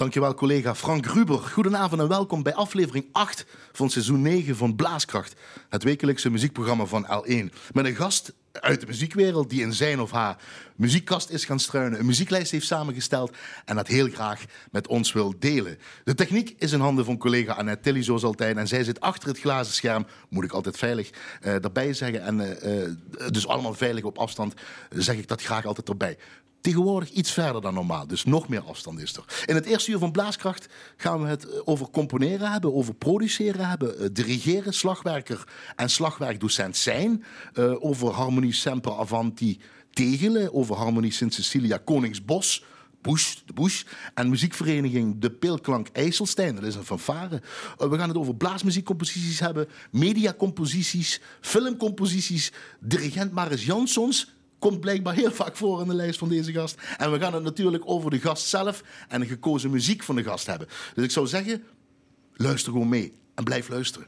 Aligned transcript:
Dankjewel 0.00 0.34
collega 0.34 0.74
Frank 0.74 1.06
Ruber. 1.06 1.38
Goedenavond 1.38 2.00
en 2.00 2.08
welkom 2.08 2.42
bij 2.42 2.54
aflevering 2.54 3.06
8 3.12 3.46
van 3.72 3.90
seizoen 3.90 4.22
9 4.22 4.56
van 4.56 4.76
Blaaskracht. 4.76 5.34
Het 5.68 5.82
wekelijkse 5.82 6.30
muziekprogramma 6.30 6.84
van 6.84 7.06
L1. 7.06 7.54
Met 7.72 7.84
een 7.84 7.94
gast 7.94 8.32
uit 8.52 8.80
de 8.80 8.86
muziekwereld 8.86 9.50
die 9.50 9.62
in 9.62 9.72
zijn 9.72 10.00
of 10.00 10.10
haar 10.10 10.36
muziekkast 10.76 11.30
is 11.30 11.44
gaan 11.44 11.58
struinen, 11.58 11.98
een 11.98 12.06
muzieklijst 12.06 12.50
heeft 12.50 12.66
samengesteld 12.66 13.36
en 13.64 13.76
dat 13.76 13.86
heel 13.86 14.08
graag 14.08 14.44
met 14.70 14.86
ons 14.86 15.12
wil 15.12 15.34
delen. 15.38 15.78
De 16.04 16.14
techniek 16.14 16.54
is 16.58 16.72
in 16.72 16.80
handen 16.80 17.04
van 17.04 17.18
collega 17.18 17.52
Annette 17.52 17.82
Tilly, 17.82 18.02
zoals 18.02 18.24
altijd. 18.24 18.56
En 18.56 18.68
zij 18.68 18.84
zit 18.84 19.00
achter 19.00 19.28
het 19.28 19.38
glazen 19.38 19.74
scherm, 19.74 20.06
moet 20.28 20.44
ik 20.44 20.52
altijd 20.52 20.76
veilig 20.76 21.10
uh, 21.10 21.64
erbij 21.64 21.92
zeggen. 21.92 22.22
En 22.22 22.40
uh, 22.40 23.30
dus 23.30 23.46
allemaal 23.46 23.74
veilig 23.74 24.04
op 24.04 24.18
afstand, 24.18 24.54
zeg 24.90 25.16
ik 25.16 25.28
dat 25.28 25.42
graag 25.42 25.64
altijd 25.64 25.88
erbij. 25.88 26.16
Tegenwoordig 26.60 27.10
iets 27.10 27.32
verder 27.32 27.62
dan 27.62 27.74
normaal, 27.74 28.06
dus 28.06 28.24
nog 28.24 28.48
meer 28.48 28.62
afstand 28.62 29.00
is 29.00 29.16
er. 29.16 29.44
In 29.46 29.54
het 29.54 29.64
eerste 29.66 29.90
uur 29.90 29.98
van 29.98 30.12
Blaaskracht 30.12 30.68
gaan 30.96 31.22
we 31.22 31.28
het 31.28 31.48
eh, 31.48 31.60
over 31.64 31.90
componeren 31.90 32.50
hebben, 32.50 32.74
over 32.74 32.94
produceren 32.94 33.68
hebben, 33.68 33.98
eh, 33.98 34.06
dirigeren, 34.12 34.74
slagwerker 34.74 35.44
en 35.76 35.90
slagwerkdocent 35.90 36.76
zijn, 36.76 37.24
uh, 37.54 37.84
over 37.84 38.12
harmonie 38.12 38.52
Semper 38.52 38.92
Avanti 38.92 39.60
Tegelen, 39.90 40.54
over 40.54 40.76
harmonie 40.76 41.12
Sint 41.12 41.34
Cecilia 41.34 41.76
Koningsbos, 41.84 42.64
Bush, 43.00 43.36
de 43.46 43.52
Bush, 43.52 43.84
en 44.14 44.28
muziekvereniging 44.28 45.18
De 45.18 45.30
Peelklank 45.30 45.88
IJsselstein, 45.92 46.54
dat 46.54 46.64
is 46.64 46.74
een 46.74 46.84
fanfare. 46.84 47.42
we 47.76 47.98
gaan 47.98 48.08
het 48.08 48.18
over 48.18 48.34
blaasmuziekcomposities 48.34 49.40
hebben, 49.40 49.68
mediacomposities, 49.90 51.20
filmcomposities, 51.40 52.52
dirigent 52.80 53.32
Maris 53.32 53.64
Jansons, 53.64 54.34
komt 54.60 54.80
blijkbaar 54.80 55.14
heel 55.14 55.32
vaak 55.32 55.56
voor 55.56 55.80
in 55.80 55.88
de 55.88 55.94
lijst 55.94 56.18
van 56.18 56.28
deze 56.28 56.52
gast. 56.52 56.80
En 56.98 57.12
we 57.12 57.18
gaan 57.18 57.34
het 57.34 57.42
natuurlijk 57.42 57.82
over 57.86 58.10
de 58.10 58.20
gast 58.20 58.46
zelf 58.46 58.82
en 59.08 59.20
de 59.20 59.26
gekozen 59.26 59.70
muziek 59.70 60.02
van 60.02 60.16
de 60.16 60.22
gast 60.22 60.46
hebben. 60.46 60.68
Dus 60.94 61.04
ik 61.04 61.10
zou 61.10 61.26
zeggen, 61.26 61.64
luister 62.32 62.72
gewoon 62.72 62.88
mee 62.88 63.14
en 63.34 63.44
blijf 63.44 63.68
luisteren. 63.68 64.06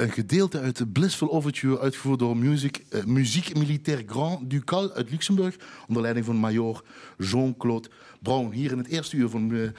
Een 0.00 0.10
gedeelte 0.10 0.60
uit 0.60 0.76
de 0.76 0.86
Blissful 0.86 1.32
Overture, 1.32 1.80
uitgevoerd 1.80 2.18
door 2.18 2.36
Music, 2.36 2.84
uh, 2.90 3.04
Muziek 3.04 3.56
Militaire 3.56 4.02
Grand 4.06 4.50
Ducal 4.50 4.92
uit 4.92 5.10
Luxemburg, 5.10 5.56
onder 5.86 6.02
leiding 6.02 6.26
van 6.26 6.36
major 6.36 6.84
Jean-Claude 7.18 7.88
Brown. 8.22 8.52
Hier 8.52 8.72
in 8.72 8.78
het 8.78 8.86
eerste 8.86 9.16
uur 9.16 9.28
van 9.28 9.50
uh, 9.50 9.70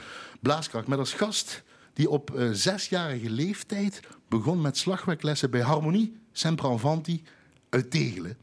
met 0.86 0.98
als 0.98 1.12
gast 1.12 1.62
die 1.92 2.10
op 2.10 2.30
uh, 2.34 2.50
zesjarige 2.52 3.30
leeftijd 3.30 4.00
begon 4.28 4.60
met 4.60 4.76
slagwerklessen 4.76 5.50
bij 5.50 5.60
Harmonie 5.60 6.16
Sempravanti 6.32 7.22
uit 7.68 7.90
Tegelen. 7.90 8.36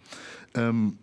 Um, 0.54 0.98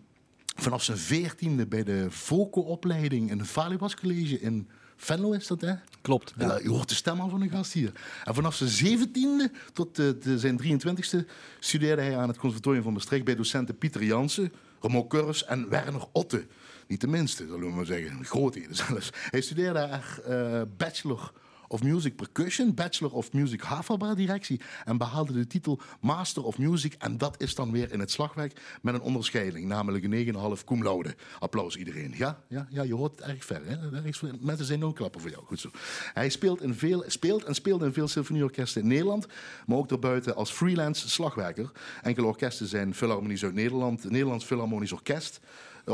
vanaf 0.55 0.83
zijn 0.83 0.99
veertiende 0.99 1.67
bij 1.67 1.85
de 1.85 2.07
Voco-opleiding 2.11 3.31
in 3.31 3.39
het 3.39 3.49
Valibas 3.49 3.95
College 3.95 4.41
in 4.41 4.69
Venlo 4.97 5.33
is 5.33 5.47
dat, 5.47 5.61
hè? 5.61 5.75
Klopt. 6.01 6.35
Ja. 6.39 6.59
je 6.63 6.69
hoort 6.69 6.89
de 6.89 6.95
stem 6.95 7.21
al 7.21 7.29
van 7.29 7.41
de 7.41 7.49
gast 7.49 7.73
hier. 7.73 7.93
En 8.25 8.35
vanaf 8.35 8.55
zijn 8.55 8.71
zeventiende 8.71 9.51
tot 9.73 9.97
de, 9.97 10.19
de, 10.19 10.39
zijn 10.39 10.61
23ste 10.63 11.29
studeerde 11.61 12.03
hij 12.03 12.17
aan 12.17 12.29
het 12.29 12.39
conservatorium 12.39 12.83
van 12.83 12.93
Maastricht 12.93 13.25
bij 13.25 13.37
docenten 13.37 13.79
Pieter 13.79 14.05
Jansen, 14.05 14.53
Remo 14.81 15.07
Curves 15.07 15.45
en 15.45 15.69
Werner 15.69 16.05
Otte. 16.13 16.47
Niet 16.87 17.01
de 17.01 17.07
minste, 17.07 17.47
zullen 17.47 17.69
we 17.69 17.75
maar 17.75 17.87
zeggen. 17.87 18.25
Grootheden 18.25 18.75
zelfs. 18.87 19.11
Hij 19.13 19.41
studeerde 19.41 19.73
daar 19.73 20.21
uh, 20.29 20.63
bachelor 20.77 21.33
of 21.69 21.83
Music 21.83 22.17
Percussion, 22.17 22.75
Bachelor 22.75 23.13
of 23.13 23.33
Music 23.33 23.61
Havelbaar 23.61 24.15
directie 24.15 24.61
en 24.85 24.99
behaalde 24.99 25.33
de 25.33 25.47
titel 25.47 25.81
Master 26.01 26.45
of 26.45 26.59
Music 26.59 26.95
en 26.99 27.19
dat 27.19 27.43
is 27.43 27.55
dan 27.55 27.73
weer 27.73 27.93
in 27.93 28.01
het 28.01 28.11
slagwerk 28.11 28.61
met 28.83 28.95
een 28.95 29.01
onderscheiding, 29.01 29.67
namelijk 29.67 30.05
een 30.05 30.57
9,5 30.59 30.65
cum 30.65 30.83
laude. 30.83 31.15
Applaus 31.39 31.77
iedereen. 31.77 32.15
Ja, 32.17 32.39
ja, 32.49 32.67
ja, 32.71 32.83
je 32.83 32.95
hoort 32.95 33.19
het 33.19 33.29
erg 33.29 33.45
ver. 33.45 33.67
Hè? 33.67 33.77
Mensen 34.41 34.67
zijn 34.67 34.85
ook 34.85 34.97
klappen 34.97 35.21
voor 35.21 35.31
jou. 35.31 35.45
Goed 35.45 35.61
zo. 35.61 35.71
Hij 36.13 36.29
speelt, 36.29 36.63
in 36.63 36.75
veel, 36.75 37.05
speelt 37.07 37.45
en 37.45 37.55
speelde 37.55 37.85
in 37.85 37.93
veel 37.93 38.09
symfonieorkesten 38.09 38.83
in 38.83 38.89
Nederland, 38.89 39.27
maar 39.67 39.79
ook 39.79 39.89
daarbuiten 39.89 40.37
als 40.37 40.51
freelance 40.51 41.09
slagwerker. 41.09 41.71
Enkele 42.03 42.27
orkesten 42.27 42.67
zijn 42.67 42.95
Philharmonisch 42.95 43.45
uit 43.45 43.55
Nederland, 43.55 44.11
Nederlands 44.11 44.45
Philharmonisch 44.45 44.93
Orkest, 44.93 45.41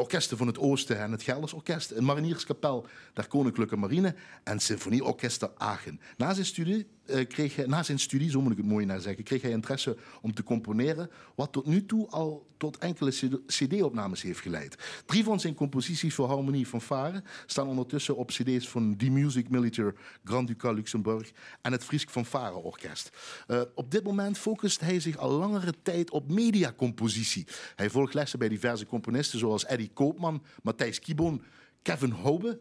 orkesten 0.01 0.37
van 0.37 0.47
het 0.47 0.59
Oosten 0.59 0.99
en 0.99 1.13
het 1.13 1.23
Gelders 1.23 1.53
Orkest, 1.53 1.91
een 1.91 2.05
marinierskapel 2.05 2.87
der 3.12 3.27
Koninklijke 3.27 3.77
Marine 3.77 4.15
en 4.44 4.61
Symfonieorkester 4.61 5.50
Aachen. 5.56 6.00
Na 6.17 6.35
zijn 6.35 6.47
studie 6.47 6.87
kreeg 7.28 7.56
hij, 7.56 7.66
na 7.66 7.82
zijn 7.82 7.99
studie, 7.99 8.31
zo 8.31 8.40
moet 8.40 8.52
ik 8.52 8.58
het 8.58 8.66
mooi 8.66 8.87
naar 8.87 9.00
zeggen, 9.00 9.25
kreeg 9.25 9.43
hij 9.43 9.50
interesse 9.50 9.96
om 10.20 10.34
te 10.34 10.43
componeren, 10.43 11.10
wat 11.34 11.52
tot 11.52 11.66
nu 11.66 11.87
toe 11.87 12.08
al 12.08 12.46
tot 12.56 12.78
enkele 12.78 13.43
cd-opnames 13.46 14.22
heeft 14.22 14.40
geleid. 14.40 15.02
Drie 15.06 15.25
van 15.25 15.40
zijn 15.40 15.54
composities 15.54 16.14
voor 16.14 16.26
harmonie 16.26 16.69
van 16.69 16.81
Varen 16.81 17.25
staan 17.46 17.69
ondertussen 17.69 18.16
op 18.16 18.28
cd's 18.28 18.69
van 18.69 18.96
The 18.96 19.10
Music 19.10 19.49
Militaire 19.49 19.94
Grand 20.25 20.46
Ducal 20.46 20.75
Luxemburg 20.75 21.32
en 21.62 21.72
het 21.72 21.84
Friesk 21.84 22.10
van 22.10 22.26
Varen 22.26 22.62
Orkest. 22.62 23.10
Uh, 23.49 23.60
op 23.75 23.90
dit 23.90 24.04
moment 24.04 24.38
focust 24.38 24.81
hij 24.81 25.00
zich 25.00 25.16
al 25.16 25.31
langere 25.31 25.75
tijd 25.82 26.10
op 26.10 26.31
mediacompositie. 26.31 27.46
Hij 27.76 27.90
volgt 27.90 28.14
lessen 28.14 28.38
bij 28.38 28.49
diverse 28.49 28.87
componisten 28.87 29.38
zoals 29.38 29.64
Eddie 29.64 29.90
Koopman, 29.94 30.43
Matthijs 30.62 30.99
Kibon, 30.99 31.43
Kevin 31.82 32.11
Hobe, 32.11 32.61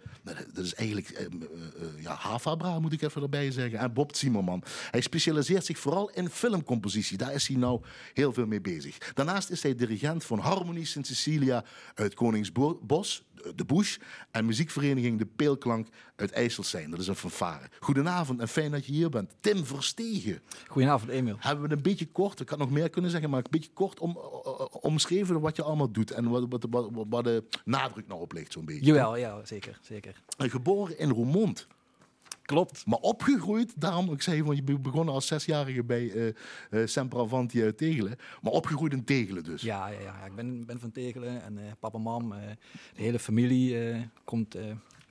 dat 0.54 0.66
is 0.66 0.74
eigenlijk 0.74 1.10
eh, 1.10 1.26
eh, 1.26 1.32
eh, 1.32 2.04
ja, 2.04 2.16
Havabra 2.16 2.80
moet 2.80 2.94
ik 2.94 3.02
even 3.02 3.22
erbij 3.22 3.52
zeggen, 3.52 3.80
en 3.80 3.94
Bob 3.94 4.16
Zimmerman. 4.16 4.64
Hij 4.92 5.02
specialiseert 5.02 5.66
zich 5.66 5.80
vooral 5.80 6.10
in 6.10 6.30
filmcompositie, 6.30 7.18
daar 7.18 7.34
is 7.34 7.48
hij 7.48 7.58
nou 7.58 7.82
heel 8.14 8.34
veel 8.34 8.46
mee 8.46 8.62
bezig. 8.62 8.98
Daarnaast 9.14 9.50
is 9.50 9.64
hij 9.64 9.76
dirigent 9.76 10.24
van 10.24 10.40
Harmonie 10.40 10.86
Sint 10.86 11.08
Cecilia 11.08 11.64
uit 11.94 12.14
Koningsbos, 12.14 13.24
de 13.56 13.66
Bush 13.66 13.98
en 14.32 14.46
muziekvereniging 14.46 15.18
De 15.18 15.26
Peelklank 15.26 15.88
uit 16.16 16.32
IJsselstein. 16.32 16.92
Dat 16.92 17.00
is 17.00 17.08
een 17.08 17.16
fanfare. 17.16 17.70
Goedenavond 17.80 18.40
en 18.40 18.48
fijn 18.48 18.72
dat 18.72 18.86
je 18.86 18.92
hier 18.92 19.10
bent. 19.10 19.36
Tim 19.40 19.66
Verstegen. 19.66 20.42
Goedenavond, 20.68 21.12
Emiel. 21.12 21.36
Hebben 21.40 21.70
we 21.70 21.76
een 21.76 21.82
beetje 21.82 22.08
kort, 22.08 22.40
ik 22.40 22.50
had 22.50 22.60
nog 22.60 22.72
meer 22.72 22.90
kunnen 22.90 23.12
zeggen, 23.12 23.30
maar 23.30 23.40
een 23.40 23.46
beetje 23.50 23.72
kort 23.74 24.00
om, 24.00 24.18
omschreven 24.82 25.40
wat 25.40 25.56
je 25.56 25.64
allemaal 25.64 25.92
doet 25.92 26.12
en 26.12 26.30
wat, 26.30 26.46
wat, 26.50 26.66
wat, 26.70 26.90
wat 27.10 27.24
de 27.24 27.44
nadruk 27.66 28.08
nou 28.08 28.22
op 28.22 28.34
ligt, 28.34 28.52
zo'n 28.52 28.66
beetje. 28.66 28.86
Jawel, 28.86 29.18
ja, 29.18 29.46
zeker. 29.46 29.80
zeker. 29.82 30.22
Geboren 30.38 30.98
in 30.98 31.10
Roermond. 31.10 31.68
Klopt. 32.42 32.86
Maar 32.86 33.00
opgegroeid, 33.00 33.74
daarom, 33.76 34.12
ik 34.12 34.22
zei, 34.22 34.44
want 34.44 34.58
je 34.58 34.80
begon 34.80 35.10
als 35.10 35.28
zesjarige 35.28 35.84
bij 35.84 36.04
uh, 36.04 36.26
uh, 36.72 37.64
uit 37.64 37.78
Tegelen. 37.78 38.16
Maar 38.42 38.52
opgegroeid 38.52 38.94
in 38.94 39.04
Tegelen 39.04 39.44
dus. 39.44 39.62
Ja, 39.62 39.88
ja, 39.88 40.00
ja. 40.00 40.26
ik 40.26 40.36
ben, 40.36 40.66
ben 40.66 40.80
van 40.80 40.92
Tegelen 40.92 41.44
en 41.44 41.58
uh, 41.58 41.62
papa, 41.80 41.98
mam, 41.98 42.30
de 42.30 42.56
hele 43.04 43.20
familie 43.20 43.78
komt 44.24 44.56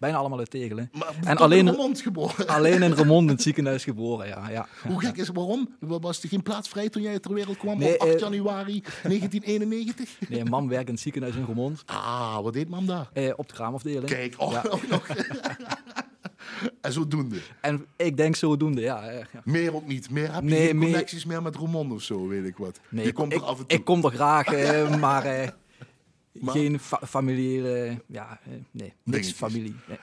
bijna 0.00 0.16
allemaal 0.16 0.38
uit 0.38 0.50
Tegelen. 0.50 0.90
Maar 0.92 1.14
en 1.24 1.36
alleen 1.36 1.66
in 1.66 1.72
Remond 1.72 2.00
geboren? 2.00 2.46
Alleen 2.46 2.82
in 2.82 2.92
Remond 2.92 3.22
in 3.22 3.34
het 3.34 3.42
ziekenhuis 3.48 3.84
geboren, 3.84 4.26
ja. 4.26 4.48
ja. 4.50 4.68
Hoe 4.86 5.00
gek 5.00 5.16
is 5.16 5.26
het, 5.26 5.36
waarom? 5.36 5.76
Was 5.78 6.22
er 6.22 6.28
geen 6.28 6.42
plaats 6.42 6.68
vrij 6.68 6.88
toen 6.88 7.02
jij 7.02 7.18
ter 7.18 7.34
wereld 7.34 7.56
kwam 7.56 7.82
op 7.82 7.96
8 7.98 8.20
januari 8.20 8.80
1991? 9.02 10.28
Nee, 10.28 10.44
mam 10.44 10.68
werkt 10.68 10.86
in 10.86 10.92
het 10.92 11.02
ziekenhuis 11.02 11.34
in 11.34 11.44
Remond. 11.44 11.82
Ah, 11.86 12.40
wat 12.42 12.52
deed 12.52 12.68
mam 12.68 12.86
daar? 12.86 13.08
op 13.36 13.48
de 13.48 13.54
kraamafdeling. 13.54 14.04
Kijk, 14.04 14.34
oh, 14.38 14.52
ja. 14.52 14.62
ook 14.70 14.88
nog. 14.88 15.06
En 16.80 16.92
zodoende. 16.92 17.40
En 17.60 17.86
ik 17.96 18.16
denk 18.16 18.36
zodoende, 18.36 18.80
ja. 18.80 19.10
ja. 19.10 19.26
Meer 19.44 19.74
ook 19.74 19.86
niet. 19.86 20.10
Meer 20.10 20.34
heb 20.34 20.42
je 20.42 20.48
nee, 20.48 20.66
geen 20.66 20.78
connecties 20.78 21.24
meer 21.24 21.42
met 21.42 21.56
Roermond 21.56 21.92
of 21.92 22.02
zo, 22.02 22.28
weet 22.28 22.44
ik 22.44 22.56
wat. 22.56 22.80
Nee, 22.88 23.04
je 23.04 23.12
komt 23.12 23.32
ik, 23.32 23.38
er 23.38 23.44
af 23.44 23.58
en 23.58 23.66
toe. 23.66 23.78
Ik 23.78 23.84
kom 23.84 24.04
er 24.04 24.10
graag, 24.10 24.46
eh, 24.52 24.98
maar, 24.98 25.24
eh, 25.24 25.48
maar, 26.32 26.54
geen 26.54 26.80
fa 26.80 27.00
familiële... 27.06 28.02
Ja, 28.06 28.40
eh, 28.44 28.52
nee, 28.70 28.92
niks 29.02 29.32
familie. 29.32 29.74
Nee. 29.86 29.98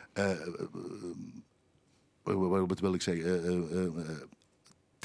wat 2.68 2.80
wil 2.80 2.94
ik 2.94 3.02
zeggen? 3.02 4.28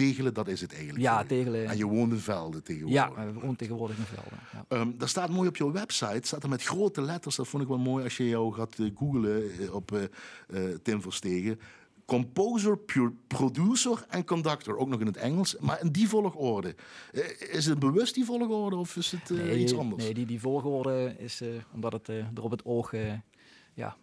Tegelen, 0.07 0.35
dat 0.35 0.49
is 0.49 0.61
het 0.61 0.73
eigenlijk. 0.73 1.03
Ja, 1.03 1.25
Tegelen. 1.25 1.67
En 1.67 1.77
je 1.77 1.87
woont 1.87 2.13
in 2.13 2.19
Velden 2.19 2.63
tegenwoordig. 2.63 3.17
Ja, 3.17 3.33
we 3.33 3.33
wonen 3.33 3.57
tegenwoordig 3.57 3.97
in 3.97 4.05
Velden. 4.05 4.39
Ja. 4.53 4.81
Um, 4.81 4.95
daar 4.99 5.09
staat 5.09 5.31
mooi 5.31 5.49
op 5.49 5.57
je 5.57 5.73
website, 5.73 6.27
staat 6.27 6.43
er 6.43 6.49
met 6.49 6.63
grote 6.63 7.03
letters, 7.03 7.37
dat 7.37 7.49
vond 7.49 7.63
ik 7.63 7.69
wel 7.69 7.79
mooi 7.79 8.05
als 8.05 8.17
je 8.17 8.29
jou 8.29 8.53
gaat 8.53 8.79
uh, 8.79 8.91
googlen 8.97 9.61
uh, 9.61 9.75
op 9.75 9.93
uh, 9.93 10.75
Tim 10.83 11.03
Verstegen. 11.03 11.61
Composer, 12.05 12.79
producer 13.27 14.05
en 14.09 14.25
conductor, 14.25 14.77
ook 14.77 14.89
nog 14.89 15.01
in 15.01 15.07
het 15.07 15.17
Engels, 15.17 15.57
maar 15.61 15.81
in 15.81 15.89
die 15.89 16.09
volgorde. 16.09 16.75
is 17.51 17.67
het 17.67 17.79
bewust 17.79 18.15
die 18.15 18.25
volgorde 18.25 18.77
of 18.77 18.97
is 18.97 19.11
het 19.11 19.31
nee, 19.31 19.59
iets 19.59 19.77
anders? 19.77 20.05
Nee, 20.05 20.15
die, 20.15 20.27
die 20.27 20.41
volgorde 20.41 21.15
is 21.19 21.43
omdat 21.75 21.93
het 21.93 22.09
er 22.09 22.43
op 22.43 22.51
het 22.51 22.65
oog 22.65 22.93
ja, 23.75 23.97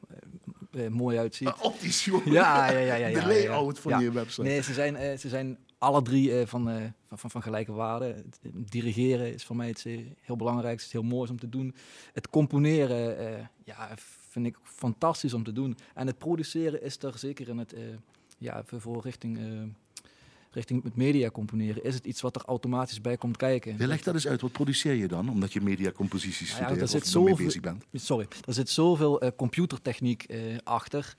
mooi 0.90 1.18
uitziet. 1.18 1.48
Uh, 1.48 1.54
optisch, 1.62 2.06
joh. 2.06 2.26
Ja, 2.26 2.72
ja, 2.72 2.80
ja, 2.80 2.96
ja, 2.96 3.08
ja, 3.08 3.20
De 3.20 3.28
layout 3.28 3.80
van 3.80 4.04
je 4.04 4.12
website. 4.12 4.42
Nee, 4.42 4.62
ze 4.62 4.74
zijn, 4.74 5.20
ze 5.20 5.30
zijn 5.30 5.58
alle 5.80 6.02
drie 6.02 6.30
uh, 6.30 6.46
van, 6.46 6.70
uh, 6.70 6.84
van, 7.12 7.30
van, 7.30 7.42
gelijke 7.42 7.72
waarde. 7.72 8.24
dirigeren 8.54 9.34
is 9.34 9.46
voor 9.46 9.56
mij 9.56 9.70
iets 9.70 9.86
uh, 9.86 10.00
heel 10.22 10.36
belangrijks, 10.36 10.84
het 10.84 10.94
is 10.94 11.00
heel 11.02 11.10
mooi 11.10 11.30
om 11.30 11.40
te 11.40 11.50
doen. 11.50 11.76
Het 12.14 12.30
componeren 12.30 13.50
ja, 13.64 13.90
vind 14.30 14.46
ik 14.46 14.58
fantastisch 14.64 15.34
om 15.34 15.44
te 15.44 15.54
doen. 15.54 15.78
En 15.94 16.08
het 16.08 16.18
produceren 16.18 16.84
is 16.84 17.04
er 17.04 17.18
zeker 17.18 17.50
in 17.50 17.58
het, 17.58 17.76
ja, 18.38 18.64
voor 18.66 19.02
richting, 19.04 19.40
richting 20.52 20.84
het 20.84 20.96
media 20.96 21.30
componeren, 21.30 21.84
is 21.84 21.96
het 21.96 22.06
iets 22.06 22.22
wat 22.22 22.36
er 22.36 22.42
automatisch 22.46 23.02
bij 23.02 23.18
komt 23.18 23.38
kijken. 23.38 23.76
Je 23.78 23.88
legt 23.88 24.06
dat 24.06 24.14
eens 24.14 24.28
uit, 24.28 24.42
wat 24.42 24.52
produceer 24.52 24.94
je 24.94 25.08
dan, 25.08 25.30
omdat 25.30 25.54
je 25.54 25.62
mediacomposities 25.62 26.60
nou 26.60 26.78
ja, 26.78 26.86
studeert 26.86 27.16
of 27.16 27.24
mee 27.24 27.36
bezig 27.36 27.62
bent? 27.62 27.84
Sorry, 27.94 28.28
er 28.46 28.54
zit 28.54 28.70
zoveel 28.70 29.32
computertechniek 29.36 30.26
achter. 30.64 31.16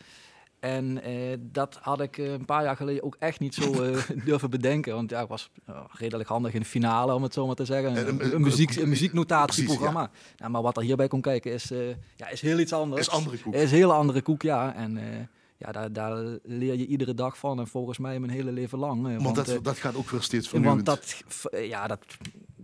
En 0.61 1.03
eh, 1.03 1.37
dat 1.41 1.79
had 1.83 2.01
ik 2.01 2.19
eh, 2.19 2.33
een 2.33 2.45
paar 2.45 2.63
jaar 2.65 2.77
geleden 2.77 3.03
ook 3.03 3.17
echt 3.19 3.41
niet 3.41 3.55
zo 3.55 3.85
uh, 3.85 3.99
durven 4.25 4.51
bedenken. 4.51 4.95
Want 4.95 5.11
ja, 5.11 5.21
ik 5.21 5.29
was 5.29 5.51
redelijk 5.91 6.29
handig 6.29 6.55
in 6.55 6.61
de 6.61 6.67
finale, 6.67 7.15
om 7.15 7.23
het 7.23 7.35
zo 7.35 7.47
maar 7.47 7.55
te 7.55 7.65
zeggen. 7.65 8.09
Een, 8.09 8.35
een, 8.35 8.41
muziek, 8.41 8.77
een 8.77 8.89
muzieknotatieprogramma. 8.89 10.11
Ja. 10.37 10.49
maar 10.49 10.63
wat 10.63 10.77
er 10.77 10.83
hierbij 10.83 11.09
komt 11.09 11.23
kijken 11.23 11.53
is, 11.53 11.73
ja, 12.17 12.29
is 12.29 12.41
heel 12.41 12.59
iets 12.59 12.73
anders. 12.73 13.01
Is 13.01 13.11
andere 13.11 13.39
koek. 13.39 13.55
Is 13.55 13.71
een 13.71 13.77
hele 13.77 13.93
andere 13.93 14.23
koek, 14.23 14.43
ja. 14.43 14.75
En 14.75 15.29
ja, 15.57 15.73
daar, 15.73 15.93
daar, 15.93 16.39
leer 16.43 16.75
je 16.75 16.87
iedere 16.87 17.15
dag 17.15 17.39
van. 17.39 17.59
En 17.59 17.67
volgens 17.67 17.99
mij 17.99 18.21
mijn 18.21 18.33
hele 18.33 18.53
leven 18.53 18.79
lang. 18.79 19.03
Want, 19.03 19.23
want 19.23 19.47
dat, 19.47 19.65
dat 19.65 19.79
gaat 19.79 19.95
ook 19.95 20.11
weer 20.11 20.23
steeds 20.23 20.49
vernieuwend. 20.49 20.87
Want 20.87 21.01
dat, 21.51 21.61
ja, 21.63 21.87
dat, 21.87 22.05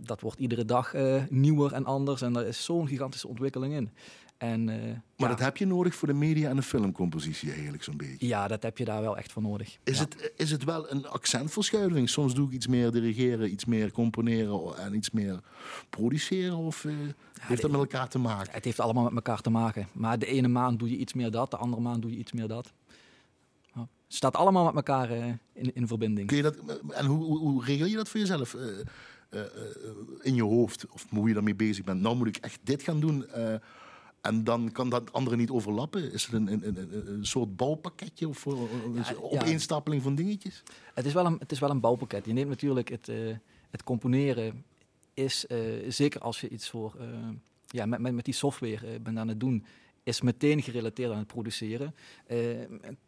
dat 0.07 0.21
wordt 0.21 0.39
iedere 0.39 0.65
dag 0.65 0.93
nieuwer 1.29 1.73
en 1.73 1.85
anders. 1.85 2.21
En 2.21 2.35
er 2.35 2.47
is 2.47 2.63
zo'n 2.63 2.87
gigantische 2.87 3.27
ontwikkeling 3.27 3.73
in. 3.73 3.89
En, 4.37 4.67
uh, 4.67 4.75
maar 5.17 5.29
dat 5.29 5.39
heb 5.39 5.57
je 5.57 5.65
nodig 5.65 5.95
voor 5.95 6.07
de 6.07 6.13
media 6.13 6.49
en 6.49 6.55
de 6.55 6.61
filmcompositie 6.61 7.51
eigenlijk 7.51 7.83
zo'n 7.83 7.97
beetje. 7.97 8.27
Ja, 8.27 8.47
dat 8.47 8.63
heb 8.63 8.77
je 8.77 8.85
daar 8.85 9.01
wel 9.01 9.17
echt 9.17 9.31
voor 9.31 9.41
nodig. 9.41 9.77
Is, 9.83 9.99
het, 9.99 10.31
is 10.35 10.51
het 10.51 10.63
wel 10.63 10.91
een 10.91 11.07
accentverschuiving? 11.07 12.09
Soms 12.09 12.33
doe 12.33 12.47
ik 12.47 12.53
iets 12.53 12.67
meer 12.67 12.91
dirigeren, 12.91 13.51
iets 13.51 13.65
meer 13.65 13.91
componeren 13.91 14.77
en 14.77 14.95
iets 14.95 15.11
meer 15.11 15.39
produceren? 15.89 16.57
Of 16.57 16.83
uh, 16.83 16.93
heeft 17.39 17.61
dat 17.61 17.71
met 17.71 17.79
elkaar 17.79 18.09
te 18.09 18.19
maken? 18.19 18.53
Het 18.53 18.65
heeft 18.65 18.79
allemaal 18.79 19.03
met 19.03 19.13
elkaar 19.13 19.41
te 19.41 19.49
maken. 19.49 19.87
Maar 19.91 20.19
de 20.19 20.25
ene 20.25 20.47
maand 20.47 20.79
doe 20.79 20.89
je 20.89 20.97
iets 20.97 21.13
meer 21.13 21.31
dat, 21.31 21.51
de 21.51 21.57
andere 21.57 21.81
maand 21.81 22.01
doe 22.01 22.11
je 22.11 22.17
iets 22.17 22.31
meer 22.31 22.47
dat. 22.47 22.73
Het 23.73 24.15
staat 24.15 24.35
allemaal 24.35 24.65
met 24.65 24.75
elkaar 24.75 25.11
uh, 25.11 25.25
in, 25.53 25.75
in 25.75 25.87
verbinding. 25.87 26.27
Kun 26.27 26.37
je 26.37 26.43
dat, 26.43 26.57
en 26.89 27.05
hoe, 27.05 27.23
hoe, 27.23 27.37
hoe 27.37 27.63
regel 27.63 27.85
je 27.87 27.95
dat 27.95 28.09
voor 28.09 28.19
jezelf? 28.19 28.55
In 30.21 30.35
je 30.35 30.43
hoofd, 30.43 30.87
of 30.89 31.05
hoe 31.09 31.27
je 31.27 31.33
daarmee 31.33 31.55
bezig 31.55 31.83
bent. 31.85 32.01
Nou 32.01 32.15
moet 32.15 32.27
ik 32.27 32.37
echt 32.37 32.59
dit 32.63 32.83
gaan 32.83 32.99
doen. 32.99 33.25
En 34.21 34.43
dan 34.43 34.71
kan 34.71 34.89
dat 34.89 35.13
andere 35.13 35.35
niet 35.35 35.49
overlappen? 35.49 36.11
Is 36.11 36.25
het 36.25 36.33
een, 36.33 36.51
een, 36.51 36.67
een, 36.67 37.07
een 37.13 37.25
soort 37.25 37.55
bouwpakketje 37.55 38.27
of 38.27 38.45
een 38.45 39.21
opeenstapeling 39.21 40.01
van 40.01 40.15
dingetjes? 40.15 40.63
Het 40.93 41.05
is, 41.05 41.13
wel 41.13 41.25
een, 41.25 41.35
het 41.39 41.51
is 41.51 41.59
wel 41.59 41.69
een 41.69 41.79
bouwpakket. 41.79 42.25
Je 42.25 42.33
neemt 42.33 42.49
natuurlijk 42.49 42.89
het, 42.89 43.07
uh, 43.07 43.35
het 43.69 43.83
componeren 43.83 44.63
is, 45.13 45.45
zeker 45.87 46.21
als 46.21 46.41
je 46.41 46.49
iets 46.49 46.69
voor, 46.69 46.95
ja, 47.67 47.85
met, 47.85 47.99
met, 47.99 48.13
met 48.13 48.25
die 48.25 48.33
software 48.33 48.99
bent 48.99 49.17
aan 49.17 49.27
het 49.27 49.39
doen, 49.39 49.65
is 50.03 50.21
meteen 50.21 50.61
gerelateerd 50.61 51.11
aan 51.11 51.17
het 51.17 51.27
produceren. 51.27 51.95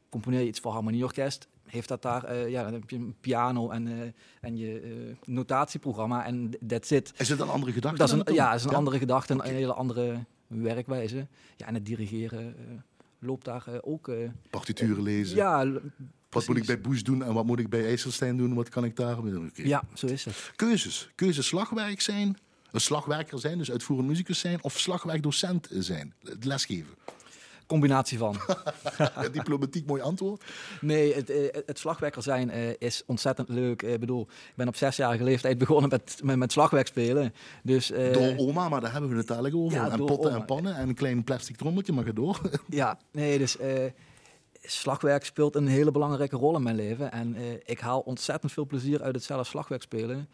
componeer 0.09 0.39
je 0.39 0.47
iets 0.47 0.59
voor 0.59 0.71
harmonieorkest, 0.71 1.47
heeft 1.69 1.87
dat 1.87 2.01
daar, 2.01 2.49
ja, 2.49 2.63
dan 2.63 2.73
heb 2.73 2.89
je 2.89 2.95
een 2.95 3.15
piano 3.19 3.69
en, 3.69 4.13
en 4.41 4.57
je 4.57 5.15
notatieprogramma 5.25 6.25
en 6.25 6.51
that's 6.67 6.91
it. 6.91 7.13
Is 7.17 7.29
het 7.29 7.39
een 7.39 7.49
andere 7.49 7.71
gedachte? 7.71 7.97
Dat 7.97 8.07
is 8.07 8.13
een, 8.13 8.33
ja, 8.33 8.53
is 8.53 8.63
een 8.63 8.75
andere 8.75 8.97
gedachte, 8.97 9.33
een 9.33 9.41
hele 9.41 9.73
andere 9.73 10.25
werkwijze. 10.47 11.27
Ja, 11.57 11.67
en 11.67 11.73
het 11.73 11.85
dirigeren 11.85 12.55
loopt 13.19 13.45
daar 13.45 13.63
ook... 13.81 14.11
Partituren 14.49 15.03
lezen. 15.03 15.35
Ja, 15.35 15.71
wat 16.29 16.47
moet 16.47 16.57
ik 16.57 16.65
bij 16.65 16.81
Bush 16.81 17.01
doen 17.01 17.23
en 17.23 17.33
wat 17.33 17.45
moet 17.45 17.59
ik 17.59 17.69
bij 17.69 17.85
IJsselstein 17.85 18.37
doen? 18.37 18.53
Wat 18.53 18.69
kan 18.69 18.83
ik 18.83 18.95
daar 18.95 19.15
doen? 19.15 19.51
Ja, 19.53 19.83
zo 19.93 20.05
is 20.05 20.25
het. 20.25 20.51
Keuzes. 20.55 21.09
Keuzes 21.15 21.47
slagwerk 21.47 22.01
zijn, 22.01 22.37
een 22.71 22.81
slagwerker 22.81 23.39
zijn, 23.39 23.57
dus 23.57 23.71
uitvoerend 23.71 24.07
muzikus 24.07 24.39
zijn, 24.39 24.63
of 24.63 24.79
slagwerkdocent 24.79 25.67
zijn, 25.71 26.13
lesgeven 26.39 26.93
combinatie 27.69 28.17
van. 28.17 28.35
Diplomatiek 29.31 29.85
mooi 29.85 30.01
antwoord. 30.01 30.43
Nee, 30.81 31.13
het, 31.13 31.29
eh, 31.29 31.61
het 31.65 31.79
slagwerker 31.79 32.23
zijn 32.23 32.49
uh, 32.49 32.69
is 32.77 33.03
ontzettend 33.05 33.49
leuk. 33.49 33.81
Ik 33.81 33.99
bedoel, 33.99 34.21
ik 34.21 34.53
ben 34.55 34.67
op 34.67 34.75
zesjarige 34.75 35.23
leeftijd 35.23 35.57
begonnen 35.65 35.89
met, 35.89 36.19
met, 36.23 36.37
met 36.37 36.51
slagwerk 36.51 36.87
spelen. 36.87 37.33
Dus, 37.63 37.91
uh, 37.91 38.13
door 38.13 38.33
oma, 38.37 38.69
maar 38.69 38.81
daar 38.81 38.91
hebben 38.91 39.09
we 39.09 39.15
het 39.15 39.29
eigenlijk 39.29 39.63
over. 39.63 39.77
Ja, 39.77 39.91
en 39.91 40.05
potten 40.05 40.31
en 40.31 40.45
pannen 40.45 40.75
en 40.75 40.87
een 40.87 40.95
klein 40.95 41.23
plastic 41.23 41.55
trommeltje, 41.55 41.93
maar 41.93 42.03
ga 42.03 42.11
door. 42.11 42.41
ja, 42.69 42.99
nee, 43.11 43.37
dus 43.37 43.57
slagwerk 44.61 45.25
speelt 45.25 45.55
een 45.55 45.67
hele 45.67 45.91
belangrijke 45.91 46.35
rol 46.35 46.55
in 46.55 46.63
mijn 46.63 46.75
leven. 46.75 47.11
En 47.11 47.35
ik 47.65 47.79
haal 47.79 47.99
ontzettend 47.99 48.51
veel 48.51 48.65
plezier 48.65 49.01
uit 49.01 49.15
het 49.15 49.23
zelf 49.23 49.47
slagwerk 49.47 49.81
spelen. 49.81 50.29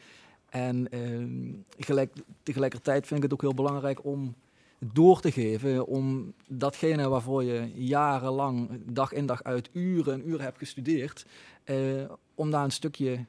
En 0.50 0.92
ehm, 0.92 1.84
gelijk, 1.84 2.14
tegelijkertijd 2.44 3.08
vind 3.08 3.18
ik 3.18 3.24
het 3.24 3.34
ook 3.34 3.42
heel 3.42 3.54
belangrijk 3.54 4.06
om 4.06 4.36
door 4.80 5.22
te 5.22 5.32
geven 5.32 5.86
om 5.86 6.34
datgene 6.48 7.08
waarvoor 7.08 7.44
je 7.44 7.72
jarenlang, 7.76 8.70
dag 8.86 9.12
in 9.12 9.26
dag 9.26 9.44
uit, 9.44 9.70
uren 9.72 10.14
en 10.14 10.30
uren 10.30 10.44
hebt 10.44 10.58
gestudeerd, 10.58 11.26
eh, 11.64 11.78
om 12.36 12.52
daar 12.52 12.64
een 12.64 12.72
stukje 12.72 13.26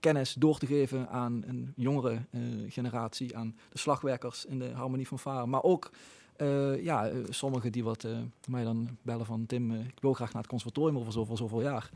kennis 0.00 0.34
door 0.34 0.58
te 0.58 0.66
geven 0.66 1.08
aan 1.08 1.42
een 1.46 1.72
jongere 1.76 2.18
uh, 2.30 2.42
generatie, 2.68 3.36
aan 3.36 3.56
de 3.72 3.78
slagwerkers 3.78 4.44
in 4.44 4.58
de 4.58 4.70
harmonie 4.70 5.08
van 5.08 5.18
Varen, 5.18 5.48
maar 5.48 5.62
ook 5.62 5.90
uh, 6.36 6.84
ja, 6.84 7.10
sommigen 7.28 7.72
die 7.72 7.84
wat 7.84 8.06
mij 8.48 8.64
dan 8.64 8.96
bellen 9.02 9.26
van 9.26 9.46
Tim, 9.46 9.72
ik 9.74 10.00
wil 10.00 10.12
graag 10.12 10.32
naar 10.32 10.42
het 10.42 10.50
conservatorium 10.50 10.98
over 10.98 11.12
zoveel, 11.12 11.36
zoveel 11.36 11.62
jaar. 11.62 11.90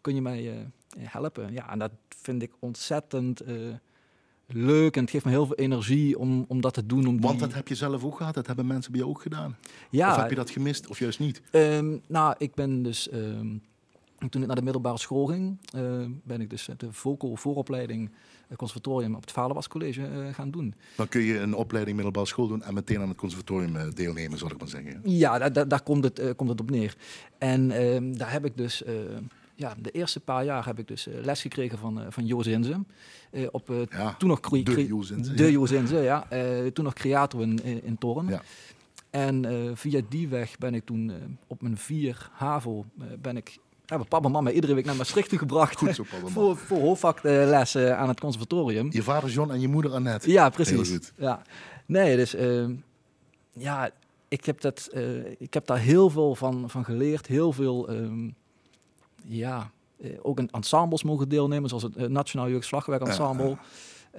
Kun 0.00 0.14
je 0.14 0.22
mij 0.22 0.66
helpen? 0.98 1.52
Ja, 1.52 1.70
en 1.70 1.78
dat 1.78 1.92
vind 2.08 2.42
ik 2.42 2.52
ontzettend 2.58 3.42
leuk 4.52 4.96
en 4.96 5.00
het 5.02 5.10
geeft 5.10 5.24
me 5.24 5.30
heel 5.30 5.46
veel 5.46 5.56
energie 5.56 6.18
om, 6.18 6.44
om 6.48 6.60
dat 6.60 6.74
te 6.74 6.86
doen. 6.86 7.06
Om 7.06 7.20
Want 7.20 7.40
dat 7.40 7.54
heb 7.54 7.68
je 7.68 7.74
zelf 7.74 8.04
ook 8.04 8.16
gehad, 8.16 8.34
dat 8.34 8.46
hebben 8.46 8.66
mensen 8.66 8.92
bij 8.92 9.00
jou 9.00 9.12
ook 9.12 9.22
gedaan. 9.22 9.56
Ja, 9.90 10.10
of 10.10 10.16
heb 10.16 10.30
je 10.30 10.36
dat 10.36 10.50
gemist, 10.50 10.86
of 10.86 10.98
juist 10.98 11.18
niet? 11.18 11.42
Um, 11.52 12.00
nou, 12.06 12.34
ik 12.38 12.54
ben 12.54 12.82
dus 12.82 13.12
um, 13.12 13.62
En 14.18 14.28
toen 14.28 14.40
ik 14.40 14.46
naar 14.46 14.56
de 14.56 14.62
middelbare 14.62 14.98
school 14.98 15.26
ging, 15.26 15.58
eh, 15.74 15.82
ben 16.24 16.40
ik 16.40 16.50
dus 16.50 16.68
de 16.76 16.92
vocal 16.92 17.36
vooropleiding 17.36 18.10
uh, 18.50 18.56
conservatorium 18.56 19.14
op 19.14 19.20
het 19.20 19.32
Vaderwas 19.32 19.68
College 19.68 20.00
uh, 20.00 20.34
gaan 20.34 20.50
doen. 20.50 20.74
Dan 20.96 21.08
kun 21.08 21.22
je 21.22 21.38
een 21.38 21.54
opleiding 21.54 21.96
middelbare 21.96 22.26
school 22.26 22.48
doen 22.48 22.62
en 22.62 22.74
meteen 22.74 23.00
aan 23.00 23.08
het 23.08 23.16
conservatorium 23.16 23.94
deelnemen, 23.94 24.38
zal 24.38 24.50
ik 24.50 24.58
maar 24.58 24.68
zeggen. 24.68 25.00
Ja, 25.04 25.38
daar, 25.38 25.52
daar, 25.52 25.68
daar 25.68 25.82
komt, 25.82 26.04
het, 26.04 26.22
komt 26.36 26.50
het 26.50 26.60
op 26.60 26.70
neer. 26.70 26.96
En 27.38 27.70
ehm, 27.70 28.12
daar 28.12 28.32
heb 28.32 28.44
ik 28.44 28.56
dus 28.56 28.82
ja, 29.58 29.74
de 29.78 29.90
eerste 29.90 30.20
paar 30.20 30.44
jaar 30.44 30.66
heb 30.66 30.78
ik 30.78 30.88
dus 30.88 31.08
les 31.22 31.40
gekregen 31.40 31.78
van, 31.78 32.02
van 32.08 32.26
Jo 32.26 32.42
Zinze. 32.42 32.80
op, 33.50 33.72
ja, 33.90 34.14
toen 34.14 34.28
nog 34.28 34.40
de 34.40 34.86
Jo 34.86 35.02
Zinze. 35.02 35.34
De 35.34 35.52
Jo 35.52 35.66
Zinze, 35.66 35.96
ja. 35.96 36.26
toen 36.72 36.84
nog 36.84 36.94
creator 36.94 37.42
in, 37.42 37.82
in 37.84 37.98
Toren. 37.98 38.26
Ja. 38.28 38.42
En 39.10 39.44
via 39.76 40.00
die 40.08 40.28
weg 40.28 40.58
ben 40.58 40.74
ik 40.74 40.84
toen 40.84 41.12
op 41.46 41.62
mijn 41.62 41.76
vier 41.76 42.30
HAVO 42.32 42.84
ben 43.20 43.36
ik 43.36 43.58
hebben 43.88 44.08
papa 44.08 44.26
en 44.26 44.32
mama 44.32 44.50
iedere 44.50 44.74
week 44.74 44.84
naar 44.84 44.96
Maastricht 44.96 45.38
gebracht. 45.38 45.76
Goed 45.76 45.94
zo, 45.94 46.04
voor, 46.34 46.56
voor 46.56 46.80
hoofdvaklessen 46.80 47.98
aan 47.98 48.08
het 48.08 48.20
conservatorium. 48.20 48.88
Je 48.90 49.02
vader 49.02 49.30
John 49.30 49.50
en 49.50 49.60
je 49.60 49.68
moeder 49.68 49.92
Annette. 49.92 50.30
Ja, 50.30 50.48
precies. 50.48 51.12
Ja. 51.16 51.42
Nee, 51.86 52.16
dus 52.16 52.34
uh, 52.34 52.68
ja, 53.52 53.90
ik 54.28 54.44
heb, 54.44 54.60
dat, 54.60 54.88
uh, 54.94 55.30
ik 55.38 55.54
heb 55.54 55.66
daar 55.66 55.78
heel 55.78 56.10
veel 56.10 56.34
van, 56.34 56.70
van 56.70 56.84
geleerd. 56.84 57.26
Heel 57.26 57.52
veel, 57.52 57.90
um, 57.90 58.34
ja, 59.28 59.70
uh, 60.00 60.10
ook 60.22 60.38
in 60.38 60.50
ensembles 60.50 61.02
mogen 61.02 61.28
deelnemen, 61.28 61.68
zoals 61.68 61.84
het 61.84 62.08
Nationaal 62.08 62.48
Jeugd 62.48 62.66
Slagwerk 62.66 63.06
Ensemble. 63.06 63.56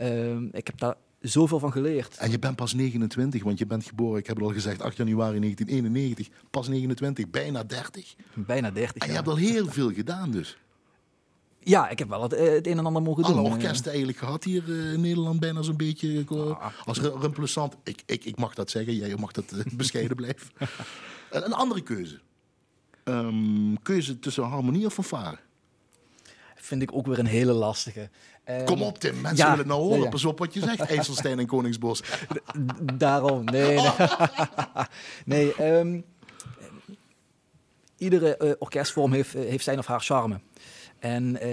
Uh, 0.02 0.38
ik 0.52 0.68
heb 0.68 0.80
daar 0.80 0.96
zoveel 1.22 1.60
van 1.60 1.72
geleerd. 1.72 2.18
En 2.18 2.32
je 2.32 2.40
bent 2.40 2.56
pas 2.56 2.74
29, 2.74 3.44
want 3.44 3.60
je 3.60 3.66
bent 3.66 3.86
geboren, 3.86 4.20
ik 4.20 4.28
heb 4.28 4.36
het 4.36 4.46
al 4.46 4.52
gezegd, 4.52 4.82
8 4.82 4.98
januari 4.98 5.40
1991. 5.40 6.30
Pas 6.50 6.68
29, 6.68 7.30
bijna 7.30 7.64
30. 7.64 8.16
Bijna 8.34 8.72
30, 8.72 9.02
En 9.02 9.08
je 9.08 9.16
hebt 9.16 9.28
al 9.28 9.36
heel 9.36 9.68
veel 9.68 9.92
gedaan 9.94 10.32
dus. 10.32 10.58
Ja, 11.60 11.90
ik 11.90 12.00
heb 12.00 12.10
wel 12.10 12.22
het, 12.22 12.34
eh, 12.34 12.52
het 12.52 12.68
een 12.68 12.78
en 12.78 12.86
ander 12.86 13.02
mogen 13.02 13.24
doen. 13.24 13.38
Alle 13.38 13.50
orkesten 13.50 13.88
eigenlijk 13.88 14.18
gehad 14.18 14.44
hier 14.44 14.64
uh, 14.68 14.94
in 14.94 15.02
Nederland, 15.02 15.40
bijna 15.40 15.62
zo'n 15.62 15.78
beetje. 15.78 16.26
Uh, 16.32 16.70
als 16.86 17.00
Rumpelessant, 17.00 17.76
ik, 17.84 18.02
ik, 18.06 18.26
ik 18.26 18.38
mag 18.38 18.54
dat 18.54 18.70
zeggen, 18.70 18.96
jij 18.96 19.16
mag 19.20 19.32
dat 19.32 19.54
uh, 19.54 19.60
bescheiden 19.78 20.16
blijven. 20.16 20.48
een 21.30 21.54
andere 21.54 21.82
keuze. 21.82 22.20
Um, 23.10 23.82
keuze 23.82 24.20
tussen 24.20 24.44
harmonie 24.44 24.86
of 24.86 24.94
fanfare? 24.94 25.38
Vind 26.56 26.82
ik 26.82 26.94
ook 26.94 27.06
weer 27.06 27.20
een 27.20 27.26
hele 27.26 27.52
lastige. 27.52 28.10
Um, 28.46 28.66
Kom 28.66 28.82
op 28.82 29.00
Tim, 29.00 29.22
mensen 29.22 29.38
ja, 29.38 29.44
willen 29.44 29.58
het 29.58 29.68
nou 29.68 29.82
horen. 29.82 30.02
Ja, 30.02 30.10
Pas 30.10 30.26
op 30.26 30.40
wat 30.40 30.54
je 30.54 30.60
zegt, 30.60 30.80
IJsselstein 30.92 31.40
en 31.40 31.46
Koningsbos. 31.46 32.04
Daarom, 32.94 33.44
nee. 33.44 33.80
Nee, 33.80 33.96
nee 35.56 35.78
um, 35.80 36.06
iedere 37.98 38.40
uh, 38.42 38.52
orkestvorm 38.60 39.14
heeft, 39.14 39.34
heeft 39.34 39.64
zijn 39.64 39.78
of 39.78 39.86
haar 39.86 40.02
charme. 40.02 40.40
En 41.00 41.48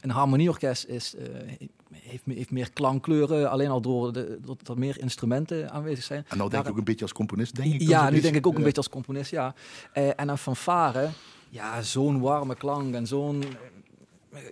een 0.00 0.10
harmonieorkest 0.10 0.84
is, 0.84 1.14
uh, 1.14 1.68
heeft, 2.12 2.38
heeft, 2.38 2.50
meer 2.50 2.72
klankkleuren, 2.72 3.50
alleen 3.50 3.70
al 3.70 3.80
door 3.80 4.12
de, 4.12 4.38
dat 4.44 4.68
er 4.68 4.78
meer 4.78 5.00
instrumenten 5.00 5.70
aanwezig 5.70 6.04
zijn. 6.04 6.24
En 6.28 6.36
nou 6.36 6.50
denk 6.50 6.64
ik 6.64 6.70
ook 6.70 6.78
een 6.78 6.84
beetje 6.84 7.04
als 7.04 7.12
componist, 7.12 7.54
denk 7.54 7.72
ik. 7.74 7.80
Ja, 7.80 8.10
nu 8.10 8.20
denk 8.20 8.34
ik 8.34 8.46
ook 8.46 8.56
een 8.56 8.62
beetje 8.62 8.76
als 8.76 8.88
componist, 8.88 9.30
ja. 9.30 9.54
Uh, 9.94 10.20
en 10.20 10.28
een 10.28 10.38
fanfare, 10.38 11.08
ja, 11.48 11.82
zo'n 11.82 12.20
warme 12.20 12.54
klank 12.54 12.94
en 12.94 13.06
zo'n 13.06 13.44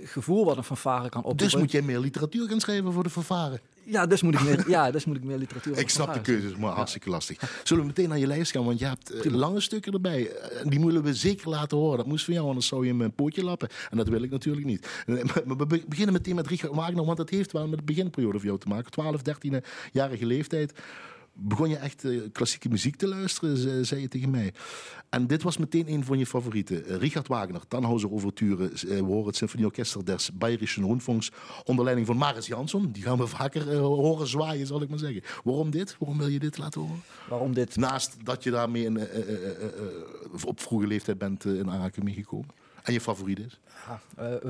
gevoel 0.04 0.44
wat 0.44 0.56
een 0.56 0.64
fanfare 0.64 1.08
kan 1.08 1.20
oproepen. 1.20 1.44
Dus 1.44 1.56
moet 1.56 1.70
jij 1.70 1.82
meer 1.82 1.98
literatuur 1.98 2.48
gaan 2.48 2.60
schrijven 2.60 2.92
voor 2.92 3.02
de 3.02 3.10
fanfare? 3.10 3.60
Ja, 3.84 4.06
dus 4.06 4.22
moet 4.22 4.34
ik 4.34 4.42
meer, 4.42 4.64
ja, 4.68 4.90
dus 4.90 5.04
moet 5.04 5.16
ik 5.16 5.24
meer 5.24 5.38
literatuur 5.38 5.78
Ik 5.78 5.88
snap 5.88 6.14
de 6.14 6.20
keuzes, 6.20 6.56
maar 6.56 6.72
hartstikke 6.72 7.10
lastig. 7.10 7.60
Zullen 7.64 7.82
we 7.82 7.88
meteen 7.88 8.08
naar 8.08 8.18
je 8.18 8.26
lijst 8.26 8.52
gaan? 8.52 8.64
Want 8.64 8.78
je 8.78 8.86
hebt 8.86 9.26
uh, 9.26 9.32
lange 9.32 9.60
stukken 9.60 9.92
erbij. 9.92 10.20
Uh, 10.20 10.70
die 10.70 10.78
moeten 10.78 11.02
we 11.02 11.14
zeker 11.14 11.48
laten 11.48 11.76
horen. 11.76 11.96
Dat 11.96 12.06
moest 12.06 12.24
van 12.24 12.34
jou, 12.34 12.46
anders 12.46 12.66
zou 12.66 12.84
je 12.84 12.90
hem 12.90 13.00
een 13.00 13.14
pootje 13.14 13.44
lappen. 13.44 13.68
En 13.90 13.96
dat 13.96 14.08
wil 14.08 14.22
ik 14.22 14.30
natuurlijk 14.30 14.66
niet. 14.66 14.88
Maar 15.46 15.56
we 15.56 15.82
beginnen 15.88 16.12
meteen 16.12 16.34
met 16.34 16.46
Richard 16.46 16.74
Wagner, 16.74 17.04
want 17.04 17.16
dat 17.16 17.30
heeft 17.30 17.52
wel 17.52 17.68
met 17.68 17.78
de 17.78 17.84
beginperiode 17.84 18.38
voor 18.38 18.46
jou 18.46 18.58
te 18.58 18.68
maken. 18.68 18.90
12, 18.90 19.20
13-jarige 19.20 20.26
leeftijd 20.26 20.72
begon 21.32 21.68
je 21.68 21.76
echt 21.76 22.04
uh, 22.04 22.22
klassieke 22.32 22.68
muziek 22.68 22.96
te 22.96 23.08
luisteren, 23.08 23.86
zei 23.86 24.00
je 24.00 24.08
tegen 24.08 24.30
mij. 24.30 24.52
En 25.08 25.26
dit 25.26 25.42
was 25.42 25.56
meteen 25.56 25.88
een 25.92 26.04
van 26.04 26.18
je 26.18 26.26
favorieten. 26.26 26.90
Uh, 26.90 26.96
Richard 26.96 27.28
Wagner, 27.28 27.66
Tannhauser 27.68 28.12
Overture. 28.12 28.70
We 28.86 29.02
horen 29.02 29.26
het 29.26 29.36
Symfonieorkester 29.36 30.04
des 30.04 30.32
Bayerischen 30.32 30.84
Rundfunks 30.84 31.30
onder 31.64 31.84
leiding 31.84 32.06
van 32.06 32.16
Maris 32.16 32.46
Jansson. 32.46 32.92
Die 32.92 33.02
gaan 33.02 33.18
we 33.18 33.26
vaker 33.26 33.76
horen 33.76 34.26
zwaaien, 34.26 34.66
zal 34.66 34.82
ik 34.82 34.88
maar 34.88 34.98
zeggen. 34.98 35.22
Waarom 35.44 35.70
dit? 35.70 35.96
Waarom 35.98 36.18
wil 36.18 36.28
je 36.28 36.38
dit 36.38 36.58
laten 36.58 36.80
horen? 36.80 37.02
Waarom 37.28 37.54
dit? 37.54 37.76
Naast 37.76 38.16
dat 38.24 38.42
je 38.42 38.50
daarmee 38.50 38.84
in, 38.84 39.08
op 40.44 40.60
vroege 40.60 40.86
leeftijd 40.86 41.18
bent 41.18 41.44
in 41.44 41.70
aanraking 41.70 42.04
meegekomen. 42.04 42.48
En 42.82 42.92
je 42.92 43.00
favoriet 43.00 43.38
is? 43.38 43.60
Ja, 43.86 44.00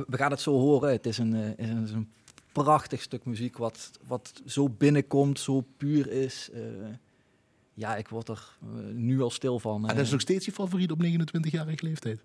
we 0.09 0.17
gaan 0.17 0.31
het 0.31 0.41
zo 0.41 0.53
horen. 0.53 0.93
Het 0.93 1.07
is 1.07 1.19
een, 1.19 1.35
is 1.59 1.91
een 1.91 2.09
prachtig 2.53 3.03
stuk 3.03 3.25
muziek 3.25 3.57
wat, 3.57 3.91
wat 4.07 4.43
zo 4.47 4.69
binnenkomt, 4.69 5.41
zo 5.41 5.65
puur 5.77 6.11
is. 6.11 6.51
Uh, 6.55 6.61
ja, 7.75 7.97
ik 7.97 8.09
word 8.09 8.29
er 8.29 8.57
uh, 8.65 8.95
nu 8.95 9.21
al 9.21 9.31
stil 9.31 9.59
van. 9.59 9.89
En 9.89 9.97
dat 9.97 10.05
is 10.05 10.11
nog 10.11 10.21
steeds 10.21 10.45
je 10.45 10.53
favoriet 10.53 10.91
op 10.91 11.05
29-jarige 11.05 11.85
leeftijd? 11.85 12.21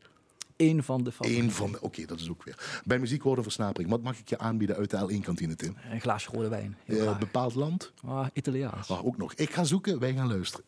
Eén 0.57 0.83
van 0.83 1.03
de 1.03 1.11
favorieten. 1.11 1.43
Eén 1.43 1.51
van 1.51 1.71
de, 1.71 1.81
oké, 1.81 2.05
dat 2.05 2.19
is 2.19 2.29
ook 2.29 2.43
weer. 2.43 2.81
Bij 2.85 2.99
muziek 2.99 3.21
horen 3.21 3.43
versnapering. 3.43 3.89
Wat 3.89 4.01
mag 4.01 4.19
ik 4.19 4.29
je 4.29 4.37
aanbieden 4.37 4.75
uit 4.75 4.89
de 4.89 4.97
L1-kantine, 4.97 5.55
Tim? 5.55 5.75
Een 5.91 6.01
glaasje 6.01 6.29
rode 6.31 6.49
wijn. 6.49 6.77
Uh, 6.85 7.17
bepaald 7.17 7.55
land? 7.55 7.93
Ah, 8.05 8.27
Italiaans. 8.33 8.89
Ah, 8.89 9.05
ook 9.05 9.17
nog. 9.17 9.33
Ik 9.33 9.53
ga 9.53 9.63
zoeken, 9.63 9.99
wij 9.99 10.13
gaan 10.13 10.27
luisteren. 10.27 10.65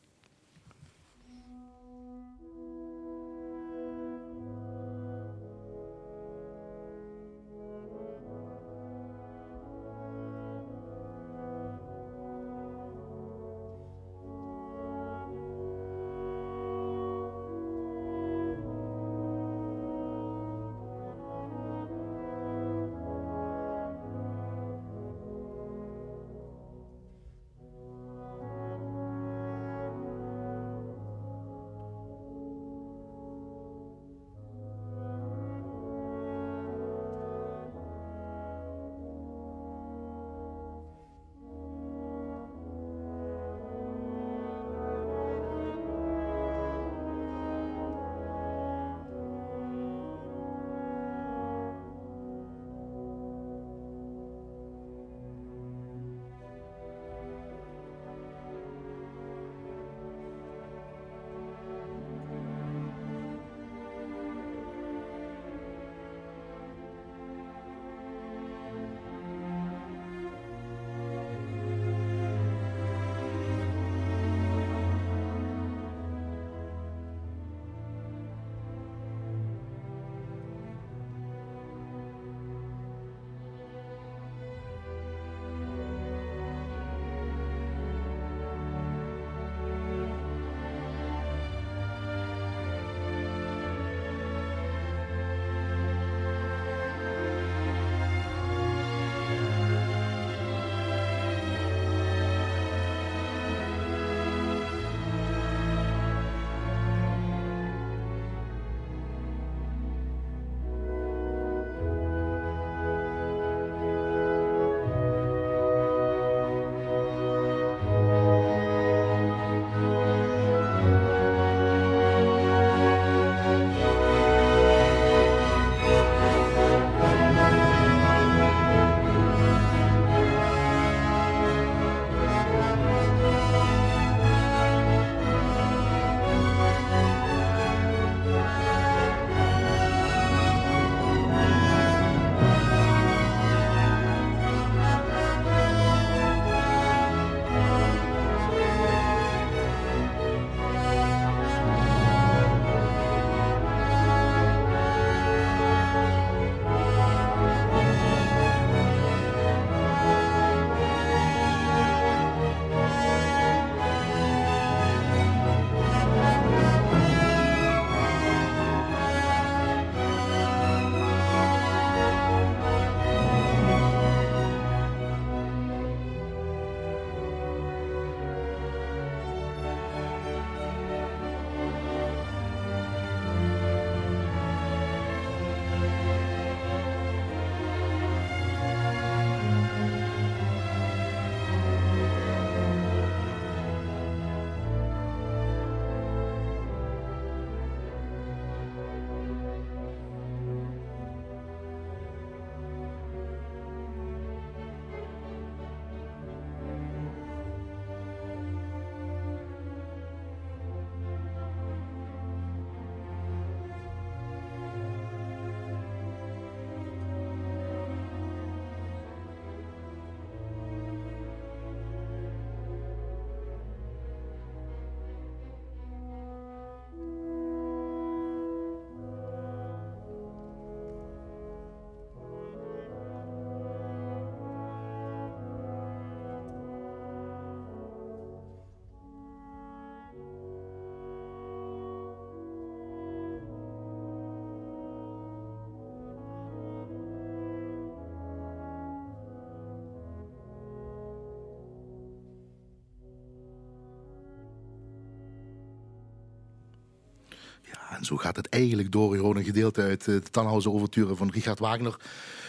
Zo 258.07 258.17
gaat 258.17 258.35
het 258.35 258.49
eigenlijk 258.49 258.91
door. 258.91 259.17
Hoort 259.17 259.37
een 259.37 259.43
gedeelte 259.43 259.81
uit 259.81 260.05
de 260.05 260.21
Tannhauser 260.31 260.71
Overture 260.71 261.15
van 261.15 261.29
Richard 261.29 261.60
Wagner. 261.60 261.97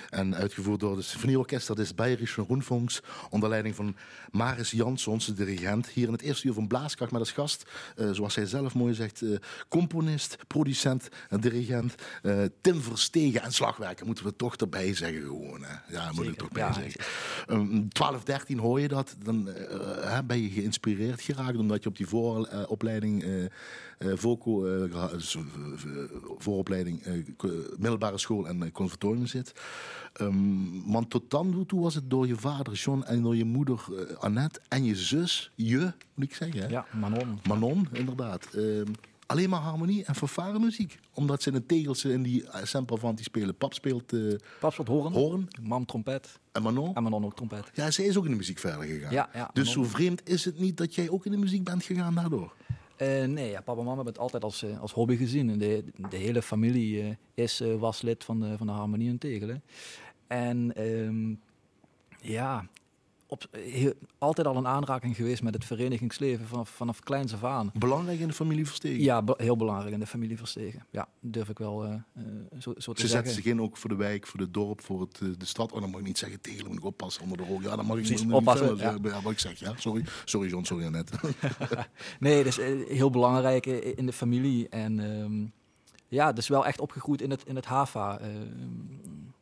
En 0.09 0.35
uitgevoerd 0.35 0.81
door 0.81 0.97
het 0.97 1.05
Symfonieorkest, 1.05 1.67
dat 1.67 1.79
is 1.79 1.95
Bayerische 1.95 2.45
Rundfunks. 2.49 3.01
Onder 3.31 3.49
leiding 3.49 3.75
van 3.75 3.97
Maris 4.31 4.71
Jans, 4.71 5.07
onze 5.07 5.33
dirigent. 5.33 5.87
Hier 5.89 6.07
in 6.07 6.13
het 6.13 6.23
eerste 6.23 6.47
uur 6.47 6.53
van 6.53 6.67
Blaaskracht 6.67 7.13
met 7.13 7.21
als 7.21 7.33
gast, 7.33 7.71
uh, 7.97 8.11
zoals 8.11 8.35
hij 8.35 8.47
zelf 8.47 8.75
mooi 8.75 8.95
zegt, 8.95 9.21
uh, 9.21 9.39
componist, 9.69 10.37
producent 10.47 11.09
en 11.29 11.41
dirigent. 11.41 11.95
Uh, 12.23 12.45
Tim 12.61 12.81
Verstegen 12.81 13.43
en 13.43 13.53
slagwerker 13.53 14.07
moeten 14.07 14.25
we 14.25 14.37
toch 14.37 14.57
erbij 14.57 14.95
zeggen 14.95 15.23
gewoon. 15.23 15.63
Hè. 15.63 15.95
Ja, 15.95 16.13
moet 16.13 16.27
ik 16.27 16.37
toch 16.37 16.53
bij 16.53 16.63
ja, 16.63 16.73
zeggen. 16.73 17.01
Um, 17.49 17.89
12, 17.89 18.25
13 18.25 18.59
hoor 18.59 18.81
je 18.81 18.89
dat, 18.89 19.17
dan 19.23 19.49
ben 20.27 20.43
je 20.43 20.49
geïnspireerd 20.49 21.21
geraakt 21.21 21.57
omdat 21.57 21.83
je 21.83 21.89
op 21.89 21.97
die 21.97 22.07
vooropleiding 22.07 23.25
VOCO, 23.99 24.89
vooropleiding, 26.39 27.03
middelbare 27.79 28.19
school 28.19 28.49
en 28.49 28.73
conservatorium 28.73 29.27
zit. 29.27 29.53
Um, 30.21 30.93
want 30.93 31.11
tot 31.11 31.31
dan 31.31 31.65
toe 31.67 31.81
was 31.81 31.95
het 31.95 32.11
door 32.11 32.27
je 32.27 32.37
vader 32.37 32.73
John 32.73 33.03
en 33.03 33.23
door 33.23 33.37
je 33.37 33.45
moeder 33.45 33.85
Annette 34.19 34.61
en 34.69 34.85
je 34.85 34.97
zus, 34.97 35.51
je, 35.55 35.93
moet 36.15 36.25
ik 36.25 36.35
zeggen. 36.35 36.61
Hè? 36.61 36.67
Ja, 36.67 36.87
Manon. 36.93 37.39
Manon, 37.49 37.89
inderdaad. 37.93 38.49
Um, 38.55 38.87
alleen 39.27 39.49
maar 39.51 39.61
harmonie 39.61 40.05
en 40.05 40.15
fanfare 40.15 40.59
muziek. 40.59 40.99
Omdat 41.15 41.43
ze 41.43 41.49
in 41.49 41.55
de 41.55 41.67
tegels 41.67 42.05
in 42.05 42.23
die 42.23 42.45
sample 42.63 42.99
van 42.99 43.15
die 43.15 43.25
spelen. 43.25 43.55
Pap 43.55 43.75
speelt... 43.75 44.13
Uh, 44.13 44.35
Pap 44.61 44.73
speelt 44.73 44.89
horen. 44.89 45.13
horen. 45.13 45.49
Mam 45.63 45.87
trompet. 45.87 46.39
En 46.53 46.63
Manon? 46.63 46.95
En 46.95 47.03
Manon 47.03 47.25
ook 47.25 47.37
trompet. 47.37 47.71
Ja, 47.75 47.91
zij 47.91 48.05
is 48.05 48.17
ook 48.17 48.25
in 48.25 48.31
de 48.31 48.37
muziek 48.37 48.59
verder 48.59 48.83
gegaan. 48.83 49.13
Ja, 49.13 49.29
ja, 49.35 49.51
dus 49.53 49.69
Manon. 49.69 49.85
zo 49.85 49.91
vreemd 49.91 50.29
is 50.29 50.45
het 50.45 50.59
niet 50.59 50.77
dat 50.77 50.95
jij 50.95 51.11
ook 51.11 51.25
in 51.25 51.31
de 51.31 51.39
muziek 51.39 51.65
bent 51.65 51.85
gegaan 51.85 52.15
daardoor? 52.15 52.53
Uh, 53.03 53.25
nee, 53.25 53.51
ja, 53.51 53.61
papa 53.61 53.79
en 53.79 53.85
mama 53.85 53.97
hebben 53.97 54.13
het 54.13 54.23
altijd 54.23 54.45
als, 54.45 54.63
uh, 54.63 54.81
als 54.81 54.93
hobby 54.93 55.17
gezien. 55.17 55.59
De, 55.59 55.85
de 56.11 56.17
hele 56.17 56.43
familie 56.43 57.03
uh, 57.03 57.15
is, 57.35 57.63
was 57.79 58.03
lid 58.03 58.25
van 58.25 58.41
de, 58.41 58.57
van 58.57 58.67
de 58.67 58.73
Harmonie 58.73 59.09
en 59.09 59.19
Tegelen. 59.19 59.63
En 60.27 60.83
um, 60.87 61.41
ja, 62.21 62.67
op, 63.31 63.47
heel, 63.51 63.93
altijd 64.19 64.47
al 64.47 64.57
een 64.57 64.67
aanraking 64.67 65.17
geweest 65.17 65.43
met 65.43 65.55
het 65.55 65.65
verenigingsleven 65.65 66.47
vanaf, 66.47 66.69
vanaf 66.69 67.01
kleins 67.01 67.35
af 67.35 67.45
aan. 67.45 67.71
Belangrijk 67.75 68.21
in 68.21 68.29
de 68.29 68.35
familie 68.35 68.67
Verstegen? 68.67 69.03
Ja, 69.03 69.23
be 69.23 69.35
heel 69.37 69.57
belangrijk 69.57 69.93
in 69.93 70.01
de 70.01 70.07
familie 70.07 70.37
Verstegen. 70.37 70.87
Ja, 70.91 71.09
durf 71.21 71.49
ik 71.49 71.59
wel 71.59 71.87
uh, 71.87 71.95
zo, 72.59 72.75
zo, 72.79 72.93
te 72.93 73.01
Ze 73.01 73.07
zeggen. 73.07 73.09
zetten 73.09 73.33
zich 73.33 73.45
in 73.45 73.61
ook 73.61 73.77
voor 73.77 73.91
de 73.91 73.97
wijk, 73.97 74.27
voor 74.27 74.41
het 74.41 74.55
dorp, 74.55 74.81
voor 74.81 75.01
het, 75.01 75.19
de 75.19 75.47
stad. 75.47 75.73
Oh, 75.73 75.81
dan 75.81 75.91
mag 75.91 76.01
ik 76.01 76.07
niet 76.07 76.19
zeggen 76.19 76.41
tegen, 76.41 76.67
moet 76.67 76.77
ik 76.77 76.85
oppassen 76.85 77.23
onder 77.23 77.39
de 77.39 77.45
rol. 77.45 77.61
Ja, 77.61 77.77
dan 77.77 77.87
mag 77.87 77.97
ik 77.97 78.03
Precies, 78.03 78.25
niet 78.25 78.33
oppassen. 78.33 78.77
Ja. 78.77 78.97
ja, 79.03 79.23
wat 79.23 79.33
ik 79.33 79.39
zeg, 79.39 79.59
ja. 79.59 79.73
Sorry, 79.77 80.05
sorry 80.25 80.49
John, 80.49 80.65
sorry 80.65 80.87
Annette. 80.87 81.13
nee, 82.21 82.45
dat 82.45 82.47
is 82.47 82.59
uh, 82.59 82.89
heel 82.89 83.11
belangrijk 83.11 83.67
in 83.67 84.07
de 84.07 84.13
familie. 84.13 84.69
En 84.69 84.99
um, 84.99 85.53
ja, 86.09 86.33
dus 86.33 86.49
wel 86.49 86.67
echt 86.67 86.81
opgegroeid 86.81 87.23
in 87.23 87.31
het, 87.31 87.45
in 87.45 87.57
het 87.57 87.65
HAVA. 87.65 88.21
Uh, 88.21 88.27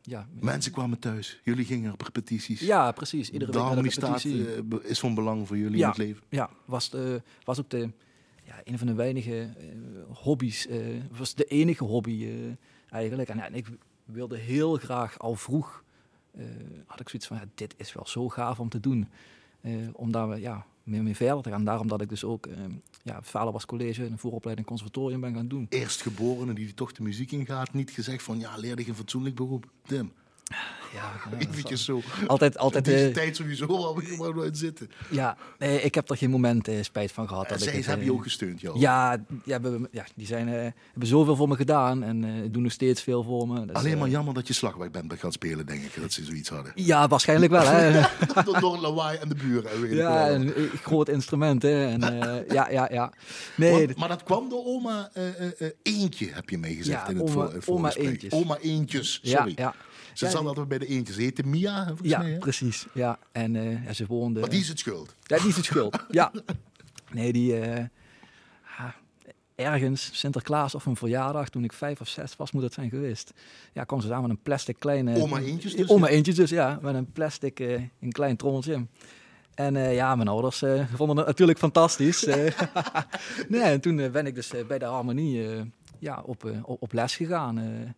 ja. 0.07 0.27
Mensen 0.39 0.71
kwamen 0.71 0.99
thuis, 0.99 1.39
jullie 1.43 1.65
gingen 1.65 1.93
op 1.93 2.01
repetities. 2.01 2.59
Ja, 2.59 2.91
precies. 2.91 3.29
Iedere 3.29 3.51
week 3.51 3.61
harmonie 3.61 3.91
staat 3.91 4.23
uh, 4.23 4.57
is 4.83 4.99
van 4.99 5.13
belang 5.15 5.47
voor 5.47 5.57
jullie 5.57 5.77
ja, 5.77 5.83
in 5.83 5.89
het 5.89 5.97
leven. 5.97 6.23
Ja, 6.29 6.49
was, 6.65 6.89
de, 6.89 7.21
was 7.43 7.59
ook 7.59 7.69
de, 7.69 7.91
ja, 8.43 8.61
een 8.63 8.77
van 8.77 8.87
de 8.87 8.93
weinige 8.93 9.49
uh, 9.59 10.17
hobby's. 10.17 10.67
Uh, 10.67 11.01
was 11.17 11.33
de 11.33 11.43
enige 11.43 11.83
hobby 11.83 12.27
eigenlijk. 12.89 13.29
En, 13.29 13.39
en, 13.39 13.53
ik 13.53 13.67
wilde 14.05 14.37
heel 14.37 14.75
graag 14.75 15.19
al 15.19 15.35
vroeg, 15.35 15.83
had 16.85 16.99
ik 16.99 17.09
zoiets 17.09 17.27
van, 17.27 17.37
ja, 17.37 17.45
dit 17.55 17.73
is 17.77 17.93
wel 17.93 18.07
zo 18.07 18.29
gaaf 18.29 18.59
om 18.59 18.69
te 18.69 18.79
doen. 18.79 19.07
Om 19.93 20.11
daar 20.11 20.39
ja, 20.39 20.65
mee, 20.83 21.01
mee 21.01 21.15
verder 21.15 21.43
te 21.43 21.49
gaan. 21.49 21.65
Daarom 21.65 21.87
dat 21.87 22.01
ik 22.01 22.09
dus 22.09 22.23
ook 22.23 22.47
ja, 23.03 23.21
vader 23.21 23.53
was 23.53 23.65
college, 23.65 24.05
een 24.05 24.17
vooropleiding 24.17 24.67
conservatorium 24.67 25.21
ben 25.21 25.35
gaan 25.35 25.47
doen. 25.47 25.65
Eerstgeborene 25.69 26.53
die 26.53 26.73
toch 26.73 26.91
de 26.91 27.03
muziek 27.03 27.31
ingaat, 27.31 27.73
niet 27.73 27.91
gezegd 27.91 28.23
van 28.23 28.39
ja, 28.39 28.57
leer 28.57 28.79
je 28.79 28.87
een 28.87 28.95
fatsoenlijk 28.95 29.35
beroep. 29.35 29.65
Ja, 30.93 31.11
eventjes 31.37 31.85
zo. 31.85 32.01
Altijd, 32.27 32.57
altijd. 32.57 32.85
Deze 32.85 33.07
uh, 33.07 33.13
tijd 33.13 33.35
sowieso 33.35 33.65
al 33.65 34.01
maar 34.17 34.35
nooit 34.35 34.57
zitten. 34.57 34.91
Ja, 35.09 35.37
nee, 35.57 35.81
ik 35.81 35.95
heb 35.95 36.09
er 36.09 36.17
geen 36.17 36.29
moment 36.29 36.67
uh, 36.67 36.83
spijt 36.83 37.11
van 37.11 37.27
gehad. 37.27 37.49
Dat 37.49 37.61
zij 37.61 37.73
ik, 37.73 37.85
hebben 37.85 38.05
je 38.05 38.13
ook 38.13 38.23
gesteund, 38.23 38.61
joh. 38.61 38.79
Ja, 38.79 39.25
ja, 39.43 39.61
we, 39.61 39.89
ja 39.91 40.05
die 40.15 40.27
zijn, 40.27 40.47
uh, 40.47 40.53
hebben 40.53 41.07
zoveel 41.07 41.35
voor 41.35 41.47
me 41.47 41.55
gedaan 41.55 42.03
en 42.03 42.49
doen 42.51 42.63
nog 42.63 42.71
steeds 42.71 43.01
veel 43.01 43.23
voor 43.23 43.47
me. 43.47 43.65
Dus, 43.65 43.75
Alleen 43.75 43.97
maar 43.97 44.09
jammer 44.09 44.33
dat 44.33 44.47
je 44.47 44.53
slagwerk 44.53 44.91
bent 44.91 45.13
gaan 45.13 45.31
spelen, 45.31 45.65
denk 45.65 45.83
ik, 45.83 46.01
dat 46.01 46.11
ze 46.11 46.23
zoiets 46.23 46.49
hadden. 46.49 46.71
Ja, 46.75 47.07
waarschijnlijk 47.07 47.51
wel. 47.51 47.65
Hè. 47.65 48.01
door, 48.45 48.59
door 48.59 48.77
lawaai 48.77 49.17
en 49.17 49.29
de 49.29 49.35
buren. 49.35 49.81
Weet 49.81 49.91
ja, 49.91 50.29
een 50.29 50.53
groot 50.81 51.09
instrument. 51.09 51.61
Hè. 51.61 51.87
En, 51.87 51.99
ja, 52.57 52.69
ja, 52.69 52.87
ja. 52.91 53.11
Nee, 53.55 53.85
maar, 53.85 53.95
maar 53.97 54.09
dat 54.09 54.23
kwam 54.23 54.49
door 54.49 54.65
oma 54.65 55.11
Eentje, 55.81 56.29
heb 56.31 56.49
je 56.49 56.57
meegezegd 56.57 57.01
ja, 57.01 57.07
in 57.07 57.17
het 57.17 57.29
oma, 57.29 57.49
voor, 57.59 57.75
oma 57.75 57.93
Eentjes. 57.93 58.31
Oma 58.31 58.57
Eentjes, 58.57 59.19
sorry. 59.23 59.53
Ja, 59.55 59.63
ja. 59.63 59.75
Ze 60.17 60.25
ja, 60.25 60.31
zat 60.31 60.45
altijd 60.45 60.67
bij 60.67 60.77
de 60.77 60.85
eentjes. 60.85 61.15
Ze 61.15 61.21
heette 61.21 61.43
Mia, 61.43 61.85
volgens 61.87 62.09
ja, 62.09 62.19
mij. 62.19 62.31
Ja, 62.31 62.37
precies. 62.37 62.85
Ja, 62.93 63.19
en 63.31 63.55
uh, 63.55 63.85
ja, 63.85 63.93
ze 63.93 64.05
woonde... 64.05 64.39
Maar 64.39 64.49
die 64.49 64.59
is 64.59 64.67
het 64.67 64.79
schuld. 64.79 65.15
Ja, 65.23 65.37
die 65.37 65.47
is 65.47 65.55
het 65.55 65.65
schuld. 65.65 66.05
ja. 66.09 66.31
Nee, 67.11 67.33
die... 67.33 67.59
Uh, 67.59 67.83
ergens, 69.55 70.09
Sinterklaas 70.13 70.75
of 70.75 70.85
een 70.85 70.95
verjaardag, 70.95 71.49
toen 71.49 71.63
ik 71.63 71.73
vijf 71.73 72.01
of 72.01 72.07
zes 72.07 72.35
was, 72.35 72.51
moet 72.51 72.63
het 72.63 72.73
zijn 72.73 72.89
geweest. 72.89 73.33
Ja, 73.73 73.83
kwam 73.83 74.01
ze 74.01 74.07
samen 74.07 74.21
met 74.21 74.31
een 74.31 74.43
plastic 74.43 74.75
kleine... 74.79 75.21
Oma 75.21 75.39
eentjes 75.39 75.75
dus? 75.75 75.89
Oma 75.89 76.07
eentjes 76.07 76.35
dus, 76.35 76.49
ja. 76.49 76.79
Met 76.81 76.95
een 76.95 77.11
plastic, 77.11 77.59
uh, 77.59 77.81
een 77.99 78.11
klein 78.11 78.35
trommeltje. 78.35 78.85
En 79.53 79.75
uh, 79.75 79.95
ja, 79.95 80.15
mijn 80.15 80.27
ouders 80.27 80.61
uh, 80.61 80.83
vonden 80.95 81.17
het 81.17 81.25
natuurlijk 81.25 81.59
fantastisch. 81.59 82.25
nee, 83.49 83.61
en 83.61 83.81
toen 83.81 84.11
ben 84.11 84.25
ik 84.25 84.35
dus 84.35 84.51
bij 84.67 84.79
de 84.79 84.85
harmonie 84.85 85.47
ja, 85.99 86.21
op, 86.25 86.43
op, 86.63 86.81
op 86.81 86.93
les 86.93 87.15
gegaan. 87.15 87.95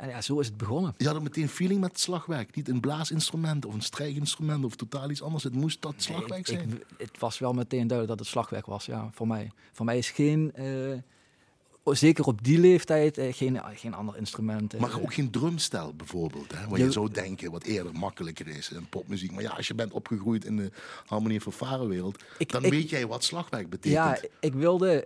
En 0.00 0.08
ja, 0.08 0.20
zo 0.20 0.38
is 0.38 0.46
het 0.46 0.56
begonnen. 0.56 0.94
Je 0.96 1.06
had 1.06 1.16
ook 1.16 1.22
meteen 1.22 1.48
feeling 1.48 1.80
met 1.80 1.90
het 1.90 2.00
slagwerk. 2.00 2.54
Niet 2.54 2.68
een 2.68 2.80
blaasinstrument 2.80 3.66
of 3.66 3.74
een 3.74 3.82
strijkinstrument 3.82 4.64
of 4.64 4.76
totaal 4.76 5.10
iets 5.10 5.22
anders. 5.22 5.44
Het 5.44 5.54
moest 5.54 5.82
dat 5.82 5.94
slagwerk 5.96 6.48
nee, 6.48 6.58
zijn. 6.58 6.70
Ik, 6.70 6.84
het 6.98 7.18
was 7.18 7.38
wel 7.38 7.52
meteen 7.52 7.86
duidelijk 7.86 8.08
dat 8.08 8.18
het 8.18 8.28
slagwerk 8.28 8.66
was, 8.66 8.86
ja, 8.86 9.10
voor 9.12 9.26
mij. 9.26 9.50
Voor 9.72 9.84
mij 9.84 9.98
is 9.98 10.10
geen, 10.10 10.52
uh, 10.58 11.94
zeker 11.94 12.24
op 12.24 12.44
die 12.44 12.58
leeftijd, 12.58 13.18
uh, 13.18 13.32
geen, 13.32 13.60
geen 13.74 13.94
ander 13.94 14.16
instrument. 14.16 14.74
Uh, 14.74 14.80
maar 14.80 15.00
ook 15.00 15.14
geen 15.14 15.30
drumstel 15.30 15.94
bijvoorbeeld. 15.94 16.52
Hè? 16.52 16.68
Wat 16.68 16.78
je, 16.78 16.84
je 16.84 16.92
zou 16.92 17.10
denken, 17.10 17.50
wat 17.50 17.62
eerder 17.62 17.92
makkelijker 17.92 18.48
is 18.48 18.70
in 18.70 18.88
popmuziek. 18.88 19.32
Maar 19.32 19.42
ja, 19.42 19.50
als 19.50 19.66
je 19.66 19.74
bent 19.74 19.92
opgegroeid 19.92 20.44
in 20.44 20.56
de 20.56 20.70
harmonie 21.06 21.40
van 21.40 21.52
varenwereld, 21.52 22.24
dan 22.46 22.64
ik, 22.64 22.70
weet 22.70 22.90
jij 22.90 23.06
wat 23.06 23.24
slagwerk 23.24 23.70
betekent. 23.70 24.20
Ja, 24.20 24.28
ik 24.40 24.54
wilde 24.54 25.04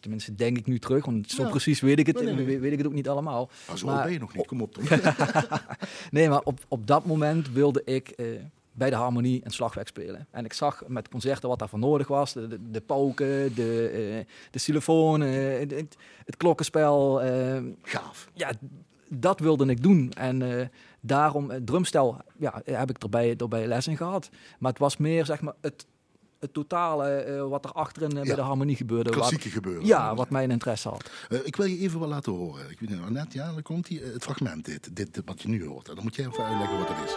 Tenminste, 0.00 0.34
denk 0.34 0.58
ik 0.58 0.66
nu 0.66 0.78
terug, 0.78 1.04
want 1.04 1.30
zo 1.30 1.42
ja. 1.42 1.48
precies 1.48 1.80
weet 1.80 1.98
ik 1.98 2.06
het, 2.06 2.16
nee, 2.22 2.34
nee, 2.34 2.46
nee. 2.46 2.58
weet 2.58 2.72
ik 2.72 2.78
het 2.78 2.86
ook 2.86 2.92
niet 2.92 3.08
allemaal. 3.08 3.50
Maar 3.66 3.78
zo 3.78 3.86
maar, 3.86 4.02
ben 4.02 4.12
je 4.12 4.18
nog 4.18 4.34
niet, 4.34 4.46
kom 4.46 4.60
op 4.60 4.72
toch. 4.72 4.88
nee, 6.10 6.28
maar 6.28 6.40
op, 6.40 6.60
op 6.68 6.86
dat 6.86 7.04
moment 7.04 7.52
wilde 7.52 7.82
ik 7.84 8.12
uh, 8.16 8.26
bij 8.72 8.90
de 8.90 8.96
harmonie 8.96 9.40
een 9.44 9.50
slagwerk 9.50 9.88
spelen. 9.88 10.26
En 10.30 10.44
ik 10.44 10.52
zag 10.52 10.82
met 10.86 11.08
concerten 11.08 11.48
wat 11.48 11.58
daarvoor 11.58 11.78
nodig 11.78 12.08
was. 12.08 12.32
De, 12.32 12.48
de, 12.48 12.70
de 12.70 12.80
pauken, 12.80 13.54
de, 13.54 13.90
uh, 13.94 14.34
de 14.50 14.58
xylofoon, 14.58 15.22
uh, 15.22 15.58
het, 15.58 15.96
het 16.24 16.36
klokkenspel. 16.36 17.20
Gaaf. 17.82 18.30
Ja, 18.34 18.52
dat 19.08 19.40
wilde 19.40 19.66
ik 19.66 19.82
doen. 19.82 20.12
En 20.12 20.70
daarom, 21.00 21.64
drumstel, 21.64 22.16
ja, 22.38 22.62
heb 22.64 22.90
ik 22.90 23.02
erbij, 23.02 23.36
erbij 23.36 23.66
les 23.66 23.86
in 23.86 23.96
gehad. 23.96 24.30
Maar 24.58 24.70
het 24.70 24.80
was 24.80 24.96
meer, 24.96 25.24
zeg 25.24 25.40
maar, 25.40 25.54
het 25.60 25.86
het 26.40 26.52
totale 26.52 27.26
uh, 27.28 27.48
wat 27.48 27.64
er 27.64 27.72
achterin 27.72 28.10
uh, 28.10 28.16
ja. 28.16 28.22
bij 28.22 28.34
de 28.34 28.40
harmonie 28.40 28.76
gebeurde. 28.76 29.10
Klassieke 29.10 29.44
wat, 29.44 29.52
gebeuren. 29.52 29.86
Ja, 29.86 30.14
wat 30.14 30.30
mijn 30.30 30.50
interesse 30.50 30.88
had. 30.88 31.10
Uh, 31.28 31.38
ik 31.44 31.56
wil 31.56 31.66
je 31.66 31.78
even 31.78 31.98
wat 31.98 32.08
laten 32.08 32.32
horen. 32.32 32.70
Ik 32.70 32.80
weet 32.80 32.90
niet, 32.90 33.10
net, 33.10 33.32
ja, 33.32 33.52
dan 33.52 33.62
komt 33.62 33.86
die, 33.86 34.00
het 34.02 34.22
fragment 34.22 34.64
dit, 34.64 34.96
dit, 34.96 35.14
dit, 35.14 35.22
wat 35.24 35.42
je 35.42 35.48
nu 35.48 35.66
hoort. 35.66 35.88
En 35.88 35.94
dan 35.94 36.04
moet 36.04 36.14
jij 36.14 36.26
even 36.26 36.44
uitleggen 36.44 36.78
wat 36.78 36.88
dat 36.88 36.96
is. 37.04 37.16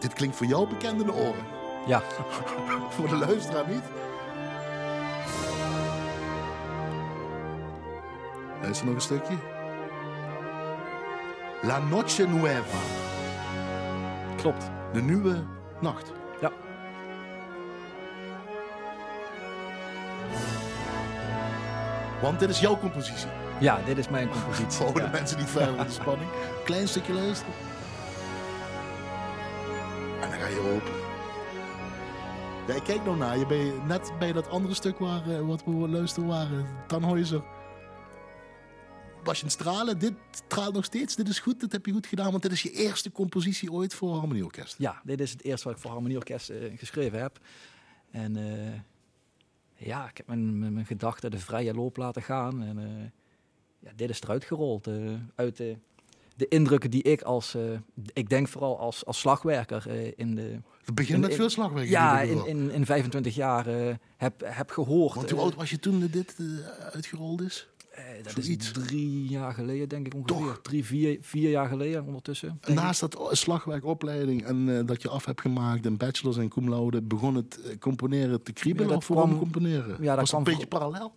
Dit 0.00 0.12
klinkt 0.12 0.36
voor 0.36 0.46
jou 0.46 0.68
bekend 0.68 1.00
in 1.00 1.06
de 1.06 1.12
oren. 1.12 1.44
Ja. 1.86 2.02
voor 2.94 3.08
de 3.08 3.16
luisteraar 3.16 3.68
niet. 3.68 3.84
Luister 8.62 8.86
nog 8.86 8.94
een 8.94 9.00
stukje. 9.00 9.57
La 11.62 11.78
Noche 11.78 12.26
Nueva. 12.26 12.78
Klopt. 14.36 14.70
De 14.92 15.02
nieuwe 15.02 15.44
nacht. 15.80 16.12
Ja. 16.40 16.52
Want 22.22 22.40
dit 22.40 22.48
is 22.48 22.60
jouw 22.60 22.78
compositie. 22.78 23.28
Ja, 23.60 23.78
dit 23.84 23.98
is 23.98 24.08
mijn 24.08 24.28
compositie. 24.28 24.70
Voor 24.86 24.94
de 24.94 25.00
ja. 25.00 25.10
mensen 25.10 25.38
niet 25.38 25.48
verder 25.48 25.76
in 25.78 25.84
de 25.84 25.90
spanning. 25.90 26.30
Klein 26.64 26.88
stukje 26.88 27.12
luisteren. 27.12 27.54
En 30.20 30.30
dan 30.30 30.38
ga 30.38 30.46
je 30.46 30.72
open. 30.74 30.92
Ja, 32.66 32.74
ik 32.74 32.82
kijk 32.82 33.04
nou 33.04 33.16
naar 33.16 33.38
je. 33.38 33.46
Ben 33.46 33.58
je 33.58 33.80
net 33.86 34.12
bij 34.18 34.32
dat 34.32 34.48
andere 34.48 34.74
stuk 34.74 34.98
waar, 34.98 35.28
uh, 35.28 35.40
wat 35.40 35.62
we 35.64 35.70
luisteren 35.70 36.28
waren. 36.28 36.66
Tannhäuser. 36.86 37.57
Was 39.28 39.40
je 39.40 39.48
stralen? 39.48 39.98
Dit 39.98 40.12
straalt 40.30 40.74
nog 40.74 40.84
steeds? 40.84 41.16
Dit 41.16 41.28
is 41.28 41.38
goed, 41.38 41.60
dit 41.60 41.72
heb 41.72 41.86
je 41.86 41.92
goed 41.92 42.06
gedaan. 42.06 42.30
Want 42.30 42.42
dit 42.42 42.52
is 42.52 42.62
je 42.62 42.70
eerste 42.70 43.12
compositie 43.12 43.72
ooit 43.72 43.94
voor 43.94 44.14
Harmonieorkest. 44.14 44.74
Ja, 44.78 45.00
dit 45.04 45.20
is 45.20 45.30
het 45.30 45.44
eerste 45.44 45.66
wat 45.66 45.76
ik 45.76 45.82
voor 45.82 45.90
Harmonieorkest 45.90 46.50
uh, 46.50 46.78
geschreven 46.78 47.20
heb. 47.20 47.38
En 48.10 48.36
uh, 48.36 48.74
ja, 49.76 50.08
ik 50.08 50.16
heb 50.16 50.26
mijn, 50.26 50.58
mijn, 50.58 50.72
mijn, 50.72 50.86
gedachten 50.86 51.30
de 51.30 51.38
vrije 51.38 51.74
loop 51.74 51.96
laten 51.96 52.22
gaan. 52.22 52.62
En 52.62 52.78
uh, 52.78 53.04
ja, 53.78 53.90
dit 53.96 54.10
is 54.10 54.22
eruit 54.22 54.44
gerold. 54.44 54.88
uit 55.34 55.56
de, 55.56 55.76
de 56.36 56.48
indrukken 56.48 56.90
die 56.90 57.02
ik 57.02 57.22
als, 57.22 57.56
ik 58.12 58.28
denk 58.28 58.48
vooral 58.48 58.78
als, 58.78 59.04
als 59.04 59.18
slagwerker 59.18 59.86
in 60.18 60.34
de... 60.34 60.60
Het 60.84 60.94
begint 60.94 61.20
met 61.20 61.34
veel 61.34 61.50
slagwerk. 61.50 61.88
Ja, 61.88 62.20
in, 62.20 62.46
in, 62.46 62.70
in 62.70 62.86
25 62.86 63.34
jaar 63.34 63.66
heb, 64.16 64.42
heb 64.44 64.70
gehoord. 64.70 65.14
Want 65.14 65.30
hoe 65.30 65.40
oud 65.40 65.54
was 65.54 65.70
je 65.70 65.78
toen 65.78 66.06
dit 66.10 66.36
uitgerold 66.92 67.40
is? 67.40 67.68
Eh, 67.98 68.24
dat 68.24 68.36
is 68.36 68.72
drie 68.72 69.28
jaar 69.28 69.54
geleden, 69.54 69.88
denk 69.88 70.06
ik 70.06 70.14
ongeveer. 70.14 70.60
Drie, 70.62 70.84
vier, 70.84 71.18
vier 71.20 71.50
jaar 71.50 71.68
geleden 71.68 72.04
ondertussen. 72.04 72.60
Naast 72.66 73.00
dat 73.00 73.28
slagwerkopleiding 73.30 74.44
en 74.44 74.68
uh, 74.68 74.86
dat 74.86 75.02
je 75.02 75.08
af 75.08 75.24
hebt 75.24 75.40
gemaakt 75.40 75.86
en 75.86 75.96
bachelors 75.96 76.36
en 76.36 76.48
cum 76.48 76.68
laude, 76.68 77.02
begon 77.02 77.34
het 77.34 77.60
uh, 77.64 77.78
componeren 77.78 78.42
te 78.42 78.52
kriebelen 78.52 78.90
ja, 78.90 78.96
of 78.96 79.06
kwam, 79.06 79.38
componeren? 79.38 80.02
Ja, 80.02 80.16
dat 80.16 80.30
Was 80.30 80.32
een 80.32 80.44
beetje 80.44 80.66
parallel? 80.66 81.14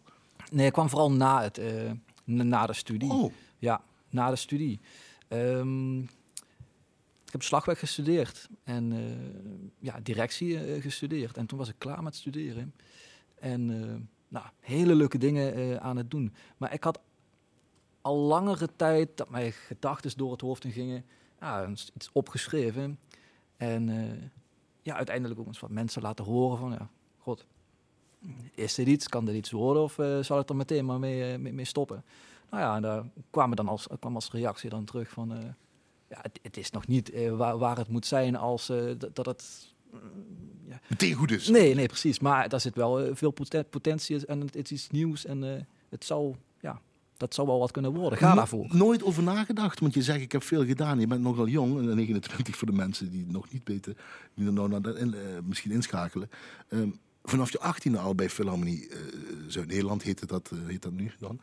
Nee, 0.52 0.66
het 0.66 0.74
kwam 0.74 0.90
vooral 0.90 1.12
na, 1.12 1.42
het, 1.42 1.62
na 2.26 2.66
de 2.66 2.74
studie. 2.74 3.12
Oh. 3.12 3.34
Ja, 3.58 3.82
na 4.10 4.30
de 4.30 4.36
studie. 4.36 4.80
Um, 5.30 6.00
ik 7.26 7.38
heb 7.38 7.44
slagwerk 7.44 7.80
gestudeerd 7.80 8.50
en 8.64 8.94
ja, 9.80 10.00
directie 10.04 10.82
gestudeerd. 10.82 11.38
En 11.38 11.46
toen 11.46 11.58
was 11.58 11.70
ik 11.70 11.76
klaar 11.78 12.04
met 12.04 12.16
studeren. 12.16 12.74
En 13.40 13.70
nou, 14.32 14.46
hele 14.60 14.96
leuke 14.96 15.18
dingen 15.18 15.60
uh, 15.60 15.76
aan 15.76 15.98
het 15.98 16.12
doen. 16.12 16.34
Maar 16.58 16.74
ik 16.74 16.84
had 16.84 17.00
al 18.02 18.16
langere 18.16 18.70
tijd 18.76 19.18
dat 19.18 19.30
mijn 19.30 19.52
gedachten 19.52 20.18
door 20.18 20.32
het 20.32 20.42
hoofd 20.42 20.66
gingen. 20.70 21.06
Ja, 21.40 21.68
iets 21.68 22.10
opgeschreven. 22.12 23.00
En 23.58 23.88
uh, 23.88 24.12
ja, 24.82 24.96
uiteindelijk 24.96 25.40
ook 25.40 25.48
eens 25.48 25.60
wat 25.60 25.70
mensen 25.70 26.02
laten 26.02 26.26
horen 26.26 26.58
van, 26.58 26.72
ja, 26.72 26.90
god, 27.18 27.46
is 28.56 28.76
dit 28.76 28.88
iets? 28.88 29.08
Kan 29.08 29.26
dit 29.26 29.36
iets 29.36 29.52
worden? 29.52 29.84
Of 29.84 29.98
uh, 29.98 30.24
zal 30.24 30.40
ik 30.40 30.50
er 30.50 30.56
meteen 30.56 30.86
maar 30.86 31.00
mee, 31.00 31.66
stoppen? 31.66 32.04
Nou 32.50 32.64
ja, 32.64 32.76
en 32.76 32.82
daar 32.82 33.04
kwam, 33.30 33.56
dan 33.56 33.68
als, 33.68 33.88
kwam 34.00 34.16
als 34.16 34.32
reactie 34.32 34.70
dan 34.70 34.86
terug 34.86 35.10
van, 35.10 35.56
ja, 36.08 36.24
het, 36.42 36.58
is 36.58 36.72
nog 36.72 36.88
niet 36.88 37.12
waar, 37.38 37.78
het 37.78 37.88
moet 37.88 38.06
zijn 38.06 38.36
als 38.36 38.72
dat 39.14 39.26
het 39.26 39.74
ja. 40.68 40.80
meteen 40.88 41.14
goed 41.14 41.32
is. 41.32 41.48
Nee, 41.48 41.76
nee, 41.76 41.86
precies. 41.86 42.20
Maar 42.20 42.50
daar 42.50 42.62
zit 42.62 42.76
wel 42.76 43.08
uh, 43.08 43.12
veel 43.14 43.34
potentie 43.70 44.26
en 44.26 44.42
het 44.42 44.56
is 44.56 44.72
iets 44.72 44.90
nieuws 44.90 45.26
en 45.26 45.44
uh, 45.44 45.52
het 45.90 46.06
zal, 46.06 46.38
ja, 46.60 46.82
dat 47.18 47.34
zou 47.34 47.48
wel 47.48 47.60
wat 47.60 47.72
kunnen 47.72 47.94
worden. 47.94 48.20
Ga 48.20 48.36
daarvoor. 48.36 48.68
Nooit 48.70 49.04
over 49.04 49.24
nagedacht, 49.24 49.80
want 49.80 49.94
je 49.94 50.02
zegt 50.02 50.22
ik 50.22 50.32
heb 50.32 50.44
veel 50.44 50.66
gedaan. 50.66 51.00
Je 51.00 51.08
bent 51.08 51.22
nogal 51.22 51.48
jong, 51.48 51.82
29 51.82 52.56
voor 52.56 52.68
de 52.68 52.74
mensen 52.74 53.12
die 53.12 53.22
het 53.22 53.32
nog 53.32 53.52
niet 53.52 53.68
weten, 53.68 53.98
die 54.34 54.46
er 54.46 54.54
nou 54.54 54.70
naar, 54.70 55.04
uh, 55.04 55.16
misschien 55.44 55.72
inschakelen. 55.72 56.30
Um, 56.70 57.00
vanaf 57.24 57.52
je 57.52 57.60
18e 57.60 58.00
al 58.00 58.16
bij 58.16 58.30
Philharmonie 58.30 58.90
Zuid-Nederland 59.48 60.04
heette 60.04 60.26
dat, 60.26 60.52
heet 60.68 60.82
dat 60.82 60.94
nu 60.94 61.12
dan 61.20 61.40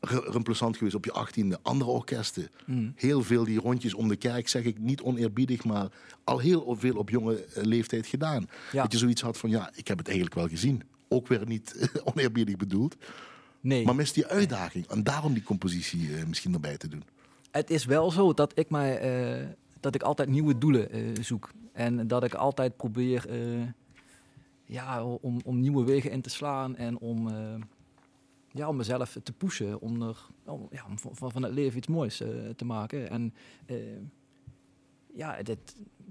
remplissant 0.00 0.76
geweest 0.76 0.94
op 0.96 1.04
je 1.04 1.12
achttiende. 1.12 1.58
Andere 1.62 1.90
orkesten. 1.90 2.48
Mm. 2.66 2.92
Heel 2.96 3.22
veel 3.22 3.44
die 3.44 3.60
rondjes 3.60 3.94
om 3.94 4.08
de 4.08 4.16
kerk, 4.16 4.48
zeg 4.48 4.64
ik 4.64 4.78
niet 4.78 5.00
oneerbiedig, 5.00 5.64
maar 5.64 5.88
al 6.24 6.38
heel 6.38 6.76
veel 6.78 6.96
op 6.96 7.10
jonge 7.10 7.44
eh, 7.44 7.64
leeftijd 7.64 8.06
gedaan. 8.06 8.48
Dat 8.72 8.92
je 8.92 8.98
zoiets 8.98 9.22
had 9.22 9.38
van, 9.38 9.50
ja, 9.50 9.70
ik 9.74 9.88
heb 9.88 9.98
het 9.98 10.06
eigenlijk 10.06 10.36
wel 10.36 10.48
gezien. 10.48 10.82
Ook 11.08 11.28
weer 11.28 11.46
niet 11.46 11.90
oneerbiedig 12.14 12.56
bedoeld. 12.56 12.96
Nee. 13.60 13.84
Maar 13.84 13.94
mis 13.94 14.12
die 14.12 14.26
uitdaging. 14.26 14.86
En 14.86 15.02
daarom 15.02 15.32
die 15.32 15.42
compositie 15.42 16.08
uh, 16.08 16.24
misschien 16.24 16.54
erbij 16.54 16.76
te 16.76 16.88
doen. 16.88 17.02
Het 17.50 17.70
is 17.70 17.84
wel 17.84 18.10
zo 18.10 18.34
dat 18.34 18.58
ik, 18.58 18.70
mij, 18.70 19.40
uh, 19.40 19.46
dat 19.80 19.94
ik 19.94 20.02
altijd 20.02 20.28
nieuwe 20.28 20.58
doelen 20.58 20.96
uh, 20.96 21.16
zoek. 21.20 21.50
En 21.72 22.06
dat 22.06 22.24
ik 22.24 22.34
altijd 22.34 22.76
probeer 22.76 23.28
ja, 24.64 25.04
om, 25.04 25.40
om 25.44 25.60
nieuwe 25.60 25.84
wegen 25.84 26.10
in 26.10 26.20
te 26.20 26.30
slaan 26.30 26.76
en 26.76 26.98
om 26.98 27.28
ja, 28.52 28.68
om 28.68 28.76
mezelf 28.76 29.16
te 29.22 29.32
pushen, 29.32 29.80
om, 29.80 30.02
er, 30.02 30.26
om, 30.44 30.68
ja, 30.70 30.84
om 30.88 30.98
van, 30.98 31.30
van 31.30 31.42
het 31.42 31.52
leven 31.52 31.78
iets 31.78 31.86
moois 31.86 32.20
uh, 32.20 32.28
te 32.56 32.64
maken. 32.64 33.10
En 33.10 33.34
uh, 33.66 33.76
ja, 35.14 35.42
dit, 35.42 35.58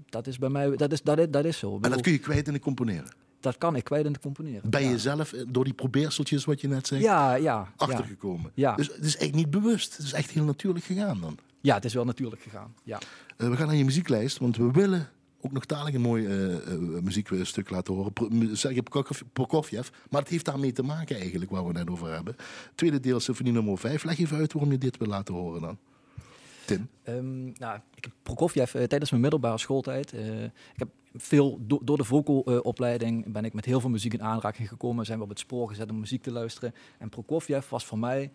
dat 0.08 0.26
is 0.26 0.38
bij 0.38 0.48
mij, 0.48 0.76
dat 0.76 0.92
is, 0.92 1.02
dat 1.02 1.18
is, 1.18 1.26
dat 1.30 1.44
is 1.44 1.58
zo. 1.58 1.78
En 1.80 1.90
dat 1.90 2.00
kun 2.00 2.12
je 2.12 2.18
kwijt 2.18 2.46
in 2.46 2.52
het 2.52 2.62
componeren? 2.62 3.14
Dat 3.40 3.58
kan 3.58 3.76
ik 3.76 3.84
kwijt 3.84 4.04
in 4.04 4.12
het 4.12 4.20
componeren. 4.20 4.70
Ben 4.70 4.88
je 4.88 4.98
zelf 4.98 5.32
eh, 5.32 5.44
door 5.48 5.64
die 5.64 5.72
probeerseltjes, 5.72 6.44
wat 6.44 6.60
je 6.60 6.68
net 6.68 6.86
zei, 6.86 7.00
ja, 7.00 7.34
ja, 7.34 7.72
achtergekomen? 7.76 8.50
Ja. 8.54 8.74
Dus 8.74 8.86
het 8.86 9.04
is 9.04 9.16
echt 9.16 9.34
niet 9.34 9.50
bewust, 9.50 9.96
het 9.96 10.06
is 10.06 10.12
echt 10.12 10.30
heel 10.30 10.44
natuurlijk 10.44 10.84
gegaan 10.84 11.20
dan? 11.20 11.38
Ja, 11.60 11.74
het 11.74 11.84
is 11.84 11.94
wel 11.94 12.04
natuurlijk 12.04 12.42
gegaan, 12.42 12.74
ja. 12.82 12.98
Uh, 13.36 13.48
we 13.48 13.56
gaan 13.56 13.66
naar 13.66 13.76
je 13.76 13.84
muzieklijst, 13.84 14.38
want 14.38 14.56
we 14.56 14.70
willen 14.70 15.08
ook 15.40 15.52
nog 15.52 15.66
dadelijk 15.66 15.96
een 15.96 16.02
mooi 16.02 16.24
uh, 16.26 16.52
uh, 16.52 17.00
muziekstuk 17.00 17.70
laten 17.70 17.94
horen. 17.94 18.56
Zeg 18.56 18.74
je 18.74 18.82
Prokofjev, 19.32 19.88
maar 20.10 20.20
het 20.20 20.30
heeft 20.30 20.44
daarmee 20.44 20.72
te 20.72 20.82
maken 20.82 21.16
eigenlijk, 21.16 21.50
waar 21.50 21.66
we 21.66 21.72
net 21.72 21.90
over 21.90 22.12
hebben. 22.12 22.36
Tweede 22.74 23.00
deel, 23.00 23.20
symfonie 23.20 23.52
nummer 23.52 23.78
5. 23.78 24.04
Leg 24.04 24.18
even 24.18 24.36
uit 24.36 24.52
waarom 24.52 24.72
je 24.72 24.78
dit 24.78 24.96
wil 24.96 25.08
laten 25.08 25.34
horen 25.34 25.60
dan. 25.60 25.78
Tim? 26.66 26.88
Um, 27.08 27.52
nou, 27.58 27.80
ik 27.94 28.04
heb 28.04 28.12
Prokofjev 28.22 28.72
tijdens 28.72 29.10
mijn 29.10 29.22
middelbare 29.22 29.58
schooltijd. 29.58 30.12
ik 30.12 30.76
heb 30.76 30.88
veel 31.14 31.58
do 31.66 31.80
door 31.84 31.96
de 31.96 32.04
vocalopleiding 32.04 33.32
ben 33.32 33.44
ik 33.44 33.52
met 33.52 33.64
heel 33.64 33.80
veel 33.80 33.90
muziek 33.90 34.12
in 34.12 34.22
aanraking 34.22 34.68
gekomen. 34.68 35.06
Zijn 35.06 35.18
we 35.18 35.24
op 35.24 35.30
het 35.30 35.38
spoor 35.38 35.68
gezet 35.68 35.90
om 35.90 36.00
muziek 36.00 36.22
te 36.22 36.32
luisteren. 36.32 36.74
En 36.98 37.08
Prokofjev 37.08 37.68
was 37.68 37.84
voor 37.84 37.98
mij 37.98 38.30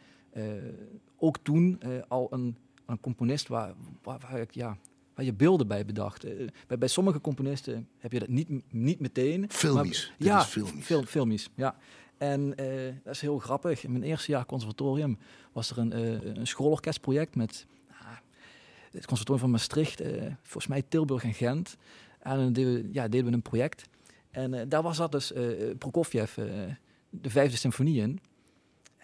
ook 1.17 1.37
toen 1.37 1.79
al 2.07 2.27
een, 2.29 2.57
een 2.85 2.99
componist 2.99 3.47
waar, 3.47 3.73
waar, 4.03 4.19
waar 4.19 4.39
ik 4.39 4.53
ja, 4.53 4.77
waar 5.15 5.25
je 5.25 5.33
beelden 5.33 5.67
bij 5.67 5.85
bedacht. 5.85 6.25
Uh, 6.25 6.47
bij, 6.67 6.77
bij, 6.77 6.87
sommige 6.87 7.21
componisten 7.21 7.87
heb 7.97 8.11
je 8.11 8.19
dat 8.19 8.27
niet, 8.27 8.49
niet 8.73 8.99
meteen. 8.99 9.45
Filmisch. 9.49 10.13
Maar, 10.17 10.27
ja, 10.27 10.43
filmisch. 10.43 10.85
Fil, 10.85 11.03
filmisch. 11.03 11.49
Ja. 11.55 11.75
En 12.17 12.53
uh, 12.61 12.93
dat 13.03 13.13
is 13.13 13.21
heel 13.21 13.39
grappig. 13.39 13.83
In 13.83 13.91
mijn 13.91 14.03
eerste 14.03 14.31
jaar 14.31 14.45
conservatorium 14.45 15.17
was 15.51 15.69
er 15.69 15.77
een, 15.77 15.99
uh, 15.99 16.35
een 16.35 16.47
schoolorkestproject 16.47 17.35
met 17.35 17.65
ah, 17.89 18.07
het 18.91 19.05
conservatorium 19.05 19.39
van 19.39 19.51
Maastricht, 19.51 20.01
volgens 20.41 20.67
mij 20.67 20.81
Tilburg 20.81 21.23
en 21.23 21.33
Gent. 21.33 21.77
En 22.19 22.53
deden, 22.53 22.89
ja, 22.93 23.07
deden 23.07 23.25
we 23.25 23.33
een 23.33 23.41
project. 23.41 23.83
En 24.31 24.69
daar 24.69 24.81
was 24.81 24.97
dat 24.97 25.11
dus 25.11 25.33
Prokofjev, 25.77 26.35
de 27.09 27.29
vijfde 27.29 27.57
symfonie 27.57 28.01
in. 28.01 28.19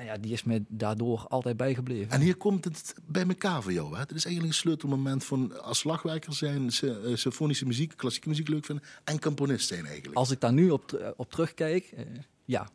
En 0.02 0.08
ja, 0.08 0.18
die 0.18 0.32
is 0.32 0.44
me 0.44 0.64
daardoor 0.68 1.26
altijd 1.28 1.58
bijgebleven. 1.58 2.12
En 2.12 2.22
hier 2.22 2.36
komt 2.36 2.66
het 2.66 2.96
bij 3.06 3.28
elkaar 3.28 3.62
voor 3.62 3.74
jou. 3.74 3.94
Hè? 3.94 4.00
Het 4.00 4.12
is 4.12 4.26
eigenlijk 4.26 4.54
een 4.54 4.60
sleutelmoment 4.60 5.24
van 5.24 5.62
als 5.62 5.80
slagwerker 5.80 6.34
zijn, 6.34 6.70
uh, 6.84 7.16
symfonische 7.16 7.66
muziek, 7.66 7.94
klassieke 7.98 8.30
muziek 8.30 8.48
leuk 8.48 8.66
vinden 8.66 8.86
en 9.04 9.20
componist 9.20 9.68
zijn 9.68 9.86
eigenlijk. 9.86 10.18
Als 10.18 10.32
ik 10.32 10.40
daar 10.40 10.54
nu 10.54 10.70
op, 10.70 11.14
op 11.16 11.32
terugkijk, 11.32 11.92
uh, 11.94 12.00
ja. 12.46 12.70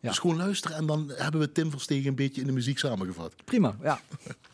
ja. 0.00 0.08
Dus 0.08 0.18
gewoon 0.18 0.36
luisteren 0.36 0.76
en 0.76 0.86
dan 0.86 1.12
hebben 1.14 1.40
we 1.40 1.52
Tim 1.52 1.70
Verstegen 1.70 2.08
een 2.08 2.14
beetje 2.14 2.40
in 2.40 2.46
de 2.46 2.52
muziek 2.52 2.78
samengevat. 2.78 3.34
Prima, 3.44 3.76
ja. 3.82 4.00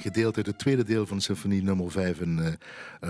gedeeld 0.00 0.36
uit 0.36 0.46
het 0.46 0.58
tweede 0.58 0.84
deel 0.84 1.06
van 1.06 1.16
de 1.16 1.22
symfonie 1.22 1.62
nummer 1.62 1.90
5 1.90 2.20
in, 2.20 2.38
uh, 2.38 2.46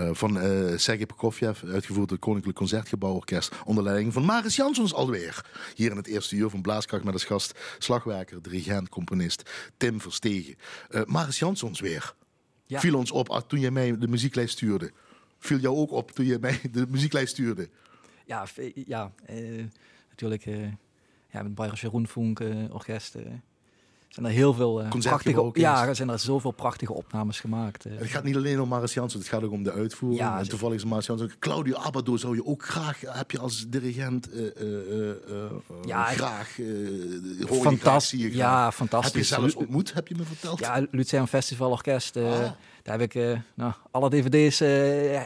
uh, 0.01 0.09
van 0.13 0.37
uh, 0.37 0.77
Sergei 0.77 1.05
Prokofjev, 1.05 1.63
uitgevoerd 1.63 2.07
door 2.07 2.17
het 2.17 2.25
Koninklijk 2.25 2.57
Concertgebouworkest, 2.57 3.55
onder 3.65 3.83
leiding 3.83 4.13
van 4.13 4.25
Maris 4.25 4.55
Jansons 4.55 4.93
alweer. 4.93 5.45
Hier 5.75 5.91
in 5.91 5.97
het 5.97 6.07
eerste 6.07 6.35
uur 6.35 6.49
van 6.49 6.61
Blaaskracht 6.61 7.03
met 7.03 7.13
als 7.13 7.23
gast 7.23 7.59
slagwerker, 7.79 8.41
dirigent, 8.41 8.89
componist 8.89 9.49
Tim 9.77 10.01
Verstegen. 10.01 10.55
Maris 11.05 11.39
Jansons 11.39 11.79
weer. 11.79 12.13
Ja. 12.65 12.79
Viel 12.79 12.97
ons 12.97 13.11
op 13.11 13.29
ah, 13.29 13.41
toen 13.41 13.59
jij 13.59 13.71
mij 13.71 13.97
de 13.97 14.07
muzieklijst 14.07 14.53
stuurde. 14.53 14.91
Viel 15.37 15.57
jou 15.57 15.75
ook 15.75 15.91
op 15.91 16.11
toen 16.11 16.25
je 16.25 16.37
mij 16.39 16.59
de 16.71 16.85
muzieklijst 16.89 17.31
stuurde? 17.31 17.69
Ja, 18.25 18.45
ja 18.73 19.11
natuurlijk. 20.09 20.43
ja, 21.29 21.43
met 21.43 21.55
Bayerische 21.55 21.89
Rundfunk 21.89 22.39
orkest 22.69 23.15
zijn 24.11 24.25
er 24.25 24.31
heel 24.31 24.53
veel 24.53 24.81
uh, 24.81 24.89
prachtige, 24.89 25.49
ja, 25.53 25.87
er 25.87 25.95
zijn 25.95 26.09
er 26.09 26.19
zoveel 26.19 26.51
prachtige 26.51 26.93
opnames 26.93 27.39
gemaakt. 27.39 27.85
Uh. 27.85 27.93
Het 27.97 28.09
gaat 28.09 28.23
niet 28.23 28.35
alleen 28.35 28.61
om 28.61 28.67
Maris 28.67 28.95
het 28.95 29.27
gaat 29.27 29.43
ook 29.43 29.51
om 29.51 29.63
de 29.63 29.71
uitvoering. 29.71 30.21
Ja, 30.21 30.39
en 30.39 30.49
toevallig 30.49 30.75
is 30.75 30.85
Maris 30.85 31.05
Jansen. 31.05 31.31
Claudio 31.39 31.75
Abado 31.75 32.17
zou 32.17 32.35
je 32.35 32.45
ook 32.45 32.65
graag, 32.65 32.99
heb 33.05 33.31
je 33.31 33.39
als 33.39 33.65
dirigent 33.67 34.33
uh, 34.33 35.13
ja, 35.85 36.03
graag, 36.03 36.57
fantastisch. 37.47 38.33
Ja, 38.33 38.71
fantastisch. 38.71 39.29
Heb 39.29 39.39
je 39.39 39.41
zelfs 39.41 39.55
ontmoet, 39.55 39.93
heb 39.93 40.07
je 40.07 40.15
me 40.17 40.23
verteld? 40.23 40.59
Ja, 40.59 40.85
Lucerne 40.91 41.27
Festival 41.27 41.71
Orkest. 41.71 42.17
Ah. 42.17 42.51
Daar 42.83 42.99
heb 42.99 43.13
ik, 43.13 43.39
nou, 43.53 43.73
alle 43.91 44.09
dvd's 44.09 44.59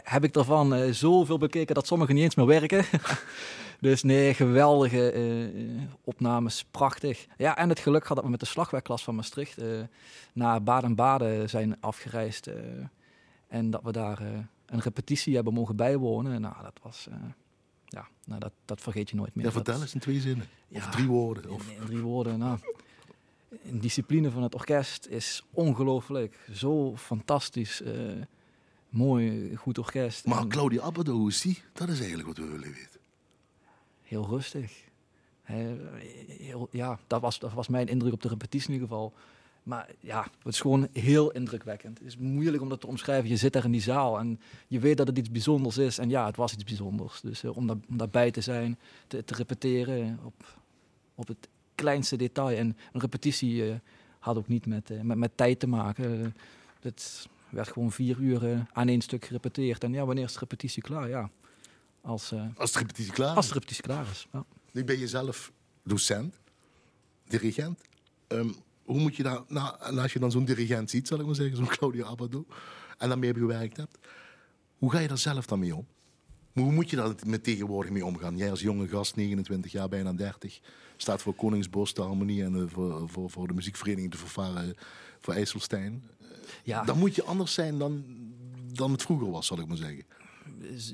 heb 0.04 0.24
ik 0.24 0.36
ervan 0.36 0.94
zoveel 0.94 1.38
bekeken 1.38 1.74
dat 1.74 1.86
sommige 1.86 2.12
niet 2.12 2.22
eens 2.22 2.34
meer 2.34 2.46
werken. 2.46 2.84
Dus 3.80 4.02
nee, 4.02 4.34
geweldige 4.34 5.14
uh, 5.14 5.82
opnames, 6.04 6.64
prachtig. 6.70 7.26
Ja, 7.36 7.56
en 7.56 7.68
het 7.68 7.78
geluk 7.78 8.00
gehad 8.00 8.16
dat 8.16 8.24
we 8.24 8.30
met 8.30 8.40
de 8.40 8.46
slagwerkklas 8.46 9.04
van 9.04 9.14
Maastricht 9.14 9.62
uh, 9.62 9.80
naar 10.32 10.62
Baden-Baden 10.62 11.48
zijn 11.48 11.80
afgereisd. 11.80 12.48
Uh, 12.48 12.54
en 13.48 13.70
dat 13.70 13.82
we 13.82 13.92
daar 13.92 14.20
een 14.66 14.80
repetitie 14.80 15.34
hebben 15.34 15.52
mogen 15.52 15.76
bijwonen. 15.76 16.40
Nou, 16.40 16.54
dat 16.62 16.78
was... 16.82 17.08
ja, 17.84 18.08
nou, 18.24 18.40
dat, 18.40 18.52
dat 18.64 18.80
vergeet 18.80 19.10
je 19.10 19.16
nooit 19.16 19.34
meer. 19.34 19.44
Ja, 19.44 19.52
vertel 19.52 19.80
eens 19.80 19.94
in 19.94 20.00
twee 20.00 20.20
zinnen. 20.20 20.46
Of 20.72 20.86
drie 20.86 21.06
woorden. 21.06 21.50
Of... 21.50 21.70
In, 21.70 21.76
in 21.76 21.86
drie 21.86 22.00
woorden, 22.00 22.38
nou... 22.38 22.58
De 23.62 23.78
discipline 23.78 24.30
van 24.30 24.42
het 24.42 24.54
orkest 24.54 25.06
is 25.06 25.44
ongelooflijk. 25.50 26.38
Zo 26.52 26.96
fantastisch. 26.96 27.82
mooi, 28.88 29.56
goed 29.56 29.78
orkest. 29.78 30.26
Maar 30.26 30.46
Claudia 30.46 30.82
Abado, 30.82 31.12
hoe 31.12 31.28
is 31.28 31.40
die? 31.40 31.62
Dat 31.72 31.88
is 31.88 31.98
eigenlijk 31.98 32.28
wat 32.28 32.36
we 32.36 32.46
willen 32.46 32.72
weten 32.72 32.96
heel 34.06 34.26
rustig. 34.26 34.84
Heel, 35.42 36.68
ja, 36.70 36.98
dat 37.06 37.20
was, 37.20 37.38
dat 37.38 37.52
was 37.52 37.68
mijn 37.68 37.86
indruk 37.86 38.12
op 38.12 38.22
de 38.22 38.28
repetitie 38.28 38.68
in 38.68 38.74
ieder 38.74 38.88
geval. 38.88 39.12
Maar 39.62 39.90
ja, 40.00 40.22
het 40.22 40.52
is 40.52 40.60
gewoon 40.60 40.88
heel 40.92 41.30
indrukwekkend. 41.30 41.98
Het 41.98 42.06
is 42.06 42.16
moeilijk 42.16 42.62
om 42.62 42.68
dat 42.68 42.80
te 42.80 42.86
omschrijven. 42.86 43.28
Je 43.28 43.36
zit 43.36 43.52
daar 43.52 43.64
in 43.64 43.70
die 43.70 43.80
zaal 43.80 44.18
en 44.18 44.40
je 44.68 44.78
weet 44.78 44.96
dat 44.96 45.06
het 45.06 45.18
iets 45.18 45.30
bijzonders 45.30 45.78
is. 45.78 45.98
En 45.98 46.08
ja, 46.08 46.26
het 46.26 46.36
was 46.36 46.52
iets 46.52 46.64
bijzonders. 46.64 47.20
Dus 47.20 47.42
uh, 47.42 47.56
om, 47.56 47.66
daar, 47.66 47.76
om 47.88 47.96
daarbij 47.96 48.30
te 48.30 48.40
zijn, 48.40 48.78
te, 49.06 49.24
te, 49.24 49.34
repeteren 49.34 50.18
op, 50.24 50.58
op 51.14 51.28
het 51.28 51.48
kleinste 51.76 52.16
detail. 52.16 52.56
En 52.56 52.76
een 52.92 53.00
repetitie 53.00 53.54
uh, 53.54 53.74
had 54.18 54.36
ook 54.36 54.48
niet 54.48 54.66
met, 54.66 54.90
uh, 54.90 55.00
met, 55.00 55.16
met, 55.16 55.36
tijd 55.36 55.60
te 55.60 55.66
maken. 55.66 56.34
het 56.80 57.28
werd 57.48 57.68
gewoon 57.68 57.92
vier 57.92 58.18
uur 58.18 58.66
aan 58.72 58.88
één 58.88 59.00
stuk 59.00 59.24
gerepeteerd. 59.24 59.84
En 59.84 59.92
ja, 59.92 60.04
wanneer 60.04 60.24
is 60.24 60.32
de 60.32 60.38
repetitie 60.38 60.82
klaar? 60.82 61.08
Ja, 61.08 61.30
als, 62.00 62.32
als 62.56 62.72
de 62.72 62.78
repetitie 62.78 63.12
klaar 63.12 63.30
is. 63.30 63.36
Als 63.36 63.48
de 63.48 63.54
repetitie 63.54 63.82
klaar 63.82 64.06
is. 64.10 64.26
Ja. 64.32 64.44
Nu 64.72 64.84
ben 64.84 64.98
je 64.98 65.08
zelf 65.08 65.52
docent, 65.82 66.34
dirigent. 67.24 67.80
Um, 68.28 68.54
hoe 68.86 69.00
moet 69.00 69.16
je 69.16 69.22
daar, 69.22 69.40
nou, 69.48 69.74
en 69.80 69.98
als 69.98 70.12
je 70.12 70.18
dan 70.18 70.30
zo'n 70.30 70.44
dirigent 70.44 70.90
ziet, 70.90 71.08
zal 71.08 71.20
ik 71.20 71.26
maar 71.26 71.34
zeggen, 71.34 71.56
zo'n 71.56 71.66
Claudio 71.76 72.04
Abado, 72.04 72.46
en 72.98 73.08
daarmee 73.08 73.34
gewerkt 73.34 73.76
hebt, 73.76 73.98
hoe 74.78 74.90
ga 74.90 74.98
je 74.98 75.08
daar 75.08 75.18
zelf 75.18 75.46
dan 75.46 75.58
mee 75.58 75.76
om? 75.76 75.86
Hoe 76.52 76.72
moet 76.72 76.90
je 76.90 76.96
daar 76.96 77.14
met 77.26 77.44
tegenwoordig 77.44 77.92
mee 77.92 78.04
omgaan? 78.04 78.36
Jij 78.36 78.50
als 78.50 78.60
jonge 78.60 78.88
gast, 78.88 79.16
29 79.16 79.72
jaar, 79.72 79.88
bijna 79.88 80.12
30, 80.12 80.60
staat 80.96 81.22
voor 81.22 81.34
Koningsbos, 81.34 81.94
de 81.94 82.02
Harmonie 82.02 82.44
en 82.44 82.52
de, 82.52 82.68
voor, 82.68 83.08
voor, 83.08 83.30
voor, 83.30 83.48
de 83.48 83.54
muziekvereniging 83.54 84.12
De 84.12 84.18
Vervaren 84.18 84.76
voor 85.20 85.34
IJsselstein. 85.34 86.02
Ja. 86.64 86.84
Dan 86.84 86.98
moet 86.98 87.14
je 87.14 87.22
anders 87.22 87.54
zijn 87.54 87.78
dan, 87.78 88.04
dan 88.72 88.92
het 88.92 89.02
vroeger 89.02 89.30
was, 89.30 89.46
zal 89.46 89.58
ik 89.58 89.66
maar 89.66 89.76
zeggen. 89.76 90.04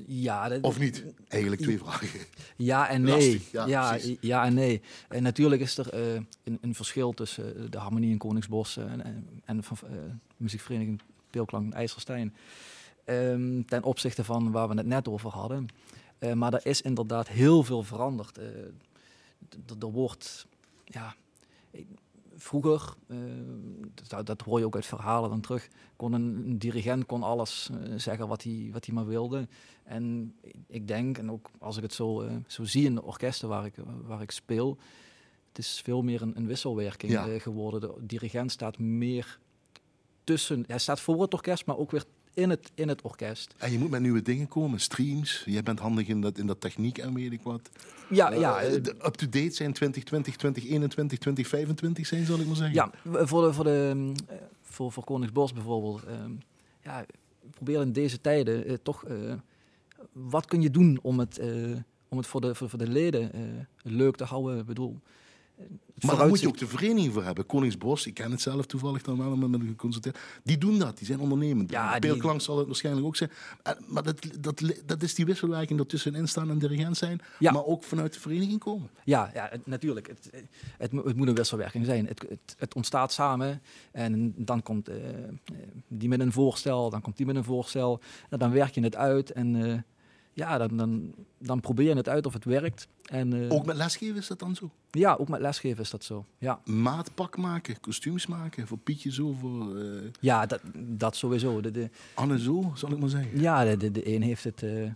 Ja, 0.07 0.57
of 0.61 0.79
niet? 0.79 1.05
Eigenlijk 1.27 1.61
twee 1.61 1.77
vragen. 1.77 2.19
Ja 2.55 2.89
en 2.89 3.01
nee. 3.01 3.41
ja, 3.51 3.65
ja, 3.65 3.97
ja, 4.19 4.45
en 4.45 4.53
nee. 4.53 4.81
En 5.09 5.23
natuurlijk 5.23 5.61
is 5.61 5.77
er 5.77 5.93
uh, 5.93 6.21
een, 6.43 6.57
een, 6.61 6.75
verschil 6.75 7.13
tussen 7.13 7.57
uh, 7.57 7.63
de 7.69 7.77
Harmonie 7.77 8.11
in 8.11 8.17
Koningsbos 8.17 8.77
uh, 8.77 8.83
en, 8.83 9.27
en 9.45 9.63
van 9.63 9.77
muziekvereniging 10.37 11.01
Peelklank 11.29 11.73
IJsselstein. 11.73 12.35
Um, 13.05 13.65
ten 13.65 13.83
opzichte 13.83 14.23
van 14.23 14.51
waar 14.51 14.67
we 14.67 14.75
het 14.75 14.85
net 14.85 15.07
over 15.07 15.29
hadden. 15.29 15.67
maar 16.33 16.53
er 16.53 16.65
is 16.65 16.81
inderdaad 16.81 17.27
heel 17.27 17.63
veel 17.63 17.83
veranderd. 17.83 18.39
Er 19.79 19.91
wordt, 19.91 20.47
ja, 20.83 21.15
vroeger, 22.35 22.93
uh, 23.07 23.17
dat, 24.07 24.25
dat, 24.25 24.41
hoor 24.41 24.59
je 24.59 24.65
ook 24.65 24.75
uit 24.75 24.85
verhalen 24.85 25.29
dan 25.29 25.41
terug, 25.41 25.67
kon 25.95 26.13
een, 26.13 26.57
dirigent 26.57 27.05
kon 27.05 27.23
alles 27.23 27.69
uh, 27.71 27.93
zeggen 27.99 28.27
wat 28.27 28.43
hij, 28.43 28.69
wat 28.71 28.85
hij 28.85 28.95
maar 28.95 29.05
wilde. 29.05 29.47
En 29.83 30.35
ik 30.67 30.87
denk, 30.87 31.17
en 31.17 31.31
ook 31.31 31.49
als 31.59 31.77
ik 31.77 31.83
het 31.83 31.93
zo, 31.93 32.21
uh, 32.21 32.31
zo 32.47 32.63
zie 32.63 32.85
in 32.85 32.95
de 32.95 33.03
orkesten 33.03 33.49
waar 33.49 33.65
ik, 33.65 33.75
waar 34.01 34.21
ik 34.21 34.31
speel, 34.31 34.77
het 35.47 35.57
is 35.57 35.81
veel 35.83 36.01
meer 36.01 36.21
een, 36.21 36.37
een 36.37 36.47
wisselwerking 36.47 37.11
ja. 37.11 37.39
geworden. 37.39 37.81
De 37.81 37.93
dirigent 38.01 38.51
staat 38.51 38.79
meer 38.79 39.39
tussen, 40.23 40.63
hij 40.67 40.79
staat 40.79 40.99
voor 40.99 41.21
het 41.21 41.33
orkest, 41.33 41.65
maar 41.65 41.77
ook 41.77 41.91
weer 41.91 42.05
in 42.33 42.49
het, 42.49 42.71
in 42.75 42.87
het 42.87 43.01
orkest. 43.01 43.55
En 43.57 43.71
je 43.71 43.79
moet 43.79 43.89
met 43.89 44.01
nieuwe 44.01 44.21
dingen 44.21 44.47
komen, 44.47 44.79
streams. 44.79 45.43
Jij 45.45 45.63
bent 45.63 45.79
handig 45.79 46.07
in 46.07 46.21
dat, 46.21 46.37
in 46.37 46.47
dat 46.47 46.61
techniek 46.61 46.97
en 46.97 47.13
weet 47.13 47.31
ik 47.31 47.41
wat. 47.43 47.69
Ja, 48.09 48.33
uh, 48.33 48.39
ja. 48.39 48.63
Up-to-date 48.63 49.51
zijn 49.51 49.73
2020, 49.73 50.35
2021, 50.35 51.19
2025 51.19 52.07
zijn, 52.07 52.25
zal 52.25 52.39
ik 52.39 52.47
maar 52.47 52.55
zeggen. 52.55 52.75
Ja, 52.75 52.91
voor, 53.25 53.41
de, 53.41 53.53
voor, 53.53 53.63
de, 53.63 54.11
voor, 54.61 54.91
voor 54.91 55.03
Koningsbos 55.03 55.53
bijvoorbeeld. 55.53 56.03
Uh, 56.07 56.11
ja, 56.81 57.05
probeer 57.51 57.81
in 57.81 57.91
deze 57.91 58.21
tijden 58.21 58.81
toch... 58.83 59.05
wat 60.11 60.45
kun 60.45 60.61
je 60.61 60.71
doen 60.71 60.99
om 61.01 61.19
het, 61.19 61.41
om 62.07 62.17
het 62.17 62.27
voor, 62.27 62.41
de, 62.41 62.55
voor, 62.55 62.69
voor 62.69 62.79
de 62.79 62.89
leden 62.89 63.31
leuk 63.81 64.15
te 64.15 64.23
houden? 64.23 64.59
Ik 64.59 64.65
bedoel, 64.65 64.99
maar 66.05 66.17
daar 66.17 66.27
moet 66.27 66.39
je 66.39 66.47
ook 66.47 66.57
de 66.57 66.67
vereniging 66.67 67.13
voor 67.13 67.23
hebben. 67.23 67.45
Koningsbos, 67.45 68.07
ik 68.07 68.13
ken 68.13 68.31
het 68.31 68.41
zelf 68.41 68.65
toevallig 68.65 69.01
dan 69.01 69.17
wel, 69.17 69.35
met 69.35 69.61
een 69.61 69.67
geconsulteerd. 69.67 70.17
Die 70.43 70.57
doen 70.57 70.79
dat, 70.79 70.97
die 70.97 71.07
zijn 71.07 71.19
ondernemend. 71.19 71.71
Ja, 71.71 71.99
zal 72.37 72.57
het 72.57 72.67
waarschijnlijk 72.67 73.05
ook 73.05 73.15
zijn. 73.15 73.31
Maar 73.87 74.03
dat, 74.03 74.27
dat, 74.39 74.61
dat 74.85 75.03
is 75.03 75.15
die 75.15 75.25
wisselwerking 75.25 75.77
dat 75.77 75.89
tussenin 75.89 76.27
staan 76.27 76.49
en 76.49 76.59
dirigent 76.59 76.97
zijn, 76.97 77.21
ja. 77.39 77.51
maar 77.51 77.65
ook 77.65 77.83
vanuit 77.83 78.13
de 78.13 78.19
vereniging 78.19 78.59
komen. 78.59 78.89
Ja, 79.03 79.31
ja 79.33 79.51
natuurlijk. 79.65 80.07
Het, 80.07 80.29
het, 80.77 80.91
het 80.91 81.15
moet 81.15 81.27
een 81.27 81.35
wisselwerking 81.35 81.85
zijn. 81.85 82.07
Het, 82.07 82.25
het, 82.29 82.55
het 82.57 82.73
ontstaat 82.73 83.11
samen 83.11 83.61
en 83.91 84.33
dan 84.37 84.63
komt 84.63 84.89
uh, 84.89 84.95
die 85.87 86.09
met 86.09 86.19
een 86.19 86.31
voorstel, 86.31 86.89
dan 86.89 87.01
komt 87.01 87.17
die 87.17 87.25
met 87.25 87.35
een 87.35 87.43
voorstel. 87.43 87.99
En 88.29 88.39
dan 88.39 88.51
werk 88.51 88.73
je 88.73 88.81
het 88.81 88.95
uit 88.95 89.31
en... 89.31 89.55
Uh, 89.55 89.77
ja, 90.33 90.57
dan, 90.57 90.77
dan, 90.77 91.13
dan 91.37 91.59
probeer 91.59 91.89
je 91.89 91.95
het 91.95 92.09
uit 92.09 92.25
of 92.25 92.33
het 92.33 92.45
werkt. 92.45 92.87
En, 93.03 93.33
uh, 93.33 93.51
ook 93.51 93.65
met 93.65 93.75
lesgeven 93.75 94.17
is 94.17 94.27
dat 94.27 94.39
dan 94.39 94.55
zo? 94.55 94.69
Ja, 94.91 95.15
ook 95.15 95.29
met 95.29 95.39
lesgeven 95.39 95.83
is 95.83 95.89
dat 95.89 96.03
zo. 96.03 96.25
Ja. 96.37 96.59
Maatpak 96.65 97.37
maken, 97.37 97.79
kostuums 97.79 98.27
maken, 98.27 98.67
voor 98.67 98.77
Pietje 98.77 99.11
zo, 99.11 99.31
voor... 99.31 99.77
Uh... 99.77 100.01
Ja, 100.19 100.45
dat, 100.45 100.61
dat 100.75 101.15
sowieso. 101.15 101.61
De, 101.61 101.71
de... 101.71 101.89
Anne 102.13 102.39
zo, 102.39 102.71
zal 102.75 102.91
ik 102.91 102.99
maar 102.99 103.09
zeggen. 103.09 103.39
Ja, 103.39 103.63
de, 103.63 103.77
de, 103.77 103.91
de 103.91 104.15
een 104.15 104.21
heeft 104.21 104.43
het, 104.43 104.61
uh, 104.61 104.89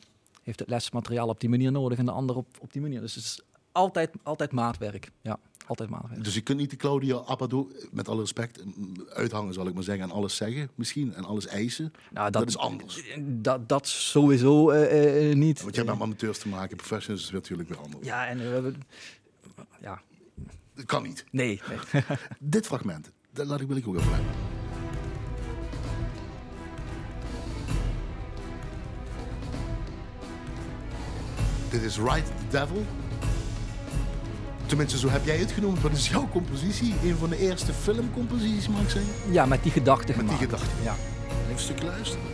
heeft 0.43 0.59
het 0.59 0.69
lesmateriaal 0.69 1.27
op 1.27 1.39
die 1.39 1.49
manier 1.49 1.71
nodig 1.71 1.97
en 1.97 2.05
de 2.05 2.11
ander 2.11 2.35
op, 2.35 2.47
op 2.59 2.73
die 2.73 2.81
manier. 2.81 3.01
Dus 3.01 3.15
het 3.15 3.23
is 3.23 3.41
altijd, 3.77 4.11
altijd 4.23 4.51
maatwerk, 4.51 5.11
ja. 5.21 5.39
Altijd 5.67 5.89
maatwerk. 5.89 6.23
Dus 6.23 6.33
je 6.33 6.41
kunt 6.41 6.57
niet 6.57 6.69
de 6.69 6.75
Claudia 6.75 7.21
Abado, 7.25 7.71
met 7.91 8.07
alle 8.07 8.19
respect, 8.19 8.63
uithangen 9.09 9.53
zal 9.53 9.67
ik 9.67 9.73
maar 9.73 9.83
zeggen. 9.83 10.03
En 10.03 10.11
alles 10.11 10.35
zeggen 10.35 10.69
misschien, 10.75 11.13
en 11.13 11.25
alles 11.25 11.47
eisen. 11.47 11.93
Nou, 12.11 12.31
dat, 12.31 12.41
dat 12.41 12.47
is 12.47 12.57
anders. 12.57 13.03
Dat, 13.19 13.69
dat 13.69 13.87
sowieso 13.87 14.71
uh, 14.71 15.35
niet. 15.35 15.61
Want 15.61 15.75
je 15.75 15.81
hebt 15.81 15.93
met 15.93 16.01
amateurs 16.01 16.39
te 16.39 16.47
maken, 16.47 16.77
professionals 16.77 17.23
is 17.23 17.31
natuurlijk 17.31 17.69
weer 17.69 17.77
anders. 17.77 18.05
Ja, 18.05 18.27
en 18.27 18.37
we 18.37 18.43
hebben... 18.43 18.81
Ja. 19.81 20.01
Dat 20.73 20.85
kan 20.85 21.03
niet. 21.03 21.25
Nee. 21.31 21.61
nee. 21.91 22.03
Dit 22.39 22.65
fragment, 22.65 23.11
dat 23.31 23.47
laat 23.47 23.61
ik, 23.61 23.67
wil 23.67 23.77
ik 23.77 23.87
ook 23.87 23.95
even 23.95 24.13
hebben. 24.13 24.31
Dit 31.69 31.81
is 31.81 31.97
Ride 31.97 32.23
the 32.23 32.47
Devil 32.49 32.85
Tenminste, 34.67 34.97
zo 34.97 35.09
heb 35.09 35.25
jij 35.25 35.37
het 35.37 35.51
genoemd. 35.51 35.81
Wat 35.81 35.91
is 35.91 36.09
jouw 36.09 36.27
compositie? 36.31 36.93
Een 37.03 37.15
van 37.15 37.29
de 37.29 37.37
eerste 37.37 37.73
filmcomposities, 37.73 38.67
mag 38.67 38.81
ik 38.81 38.89
zeggen? 38.89 39.13
Ja, 39.31 39.45
met 39.45 39.63
die 39.63 39.71
gedachte 39.71 40.13
Met 40.15 40.27
die 40.27 40.37
gedachte, 40.37 40.69
ja. 40.83 40.95
Even 41.27 41.51
een 41.51 41.59
stukje 41.59 41.85
luisteren. 41.85 42.25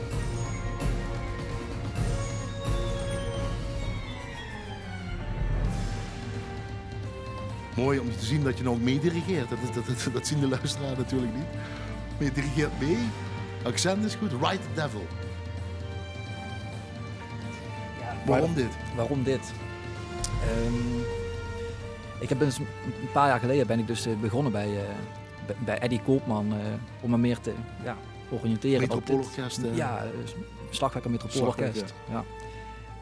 Mooi 7.76 8.00
om 8.00 8.12
te 8.17 8.26
zien 8.26 8.43
dat 8.43 8.58
je 8.58 8.63
nou 8.63 8.80
meedirigeert. 8.80 9.50
Dat, 9.50 9.60
dat, 9.74 9.86
dat, 9.86 10.13
dat 10.13 10.28
zien 10.28 10.39
de 10.39 10.48
luisteraar 10.48 10.98
natuurlijk 10.98 11.36
niet. 11.36 11.48
Maar 12.17 12.28
je 12.28 12.32
dirigeert 12.32 12.80
mee 12.80 12.98
Accent 13.63 14.06
is 14.06 14.15
goed. 14.15 14.30
The 14.30 14.58
Devil. 14.74 15.08
Ja, 18.00 18.15
Waarom 18.26 18.54
dit? 18.54 18.72
Waarom 18.96 19.24
dit? 19.24 19.52
Ehm, 20.41 21.22
ik 22.23 22.29
heb 22.29 22.39
dus 22.39 22.57
een 22.57 22.65
paar 23.13 23.27
jaar 23.27 23.39
geleden 23.39 23.67
ben 23.67 23.79
ik 23.79 23.88
dus 23.88 24.05
eh, 24.05 24.13
begonnen 24.21 24.51
bij, 24.51 24.67
eh, 24.69 24.83
bij- 25.45 25.55
bij 25.65 25.79
Eddie 25.79 26.01
Koopman 26.01 26.51
eh, 26.53 26.57
om 27.01 27.09
me 27.09 27.17
meer 27.17 27.39
te 27.39 27.53
ja, 27.83 27.97
oriënteren. 28.29 28.83
op 28.83 28.89
dit- 28.89 29.15
Metropoolorkest. 29.17 29.62
Ja, 29.73 30.03
Slagwerker 30.69 31.12
Metropoolorkest. 31.12 31.93
Ja. 32.12 32.23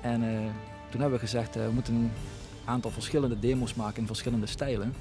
En 0.02 0.20
toen 0.90 1.02
hebben 1.02 1.20
we 1.20 1.26
gezegd, 1.26 1.56
we 1.56 1.70
moeten 1.74 1.94
een 1.94 2.12
aantal 2.66 2.92
verschillende 2.92 3.40
demo's 3.40 3.74
maken 3.76 4.02
in 4.02 4.08
verschillende 4.08 4.46
stijlen. 4.48 4.94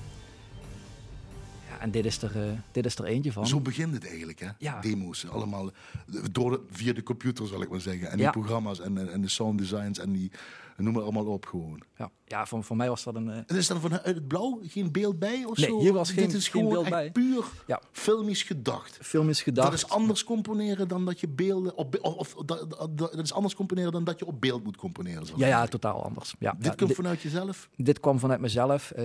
En 1.80 1.90
dit 1.90 2.04
is 2.04 2.22
er, 2.22 2.36
eh, 2.46 2.52
dit 2.72 2.84
is 2.86 2.96
er 2.98 3.04
eentje 3.04 3.32
van. 3.32 3.46
Zo 3.46 3.60
begint 3.60 3.94
het 3.94 4.06
eigenlijk, 4.08 4.38
hè? 4.40 4.48
Ja. 4.58 4.80
Demo's, 4.80 5.26
allemaal 5.28 5.70
eh, 5.70 6.22
door 6.32 6.50
de, 6.50 6.60
via 6.70 6.92
de 6.92 7.02
computer, 7.02 7.46
zal 7.46 7.62
ik 7.62 7.70
maar 7.70 7.80
zeggen. 7.80 8.10
En 8.10 8.16
die 8.16 8.30
programma's 8.30 8.80
en, 8.80 8.98
en 8.98 9.12
en 9.12 9.20
de 9.20 9.28
sound 9.28 9.58
designs 9.58 9.98
en 9.98 10.12
die, 10.12 10.30
noem 10.76 10.92
maar 10.92 11.02
allemaal 11.02 11.26
op 11.26 11.46
gewoon. 11.46 11.80
Ja, 11.96 12.10
ja 12.24 12.46
voor, 12.46 12.64
voor 12.64 12.76
mij 12.76 12.88
was 12.88 13.02
dat 13.04 13.14
een... 13.14 13.30
eh, 13.30 13.36
En 13.46 13.56
is 13.56 13.68
er 13.68 13.80
vanuit 13.80 14.04
het 14.04 14.28
blauw 14.28 14.60
geen 14.62 14.92
beeld 14.92 15.18
bij 15.18 15.44
of 15.44 15.56
Nee, 15.56 15.66
zo? 15.68 15.80
hier 15.80 15.92
was 15.92 16.08
Dit 16.08 16.18
geen- 16.18 16.36
is 16.36 16.48
geen 16.48 16.62
gewoon 16.62 16.72
beeld 16.72 16.84
echt 16.84 16.94
bij. 16.94 17.10
puur 17.12 17.44
Ja. 17.66 17.80
filmisch 17.92 18.42
gedacht. 18.42 18.98
film 19.02 19.28
is 19.28 19.42
gedacht. 19.42 19.70
Dat 19.70 19.76
is 19.78 19.88
anders 19.88 20.24
componeren 20.24 20.88
dan 20.88 21.04
dat 21.04 21.20
je 21.20 21.28
beelden 21.28 21.76
op 21.76 21.98
of, 22.02 22.34
of 22.34 22.44
dat, 22.44 22.70
dat, 22.70 22.98
dat 22.98 23.18
is 23.18 23.32
anders 23.32 23.54
componeren 23.54 23.92
dan 23.92 24.04
dat 24.04 24.18
je 24.18 24.26
op 24.26 24.40
beeld 24.40 24.64
moet 24.64 24.76
componeren. 24.76 25.26
Ja, 25.36 25.46
ja, 25.46 25.66
totaal 25.66 26.04
anders. 26.04 26.34
Ja, 26.38 26.52
Dit 26.52 26.64
ja, 26.64 26.70
komt 26.74 26.88
dit, 26.88 26.96
vanuit 26.96 27.22
jezelf. 27.22 27.68
dit 27.76 28.00
kwam 28.00 28.18
vanuit 28.18 28.40
mezelf. 28.40 28.90
eh, 28.90 29.04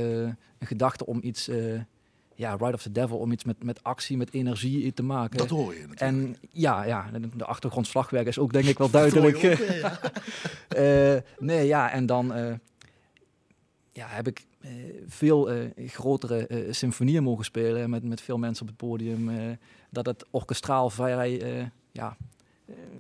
een 0.60 0.68
gedachte 0.68 1.06
om 1.06 1.20
iets, 1.22 1.47
eh, 1.47 1.80
ja, 2.36 2.52
Ride 2.56 2.74
of 2.74 2.82
the 2.82 2.92
Devil, 2.92 3.18
om 3.18 3.32
iets 3.32 3.44
met, 3.44 3.64
met 3.64 3.84
actie, 3.84 4.18
met 4.18 4.34
energie 4.34 4.94
te 4.94 5.04
maken. 5.04 5.38
Dat 5.38 5.50
hoor 5.50 5.74
je 5.74 5.88
natuurlijk. 5.88 6.02
en 6.02 6.38
ja, 6.52 6.84
ja, 6.84 7.10
de- 7.12 7.38
de 7.38 7.46
achtergrond 7.46 7.88
slagwerk 7.88 8.28
is 8.28 8.40
ook 8.40 8.54
denk 8.54 8.66
ik 8.66 8.78
wel 8.78 8.90
duidelijk. 8.90 9.36
ook, 9.36 9.42
hè, 9.42 9.74
ja. 9.76 10.00
Eh, 10.68 11.22
nee, 11.40 11.68
ja, 11.68 11.92
en 11.92 12.06
dan 12.06 12.34
eh, 12.34 12.54
ja, 13.92 14.08
heb 14.08 14.28
ik 14.28 14.46
eh, 14.60 14.72
veel 15.08 15.50
grotere 15.88 16.68
symfonieën 16.72 17.24
mogen 17.24 17.46
spelen 17.46 17.90
met, 17.90 18.04
met 18.04 18.22
veel 18.22 18.38
mensen 18.38 18.62
op 18.62 18.68
het 18.68 18.78
podium. 18.78 19.30
dat 19.90 20.06
het 20.06 20.26
orkestraal 20.32 20.90
vrij, 20.90 21.42
ja, 21.92 22.18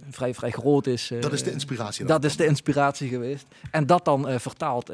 vrij, 0.09 0.33
vrij 0.33 0.51
groot 0.51 0.87
is. 0.87 1.11
Dat 1.19 1.33
is 1.33 1.43
de 1.43 1.51
inspiratie. 1.51 2.05
dat 2.05 2.23
is 2.23 2.35
de 2.35 2.45
inspiratie 2.45 3.09
geweest. 3.09 3.45
En 3.71 3.85
dat 3.85 4.05
dan 4.05 4.39
vertaald 4.39 4.91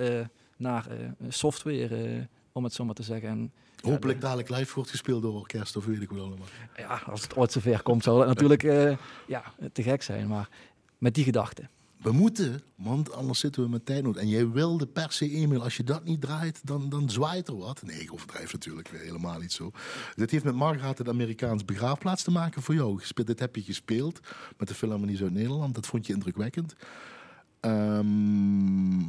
naar 0.57 0.85
software, 1.27 2.27
om 2.51 2.63
het 2.63 2.73
zo 2.73 2.85
maar 2.85 2.95
te 2.95 3.03
zeggen. 3.03 3.29
En, 3.29 3.51
Hopelijk 3.81 4.21
dadelijk 4.21 4.49
live 4.49 4.73
wordt 4.73 4.89
gespeeld 4.89 5.21
door 5.21 5.33
orkest 5.33 5.75
of 5.75 5.85
weet 5.85 6.01
ik 6.01 6.09
wat 6.09 6.19
allemaal. 6.19 6.47
ja, 6.75 7.01
als 7.05 7.21
het 7.21 7.35
ooit 7.35 7.51
zover 7.51 7.81
komt, 7.81 8.03
zal 8.03 8.19
het 8.19 8.27
natuurlijk 8.27 8.63
eh, 8.63 8.97
ja, 9.27 9.53
te 9.73 9.83
gek 9.83 10.03
zijn. 10.03 10.27
Maar 10.27 10.49
met 10.97 11.15
die 11.15 11.23
gedachte. 11.23 11.69
We 12.01 12.11
moeten, 12.11 12.61
want 12.75 13.13
anders 13.13 13.39
zitten 13.39 13.63
we 13.63 13.69
met 13.69 13.85
tijdnood. 13.85 14.17
En 14.17 14.27
jij 14.27 14.49
wilde 14.49 14.87
per 14.87 15.11
se 15.11 15.29
e-mail. 15.29 15.63
Als 15.63 15.77
je 15.77 15.83
dat 15.83 16.03
niet 16.03 16.21
draait, 16.21 16.59
dan, 16.63 16.89
dan 16.89 17.09
zwaait 17.09 17.47
er 17.47 17.57
wat. 17.57 17.81
Nee, 17.81 18.01
ik 18.01 18.13
overdrijf 18.13 18.53
natuurlijk 18.53 18.87
weer 18.87 19.01
helemaal 19.01 19.39
niet 19.39 19.51
zo. 19.51 19.71
Dit 20.15 20.31
heeft 20.31 20.43
met 20.43 20.55
Margaret 20.55 20.97
het 20.97 21.09
Amerikaans 21.09 21.65
begraafplaats 21.65 22.23
te 22.23 22.31
maken 22.31 22.61
voor 22.61 22.75
jou. 22.75 23.01
Dit 23.13 23.39
heb 23.39 23.55
je 23.55 23.61
gespeeld 23.61 24.19
met 24.57 24.67
de 24.67 24.73
Philharmonie 24.73 25.17
Zuid-Nederland. 25.17 25.75
Dat 25.75 25.87
vond 25.87 26.07
je 26.07 26.13
indrukwekkend. 26.13 26.75
Ehm, 27.59 29.01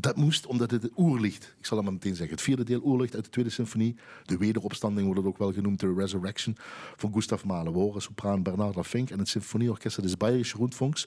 dat 0.00 0.16
moest 0.16 0.46
omdat 0.46 0.70
het 0.70 0.82
het 0.82 0.92
oerlicht, 0.96 1.54
ik 1.58 1.66
zal 1.66 1.76
het 1.76 1.86
maar 1.86 1.94
meteen 1.94 2.14
zeggen, 2.14 2.34
het 2.34 2.44
vierde 2.44 2.64
deel 2.64 2.80
oerlicht 2.84 3.14
uit 3.14 3.24
de 3.24 3.30
tweede 3.30 3.50
symfonie. 3.50 3.96
De 4.24 4.36
wederopstanding 4.36 5.04
wordt 5.06 5.20
het 5.20 5.28
ook 5.30 5.38
wel 5.38 5.52
genoemd, 5.52 5.80
de 5.80 5.94
Resurrection 5.94 6.56
van 6.96 7.12
Gustav 7.12 7.44
Mahler. 7.44 7.72
Horen 7.72 8.02
sopraan 8.02 8.42
Bernarda 8.42 8.82
Fink 8.82 9.10
en 9.10 9.18
het 9.18 9.28
symfonieorkest 9.28 10.02
des 10.02 10.16
Bayerische 10.16 10.56
Rundfunks. 10.56 11.06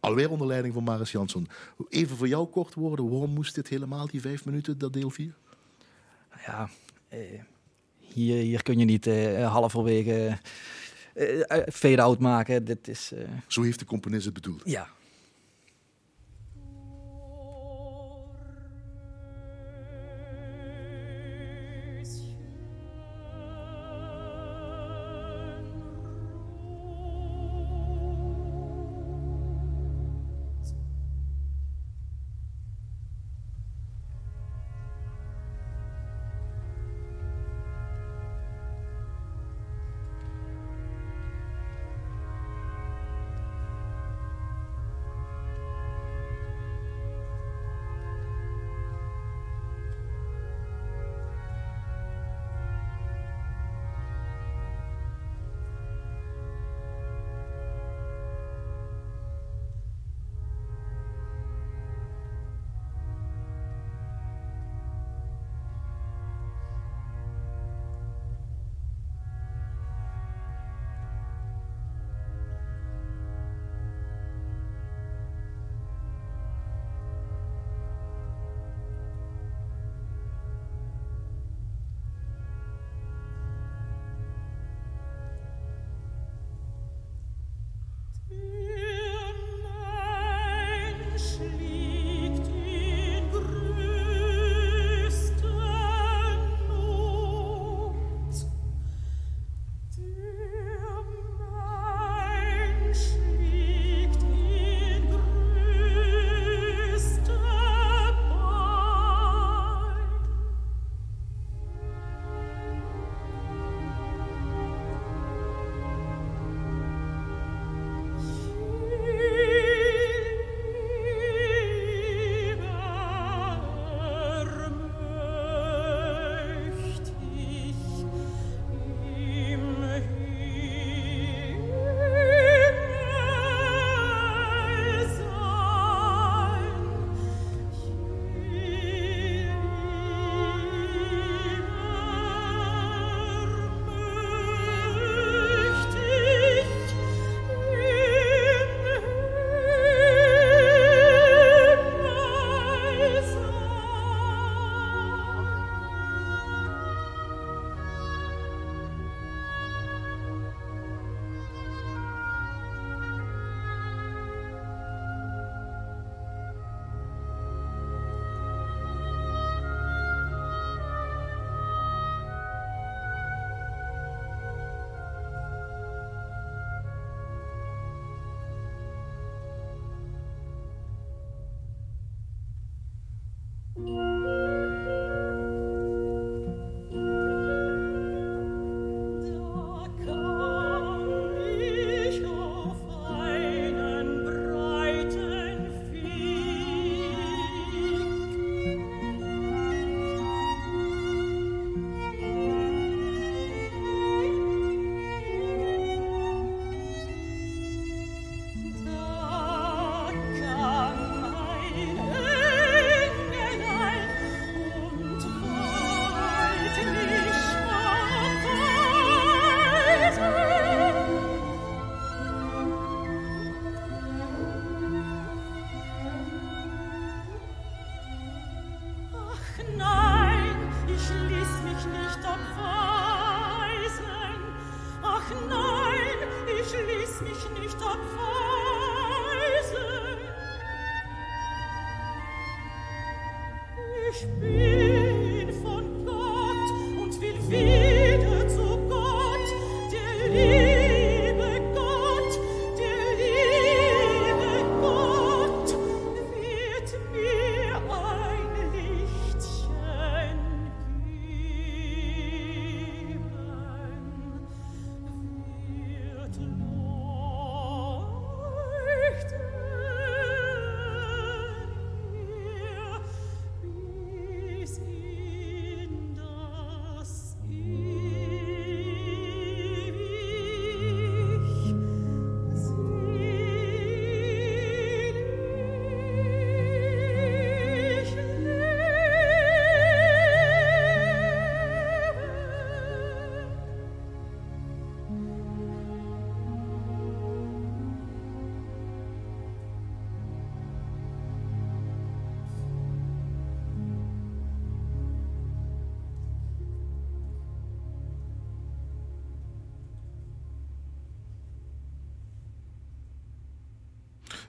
Alweer 0.00 0.30
onder 0.30 0.46
leiding 0.46 0.74
van 0.74 0.84
Maris 0.84 1.12
Jansson. 1.12 1.48
Even 1.88 2.16
voor 2.16 2.28
jou 2.28 2.46
kort 2.46 2.74
woorden, 2.74 3.08
waarom 3.10 3.30
moest 3.30 3.54
dit 3.54 3.68
helemaal, 3.68 4.06
die 4.06 4.20
vijf 4.20 4.44
minuten, 4.44 4.78
dat 4.78 4.92
deel 4.92 5.10
4? 5.10 5.34
Nou 6.30 6.42
ja, 6.46 6.68
eh, 7.08 7.18
hier, 7.98 8.36
hier 8.42 8.62
kun 8.62 8.78
je 8.78 8.84
niet 8.84 9.06
eh 9.06 9.52
halverwege 9.52 10.38
eh, 11.14 11.40
eh, 11.50 11.66
fade-out 11.72 12.18
maken. 12.18 12.64
Dit 12.64 12.88
is, 12.88 13.12
eh, 13.12 13.28
Zo 13.46 13.62
heeft 13.62 13.78
de 13.78 13.84
componist 13.84 14.24
het 14.24 14.34
bedoeld. 14.34 14.62
ja, 14.64 14.88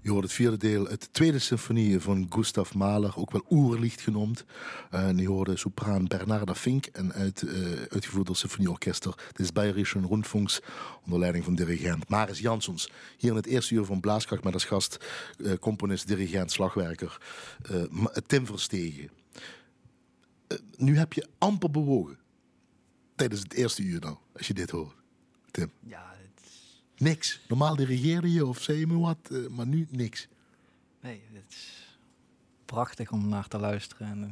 Je 0.04 0.10
hoort 0.12 0.24
het 0.24 0.34
vierde 0.34 0.58
deel, 0.58 0.86
het 0.86 1.14
tweede 1.14 1.40
symfonie 1.40 2.00
van 2.00 2.28
Gustav 2.30 2.74
Mahler, 2.74 3.18
ook 3.18 3.32
wel 3.32 3.46
Oerlicht 3.50 4.02
genoemd. 4.02 4.46
En 4.90 5.18
je 5.18 5.28
hoorde 5.28 5.58
sopraan 5.58 6.08
Bernarda 6.08 6.56
Fink 6.56 6.86
en 6.86 7.14
uit, 7.14 7.42
uh, 7.42 7.82
uitgevoerd 7.90 8.26
door 8.26 8.36
Symfonieorkester 8.36 9.32
des 9.34 9.52
Bayerischen 9.52 10.08
Rundfunks 10.08 10.62
onder 11.06 11.20
leiding 11.20 11.44
van 11.44 11.56
dirigent 11.56 12.10
Maris 12.10 12.40
Jansons. 12.40 12.92
Hier 13.18 13.30
in 13.30 13.36
het 13.36 13.46
eerste 13.46 13.74
uur 13.74 13.86
van 13.86 14.00
Blaaskracht 14.00 14.44
met 14.44 14.54
als 14.54 14.66
gast 14.66 14.98
uh, 15.38 15.54
componist, 15.54 16.08
dirigent, 16.08 16.52
slagwerker 16.52 17.22
uh, 17.72 18.06
Tim 18.28 18.46
Verstegen. 18.46 19.10
nu 20.78 20.98
heb 20.98 21.14
je 21.14 21.28
amper 21.38 21.72
bewogen 21.72 22.18
tijdens 23.16 23.42
het 23.42 23.54
eerste 23.54 23.84
uur 23.84 24.00
nou, 24.00 24.18
als 24.34 24.48
je 24.48 24.54
dit 24.54 24.70
hoort. 24.70 24.96
Tim. 25.52 25.72
Ja, 25.80 26.11
Niks. 27.02 27.40
Normaal 27.48 27.76
dirigeerde 27.76 28.32
je 28.32 28.46
of 28.46 28.62
zei 28.62 28.80
je 28.80 28.88
me 28.88 28.98
wat, 28.98 29.18
uh, 29.32 29.48
maar 29.48 29.68
nu 29.68 29.88
niks. 29.90 30.28
Nee, 31.00 31.22
het 31.32 31.44
is 31.50 31.98
prachtig 32.66 33.12
om 33.12 33.28
naar 33.28 33.48
te 33.48 33.60
luisteren. 33.60 34.08
En, 34.08 34.22
uh, 34.22 34.30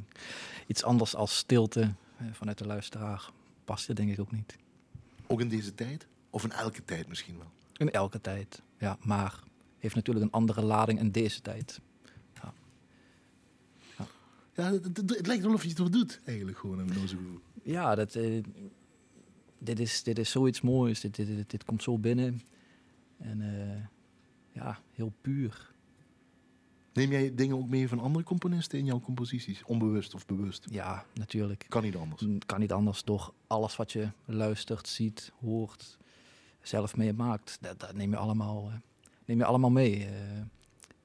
iets 0.67 0.83
anders 0.83 1.15
als 1.15 1.37
stilte 1.37 1.81
uh, 1.81 2.27
vanuit 2.31 2.57
de 2.57 2.65
luisteraar 2.65 3.31
past 3.65 3.87
je 3.87 3.93
denk 3.93 4.11
ik 4.11 4.19
ook 4.19 4.31
niet. 4.31 4.55
Ook 5.27 5.41
in 5.41 5.47
deze 5.47 5.75
tijd? 5.75 6.07
Of 6.29 6.43
in 6.43 6.51
elke 6.51 6.85
tijd 6.85 7.07
misschien 7.07 7.37
wel? 7.37 7.51
In 7.77 7.91
elke 7.91 8.21
tijd, 8.21 8.61
ja. 8.77 8.97
Maar 9.01 9.43
heeft 9.77 9.95
natuurlijk 9.95 10.25
een 10.25 10.31
andere 10.31 10.61
lading 10.61 10.99
in 10.99 11.11
deze 11.11 11.41
tijd. 11.41 11.79
Ja, 12.33 12.53
ja. 13.97 14.07
ja 14.55 14.71
het, 14.71 14.83
het, 14.83 14.97
het, 15.09 15.27
lijkt 15.27 15.43
wel 15.43 15.53
of 15.53 15.63
je 15.63 15.83
het 15.83 15.91
doet 15.91 16.19
eigenlijk 16.25 16.57
gewoon. 16.57 16.79
In 16.79 17.41
ja, 17.63 17.95
dat, 17.95 18.11
dit, 19.59 19.79
is, 19.79 20.03
dit 20.03 20.19
is 20.19 20.31
zoiets 20.31 20.61
moois. 20.61 20.99
Dit, 20.99 21.15
dit, 21.15 21.27
dit, 21.27 21.49
dit 21.49 21.65
komt 21.65 21.83
zo 21.83 21.97
binnen. 21.97 22.41
En 23.19 23.41
uh, 23.41 23.85
ja, 24.51 24.79
heel 24.91 25.13
puur. 25.21 25.73
Neem 26.93 27.11
jij 27.11 27.35
dingen 27.35 27.57
ook 27.57 27.67
mee 27.67 27.87
van 27.87 27.99
andere 27.99 28.25
componisten 28.25 28.79
in 28.79 28.85
jouw 28.85 28.99
composities? 28.99 29.63
Onbewust 29.63 30.13
of 30.13 30.25
bewust? 30.25 30.65
Ja, 30.69 31.05
natuurlijk. 31.13 31.65
Kan 31.69 31.83
niet 31.83 31.95
anders? 31.95 32.25
Kan 32.45 32.59
niet 32.59 32.71
anders. 32.71 33.01
Toch 33.01 33.33
alles 33.47 33.75
wat 33.75 33.91
je 33.91 34.09
luistert, 34.25 34.87
ziet, 34.87 35.31
hoort, 35.39 35.97
zelf 36.61 36.95
meemaakt, 36.95 37.57
dat, 37.61 37.79
dat 37.79 37.93
neem, 37.93 38.11
je 38.11 38.17
allemaal, 38.17 38.69
uh, 38.69 38.75
neem 39.25 39.37
je 39.37 39.45
allemaal 39.45 39.69
mee 39.69 39.99
uh, 39.99 40.11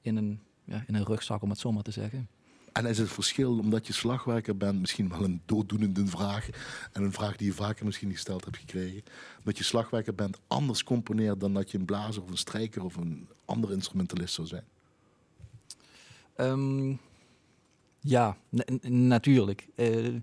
in, 0.01 0.15
een, 0.15 0.39
ja, 0.63 0.83
in 0.87 0.95
een 0.95 1.05
rugzak, 1.05 1.41
om 1.41 1.49
het 1.49 1.59
zo 1.59 1.71
maar 1.71 1.83
te 1.83 1.91
zeggen. 1.91 2.27
En 2.75 2.85
is 2.85 2.97
het 2.97 3.09
verschil, 3.09 3.57
omdat 3.57 3.87
je 3.87 3.93
slagwerker 3.93 4.57
bent, 4.57 4.79
misschien 4.79 5.09
wel 5.09 5.23
een 5.23 5.41
dooddoenende 5.45 6.05
vraag. 6.05 6.49
En 6.91 7.03
een 7.03 7.11
vraag 7.11 7.35
die 7.35 7.47
je 7.47 7.53
vaker 7.53 7.85
misschien 7.85 8.11
gesteld 8.11 8.43
hebt 8.43 8.57
gekregen. 8.57 9.03
Dat 9.43 9.57
je 9.57 9.63
slagwerker 9.63 10.15
bent, 10.15 10.39
anders 10.47 10.83
componeert 10.83 11.39
dan 11.39 11.53
dat 11.53 11.71
je 11.71 11.77
een 11.77 11.85
blazer 11.85 12.23
of 12.23 12.29
een 12.29 12.37
strijker 12.37 12.83
of 12.83 12.95
een 12.95 13.27
andere 13.45 13.73
instrumentalist 13.73 14.33
zou 14.33 14.47
zijn? 14.47 14.63
Um, 16.37 16.99
ja, 17.99 18.37
natuurlijk. 18.89 19.67
Uh, 19.75 20.15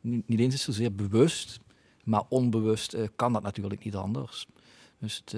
niet 0.00 0.40
eens 0.40 0.54
is 0.54 0.62
zozeer 0.62 0.94
bewust, 0.94 1.58
maar 2.04 2.22
onbewust 2.28 2.94
uh, 2.94 3.06
kan 3.16 3.32
dat 3.32 3.42
natuurlijk 3.42 3.84
niet 3.84 3.96
anders. 3.96 4.46
Dus 4.98 5.22
het, 5.24 5.36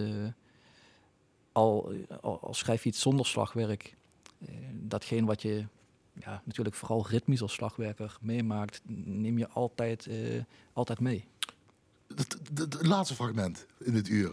al, 1.52 1.92
al, 2.20 2.40
al, 2.40 2.54
schrijf 2.54 2.82
je 2.82 2.88
iets 2.88 3.00
zonder 3.00 3.26
slagwerk, 3.26 3.96
datgene 4.72 5.26
wat 5.26 5.42
je 5.42 5.66
ja, 6.12 6.42
natuurlijk 6.44 6.76
vooral 6.76 7.06
ritmisch 7.08 7.42
als 7.42 7.52
slagwerker 7.52 8.16
meemaakt, 8.20 8.80
neem 9.04 9.38
je 9.38 9.48
altijd, 9.48 10.06
uh, 10.06 10.42
altijd 10.72 11.00
mee. 11.00 11.24
Het, 12.14 12.78
laatste 12.80 13.14
fragment 13.14 13.66
in 13.78 13.92
dit 13.92 14.08
uur, 14.08 14.32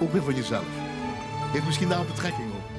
ook 0.00 0.12
weer 0.12 0.22
van 0.22 0.34
jezelf, 0.34 0.66
heeft 1.52 1.64
misschien 1.64 1.88
daar 1.88 2.06
betrekking 2.06 2.52
op. 2.52 2.70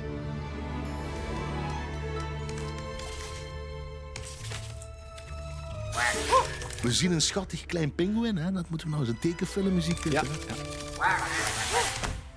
We 6.82 6.92
zien 6.92 7.12
een 7.12 7.22
schattig 7.22 7.66
klein 7.66 7.96
pinguïn, 7.96 8.38
hè? 8.38 8.52
dat 8.52 8.70
moeten 8.70 8.88
we 8.88 8.94
nou 8.94 9.06
eens 9.06 9.16
een 9.16 9.30
tekenfilmmuziek 9.30 10.04
ja, 10.04 10.22
ja 10.48 10.56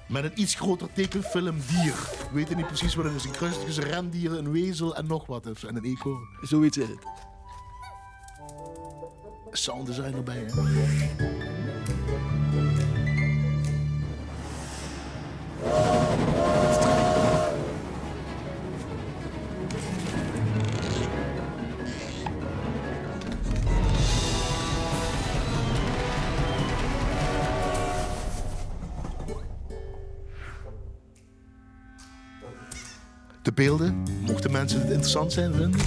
met 0.09 0.25
een 0.25 0.41
iets 0.41 0.55
groter 0.55 0.89
tekenfilmdier. 0.93 1.95
We 1.95 2.29
weten 2.33 2.57
niet 2.57 2.67
precies 2.67 2.95
wat 2.95 3.05
het 3.05 3.15
is. 3.15 3.25
Een 3.25 3.31
kruistig, 3.31 3.77
een 3.77 3.83
rendier, 3.83 4.33
een 4.33 4.53
wezel 4.53 4.97
en 4.97 5.07
nog 5.07 5.27
wat. 5.27 5.47
En 5.47 5.77
een 5.77 5.85
eekhoorn. 5.85 6.29
Zoiets 6.43 6.77
is 6.77 6.89
het. 6.89 7.07
Sound 9.51 9.87
design 9.87 10.15
erbij, 10.15 10.47
hè? 10.47 10.55
Beelden, 33.57 34.03
mochten 34.21 34.51
mensen 34.51 34.81
het 34.81 34.91
interessant 34.91 35.33
zijn 35.33 35.55
vinden, 35.55 35.81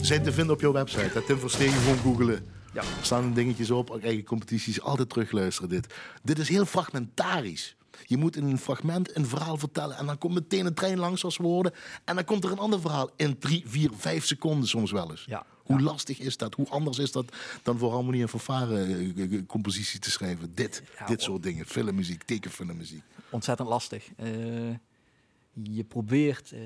zijn 0.00 0.22
te 0.22 0.32
vinden 0.32 0.54
op 0.54 0.60
jouw 0.60 0.72
website. 0.72 1.24
Tim 1.26 1.38
Verstegen, 1.38 1.80
gewoon 1.80 1.98
googelen. 1.98 2.46
Ja. 2.72 2.80
Er 2.80 2.86
staan 3.04 3.34
dingetjes 3.34 3.70
op, 3.70 4.02
eigen 4.02 4.24
competities, 4.24 4.80
altijd 4.80 5.08
terugluisteren 5.08 5.70
dit. 5.70 5.94
Dit 6.22 6.38
is 6.38 6.48
heel 6.48 6.64
fragmentarisch. 6.64 7.76
Je 8.04 8.16
moet 8.16 8.36
in 8.36 8.44
een 8.44 8.58
fragment 8.58 9.16
een 9.16 9.26
verhaal 9.26 9.56
vertellen 9.56 9.96
en 9.96 10.06
dan 10.06 10.18
komt 10.18 10.34
meteen 10.34 10.66
een 10.66 10.74
trein 10.74 10.98
langs 10.98 11.24
als 11.24 11.36
woorden. 11.36 11.72
En 12.04 12.14
dan 12.14 12.24
komt 12.24 12.44
er 12.44 12.50
een 12.50 12.58
ander 12.58 12.80
verhaal 12.80 13.10
in 13.16 13.38
drie, 13.38 13.62
vier, 13.66 13.90
vijf 13.96 14.26
seconden 14.26 14.68
soms 14.68 14.92
wel 14.92 15.10
eens. 15.10 15.24
Ja. 15.26 15.46
Hoe 15.62 15.80
lastig 15.80 16.18
is 16.18 16.36
dat? 16.36 16.54
Hoe 16.54 16.68
anders 16.68 16.98
is 16.98 17.12
dat 17.12 17.24
dan 17.62 17.78
voor 17.78 17.92
harmonie 17.92 18.22
en 18.22 18.28
fanfare 18.28 18.82
eh, 18.82 19.22
eh, 19.22 19.46
compositie 19.46 20.00
te 20.00 20.10
schrijven? 20.10 20.54
Dit, 20.54 20.82
dit 21.06 21.22
soort 21.22 21.42
dingen. 21.42 21.66
Filmmuziek, 21.66 22.22
tekenfilmmuziek. 22.22 23.02
Ontzettend 23.30 23.68
lastig. 23.68 24.08
Uh 24.20 24.74
je 25.62 25.84
probeert. 25.84 26.52
Uh, 26.52 26.60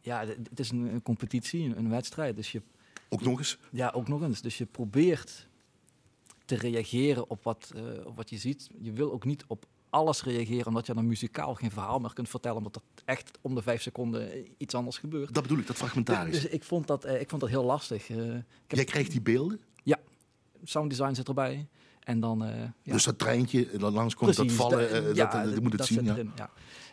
ja, 0.00 0.26
het 0.26 0.60
is 0.60 0.70
een, 0.70 0.94
een 0.94 1.02
competitie, 1.02 1.64
een, 1.64 1.78
een, 1.78 1.88
wedstrijd. 1.88 2.36
Dus 2.36 2.52
je, 2.52 2.62
ook 3.08 3.22
nog 3.22 3.38
eens? 3.38 3.58
Ja, 3.70 3.90
ook 3.94 4.08
nog 4.08 4.22
eens. 4.22 4.40
Dus 4.40 4.58
je 4.58 4.66
probeert 4.66 5.48
te 6.44 6.54
reageren 6.54 7.30
op 7.30 7.44
wat, 7.44 7.72
uh, 7.76 8.06
op 8.06 8.16
wat 8.16 8.30
je 8.30 8.38
ziet. 8.38 8.70
Je 8.78 8.92
wil 8.92 9.12
ook 9.12 9.24
niet 9.24 9.44
op 9.46 9.66
alles 9.90 10.22
reageren, 10.22 10.66
omdat 10.66 10.86
je 10.86 10.94
dan 10.94 11.06
muzikaal 11.06 11.54
geen 11.54 11.70
verhaal 11.70 11.98
meer 11.98 12.12
kunt 12.12 12.28
vertellen, 12.28 12.56
omdat 12.56 12.76
er 12.76 12.82
echt 13.04 13.38
om 13.40 13.54
de 13.54 13.62
vijf 13.62 13.82
seconden 13.82 14.46
iets 14.58 14.74
anders 14.74 14.98
gebeurt. 14.98 15.34
Dat 15.34 15.42
bedoel 15.42 15.58
ik, 15.58 15.66
dat 15.66 15.76
fragmentarisch. 15.76 16.40
Dus, 16.40 16.50
ik, 16.50 16.64
vond 16.64 16.86
dat, 16.86 17.06
uh, 17.06 17.20
ik 17.20 17.28
vond 17.28 17.40
dat 17.40 17.50
heel 17.50 17.64
lastig. 17.64 18.06
Jij 18.66 18.84
krijgt 18.84 19.10
die 19.10 19.20
beelden? 19.20 19.60
Ja, 19.82 19.98
sounddesign 20.64 21.14
zit 21.14 21.28
erbij. 21.28 21.68
En 22.04 22.20
dan, 22.20 22.44
uh, 22.44 22.62
Dus 22.82 23.04
dat 23.04 23.18
treintje, 23.18 23.68
dat 23.78 23.92
langs 23.92 24.14
komt, 24.14 24.34
Precies, 24.34 24.56
dat 24.56 24.70
vallen, 24.70 24.90
uh, 24.90 25.14
ja, 25.14 25.26
dat, 25.26 25.52
dat, 25.52 25.62
moet 25.62 25.72
het 25.72 25.80
dat 25.80 25.86
zien. 25.86 26.04
Ja. 26.04 26.12
Erin, 26.12 26.32
ja. 26.36 26.50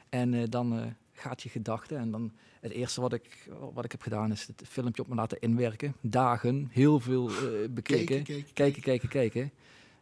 En 0.10 0.34
uh, 0.34 0.44
dan 0.50 0.80
uh, 0.80 0.86
gaat 1.12 1.42
je 1.42 1.50
gedachten. 1.50 1.98
En 1.98 2.12
dan 2.12 2.32
het 2.60 2.72
eerste 2.72 3.02
wat 3.02 3.14
ik, 3.14 3.50
wat 3.74 3.86
ik 3.86 3.92
heb 3.92 4.02
gedaan 4.02 4.32
is 4.32 4.48
het 4.48 4.62
filmpje 4.68 5.02
op 5.02 5.08
me 5.08 5.16
laten 5.16 5.40
inwerken. 5.40 5.96
Dagen, 6.02 6.68
heel 6.72 7.00
veel 7.00 7.30
eh, 7.30 7.36
bekeken. 7.70 8.06
Kijken, 8.06 8.24
kijken. 8.24 8.54
kijken, 8.54 8.82
kijken, 8.82 9.10
kijken. 9.10 9.52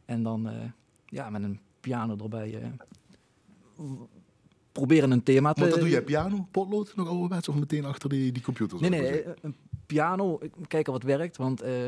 En 0.06 0.24
dan 0.24 0.50
eh, 0.50 0.56
ja, 1.06 1.30
met 1.30 1.44
een 1.44 1.60
piano 1.80 2.18
erbij 2.18 2.62
eh, 2.62 2.70
proberen 4.72 5.12
een 5.12 5.24
thema 5.24 5.54
te... 5.54 5.60
Want 5.60 5.72
dan 5.72 5.80
doe 5.80 5.90
je 5.90 6.04
piano, 6.04 6.48
potlood, 6.52 6.96
nog 6.96 7.08
ouderwets 7.08 7.48
of 7.48 7.56
meteen 7.56 7.86
achter 7.86 8.10
die, 8.10 8.32
die 8.32 8.44
computers? 8.44 8.82
Nee, 8.82 8.90
nee, 8.90 9.24
eh, 9.24 9.32
een 9.42 9.56
piano, 9.86 10.40
kijken 10.68 10.94
wat 10.94 11.04
werkt. 11.04 11.38
Want 11.38 11.62
eh, 11.62 11.88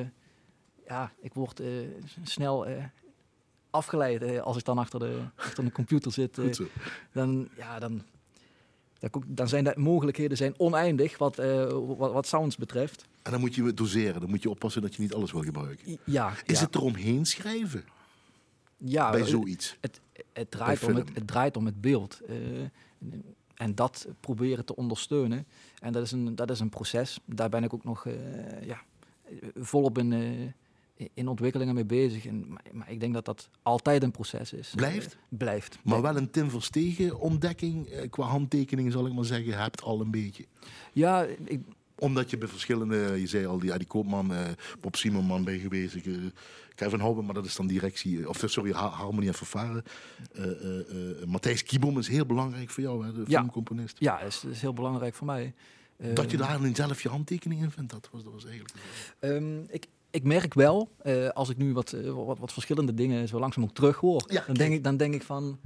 ja, 0.87 1.11
ik 1.19 1.33
word 1.33 1.59
eh, 1.59 1.67
snel 2.23 2.65
eh, 2.65 2.83
afgeleid 3.69 4.21
eh, 4.21 4.41
als 4.41 4.57
ik 4.57 4.65
dan 4.65 4.77
achter 4.77 4.99
de, 4.99 5.21
achter 5.35 5.63
de 5.63 5.71
computer 5.71 6.11
zit. 6.11 6.37
eh, 6.37 6.65
dan, 7.11 7.49
ja, 7.57 7.79
dan, 7.79 8.01
dan, 9.27 9.47
zijn 9.47 9.63
de 9.63 9.73
mogelijkheden 9.75 10.37
zijn 10.37 10.53
oneindig 10.57 11.17
wat, 11.17 11.39
eh, 11.39 11.67
wat, 11.97 12.11
wat 12.11 12.27
sounds 12.27 12.57
betreft. 12.57 13.05
En 13.21 13.31
dan 13.31 13.39
moet 13.39 13.55
je 13.55 13.73
doseren, 13.73 14.21
dan 14.21 14.29
moet 14.29 14.41
je 14.41 14.49
oppassen 14.49 14.81
dat 14.81 14.95
je 14.95 15.01
niet 15.01 15.13
alles 15.13 15.31
wil 15.31 15.41
gebruiken. 15.41 15.99
Ja, 16.03 16.33
Is 16.45 16.59
ja, 16.59 16.65
het 16.65 16.75
eromheen 16.75 17.25
schrijven 17.25 17.83
ja, 18.77 19.11
bij 19.11 19.25
zoiets? 19.25 19.77
Het, 19.81 20.01
het, 20.33 20.51
draait 20.51 20.83
om 20.83 20.95
het, 20.95 21.09
het 21.13 21.27
draait 21.27 21.57
om 21.57 21.65
het 21.65 21.81
beeld. 21.81 22.21
en 23.55 23.75
dat 23.75 24.07
proberen 24.19 24.65
te 24.65 24.75
ondersteunen. 24.75 25.45
En 25.79 25.93
dat 25.93 26.03
is 26.03 26.11
een, 26.11 26.35
dat 26.35 26.49
is 26.49 26.59
een 26.59 26.69
proces. 26.69 27.19
Daar 27.25 27.49
ben 27.49 27.63
ik 27.63 27.73
ook 27.73 27.83
nog 27.83 28.05
eh, 28.05 28.13
ja, 28.61 28.81
volop 29.55 29.97
in, 29.97 30.53
in 31.13 31.27
ontwikkelingen 31.27 31.75
mee 31.75 31.85
bezig. 31.85 32.25
En, 32.25 32.47
maar, 32.71 32.91
ik 32.91 32.99
denk 32.99 33.13
dat 33.13 33.25
dat 33.25 33.49
altijd 33.63 34.03
een 34.03 34.11
proces 34.11 34.53
is. 34.53 34.73
Blijft? 34.75 35.13
Eh, 35.13 35.37
blijft. 35.37 35.79
Maar 35.83 36.01
wel 36.01 36.17
een 36.17 36.31
Tim 36.31 36.49
Verstegen 36.49 37.19
ontdekking 37.19 37.87
eh, 37.87 38.09
qua 38.09 38.25
handtekeningen 38.25 38.91
zal 38.91 39.05
ik 39.05 39.13
maar 39.13 39.25
zeggen, 39.25 39.57
hebt 39.57 39.81
al 39.81 40.01
een 40.01 40.11
beetje. 40.11 40.45
Ja, 40.93 41.25
ik, 41.43 41.59
Omdat 41.95 42.29
je 42.29 42.37
bij 42.37 42.47
verschillende, 42.47 42.95
je 43.19 43.27
zei 43.27 43.45
al, 43.45 43.59
die, 43.59 43.69
ja, 43.69 43.77
die 43.77 43.87
Koopman, 43.87 44.33
eh 44.33 44.47
Bob 44.81 44.95
Simonman 44.95 45.43
bij 45.43 45.59
geweest. 45.59 45.95
Eh, 45.95 46.13
Kevin 46.75 46.99
Houben, 46.99 47.25
maar 47.25 47.33
dat 47.33 47.45
is 47.45 47.55
dan 47.55 47.67
directie, 47.67 48.21
eh, 48.21 48.27
of 48.27 48.43
sorry, 48.45 48.71
Ha- 48.71 48.89
Harmonie 48.89 49.27
en 49.27 49.33
Vervaren. 49.33 49.83
Eh, 50.33 50.43
eh, 50.43 50.79
eh, 51.21 51.25
Matthijs 51.27 51.63
Kiebom 51.63 51.97
is 51.97 52.07
heel 52.07 52.25
belangrijk 52.25 52.69
voor 52.69 52.83
jou, 52.83 53.05
hè, 53.05 53.13
de 53.13 53.25
filmcomponist. 53.25 53.95
ja, 53.99 54.19
is, 54.19 54.43
is 54.43 54.61
heel 54.61 54.73
belangrijk 54.73 55.13
voor 55.15 55.25
mij. 55.27 55.53
Dat 56.13 56.31
je 56.31 56.37
daar 56.37 56.61
dan 56.61 56.75
zelf 56.75 57.01
je 57.01 57.09
handtekening 57.09 57.61
in 57.61 57.71
vindt, 57.71 57.91
dat 57.91 58.09
was, 58.11 58.23
dat 58.23 58.33
was 58.33 58.45
eigenlijk... 58.45 58.73
Ehm, 59.19 59.59
ik, 59.67 59.85
ik 60.11 60.23
merk 60.23 60.53
wel, 60.53 60.91
eh, 61.01 61.29
als 61.29 61.49
ik 61.49 61.57
nu 61.57 61.73
wat, 61.73 61.91
eh, 61.93 62.11
wat, 62.11 62.39
wat 62.39 62.53
verschillende 62.53 62.93
dingen 62.93 63.27
zo 63.27 63.39
langzaam 63.39 63.63
ook 63.63 63.73
terug 63.73 63.97
hoor, 63.97 64.23
Ja, 64.27 64.43
dan, 64.45 64.55
denk 64.55 64.73
ik, 64.73 64.83
dan 64.83 64.97
denk 64.97 65.13
ik 65.13 65.23
van, 65.23 65.59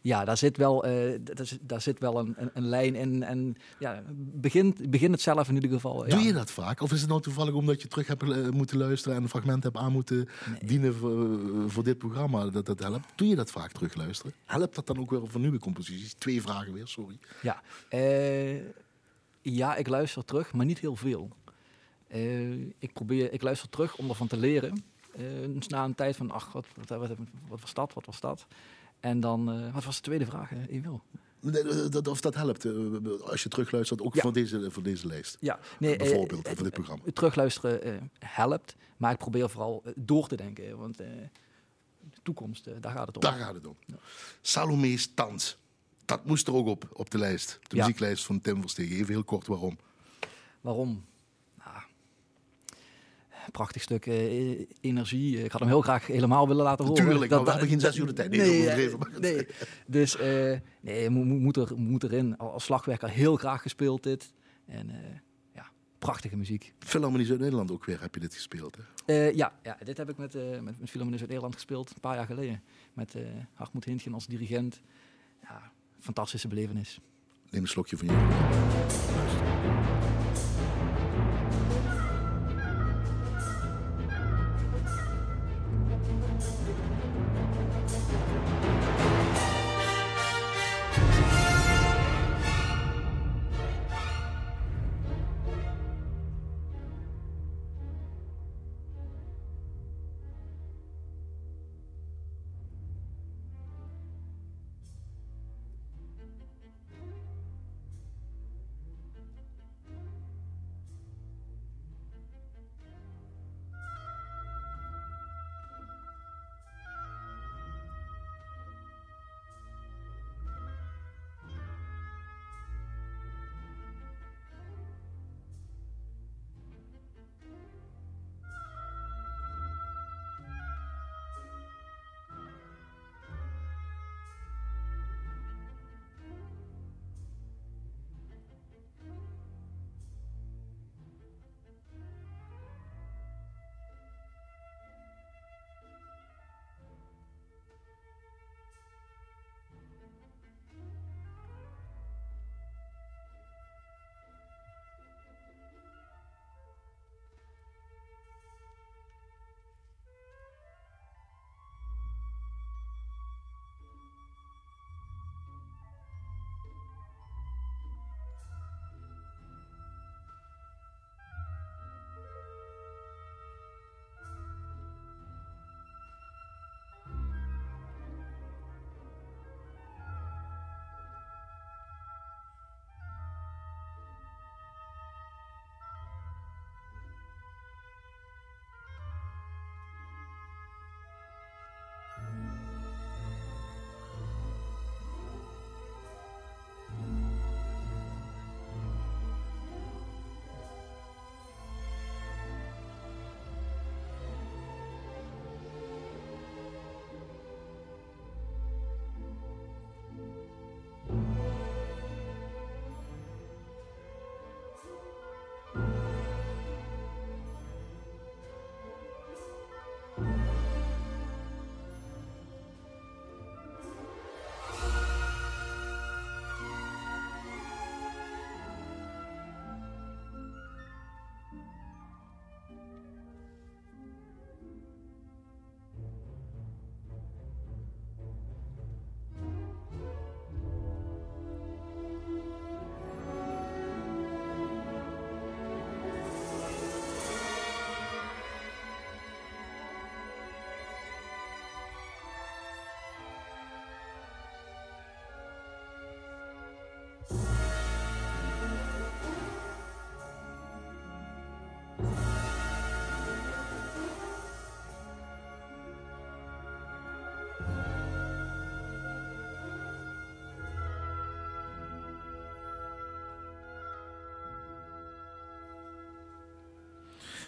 ja, 0.00 0.24
daar 0.24 0.36
zit 0.36 0.56
wel, 0.56 0.84
eh, 0.84 1.18
daar 1.22 1.46
zit, 1.46 1.58
daar 1.62 1.80
zit 1.80 1.98
wel 1.98 2.18
een, 2.18 2.34
een, 2.36 2.50
een 2.54 2.66
lijn 2.66 2.94
in. 2.94 3.22
En 3.22 3.56
ja, 3.78 4.02
begin, 4.16 4.76
begin 4.88 5.12
het 5.12 5.20
zelf 5.20 5.48
in 5.48 5.54
ieder 5.54 5.70
geval. 5.70 5.98
Doe 5.98 6.08
ja. 6.08 6.26
je 6.26 6.32
dat 6.32 6.50
vaak? 6.50 6.80
Of 6.80 6.92
is 6.92 7.00
het 7.00 7.08
nou 7.08 7.20
toevallig 7.20 7.54
omdat 7.54 7.82
je 7.82 7.88
terug 7.88 8.06
hebt 8.06 8.50
moeten 8.52 8.78
luisteren 8.78 9.16
en 9.16 9.22
een 9.22 9.28
fragment 9.28 9.62
hebt 9.62 9.76
aan 9.76 9.92
moeten 9.92 10.28
Nee. 10.50 10.58
dienen 10.64 10.94
voor, 10.94 11.38
voor 11.70 11.84
dit 11.84 11.98
programma 11.98 12.46
dat 12.46 12.66
dat 12.66 12.78
helpt? 12.78 13.06
Doe 13.14 13.28
je 13.28 13.36
dat 13.36 13.50
vaak 13.50 13.72
terugluisteren? 13.72 14.32
Helpt 14.44 14.74
dat 14.74 14.86
dan 14.86 14.98
ook 14.98 15.10
weer 15.10 15.20
voor 15.28 15.40
nieuwe 15.40 15.58
composities? 15.58 16.14
Twee 16.18 16.42
vragen 16.42 16.72
weer, 16.72 16.86
sorry. 16.86 17.18
Ja, 17.42 17.62
ja, 19.42 19.76
ik 19.76 19.88
luister 19.88 20.24
terug, 20.24 20.52
maar 20.52 20.66
niet 20.66 20.78
heel 20.78 20.96
veel. 20.96 21.28
Eh, 22.12 22.52
ik, 22.78 22.92
probeer, 22.92 23.32
ik 23.32 23.42
luister 23.42 23.68
terug 23.68 23.96
om 23.96 24.08
ervan 24.08 24.26
te 24.26 24.36
leren. 24.36 24.84
Eh, 25.16 25.22
dus 25.48 25.66
na 25.66 25.84
een 25.84 25.94
tijd 25.94 26.16
van, 26.16 26.30
ach, 26.30 26.52
wat, 26.52 26.66
wat, 26.74 26.88
wat, 26.98 27.10
wat 27.48 27.60
was 27.60 27.74
dat, 27.74 27.92
wat 27.92 28.06
was 28.06 28.20
dat? 28.20 28.46
En 29.00 29.20
dan, 29.20 29.52
eh, 29.52 29.74
wat 29.74 29.84
was 29.84 29.96
de 29.96 30.02
tweede 30.02 30.26
vraag, 30.26 30.52
eh, 30.52 30.58
Emil? 30.68 31.02
Nee, 31.40 31.88
dat- 31.88 32.08
Of 32.08 32.20
dat 32.20 32.34
helpt 32.34 32.64
eh, 32.64 32.72
als 33.20 33.42
je 33.42 33.48
terugluistert, 33.48 34.00
ook 34.02 34.14
Ja. 34.14 34.20
voor, 34.20 34.32
deze, 34.32 34.70
voor 34.70 34.82
deze 34.82 35.06
lijst. 35.06 35.36
Ja, 35.40 35.58
nee, 35.78 35.92
eh, 35.92 35.98
Bijvoorbeeld, 35.98 36.46
eh, 36.46 36.54
voor 36.54 36.62
dit 36.64 36.72
programma. 36.72 37.02
eh, 37.04 37.12
terugluisteren 37.12 37.82
eh, 37.82 37.92
helpt, 38.18 38.76
maar 38.96 39.12
ik 39.12 39.18
probeer 39.18 39.50
vooral 39.50 39.82
eh, 39.84 39.92
door 39.96 40.28
te 40.28 40.36
denken. 40.36 40.78
Want 40.78 41.00
eh, 41.00 41.06
de 42.10 42.18
toekomst, 42.22 42.66
eh, 42.66 42.74
daar 42.80 42.92
gaat 42.92 43.06
het 43.06 43.16
om. 43.16 43.22
Daar 43.22 43.38
gaat 43.38 43.54
het 43.54 43.66
om. 43.66 43.76
Salome's 44.40 45.14
Dans. 45.14 45.58
Dat 46.04 46.24
moest 46.24 46.46
er 46.46 46.54
ook 46.54 46.66
op, 46.66 46.88
op 46.92 47.10
de 47.10 47.18
lijst. 47.18 47.58
De 47.62 47.76
Ja. 47.76 47.82
muzieklijst 47.82 48.24
van 48.24 48.40
Tim 48.40 48.60
Verstegen. 48.60 48.96
Even 48.96 49.12
heel 49.14 49.24
kort 49.24 49.46
waarom. 49.46 49.78
Waarom? 50.60 51.04
Prachtig 53.50 53.82
stuk 53.82 54.06
eh, 54.06 54.66
energie. 54.80 55.44
Ik 55.44 55.52
had 55.52 55.60
hem 55.60 55.68
heel 55.70 55.80
graag 55.80 56.06
helemaal 56.06 56.48
willen 56.48 56.64
laten 56.64 56.84
horen. 56.86 57.04
Tuurlijk, 57.04 57.30
Dat- 57.30 57.46
dat- 57.46 57.80
zes 57.80 57.96
uur 57.96 58.06
de 58.06 58.12
tijd. 58.12 58.30
Nee, 58.30 58.68
eh. 58.68 59.48
Dus 59.86 60.16
eh, 60.16 60.58
nee, 60.80 61.10
moet, 61.10 61.26
moet, 61.26 61.56
er, 61.56 61.76
moet 61.76 62.02
erin. 62.02 62.38
Als 62.38 62.64
slagwerker 62.64 63.08
heel 63.08 63.36
graag 63.36 63.62
gespeeld 63.62 64.02
dit. 64.02 64.32
En 64.66 64.90
eh, 64.90 64.96
ja, 65.54 65.66
prachtige 65.98 66.36
muziek. 66.36 66.74
Philharmonie 66.78 67.26
Zuid-Nederland 67.26 67.70
ook 67.70 67.84
weer 67.84 68.00
heb 68.00 68.14
je 68.14 68.20
dit 68.20 68.34
gespeeld. 68.34 68.76
Hè? 68.76 68.82
Eh, 69.28 69.34
ja, 69.34 69.52
ja, 69.62 69.78
dit 69.84 69.96
heb 69.96 70.08
ik 70.10 70.16
met, 70.16 70.34
eh 70.34 70.60
met, 70.60 70.74
Zuid-Nederland 70.92 71.54
gespeeld, 71.54 71.90
een 71.94 72.00
paar 72.00 72.16
jaar 72.16 72.26
geleden. 72.26 72.62
Met 72.92 73.14
eh 73.14 73.22
Hartmut 73.54 73.84
Hintgen 73.84 74.14
als 74.14 74.26
dirigent. 74.26 74.80
Ja, 75.42 75.72
fantastische 76.00 76.48
belevenis. 76.48 77.00
Neem 77.50 77.62
een 77.62 77.68
slokje 77.68 77.96
van 77.96 78.06
je. 78.06 78.12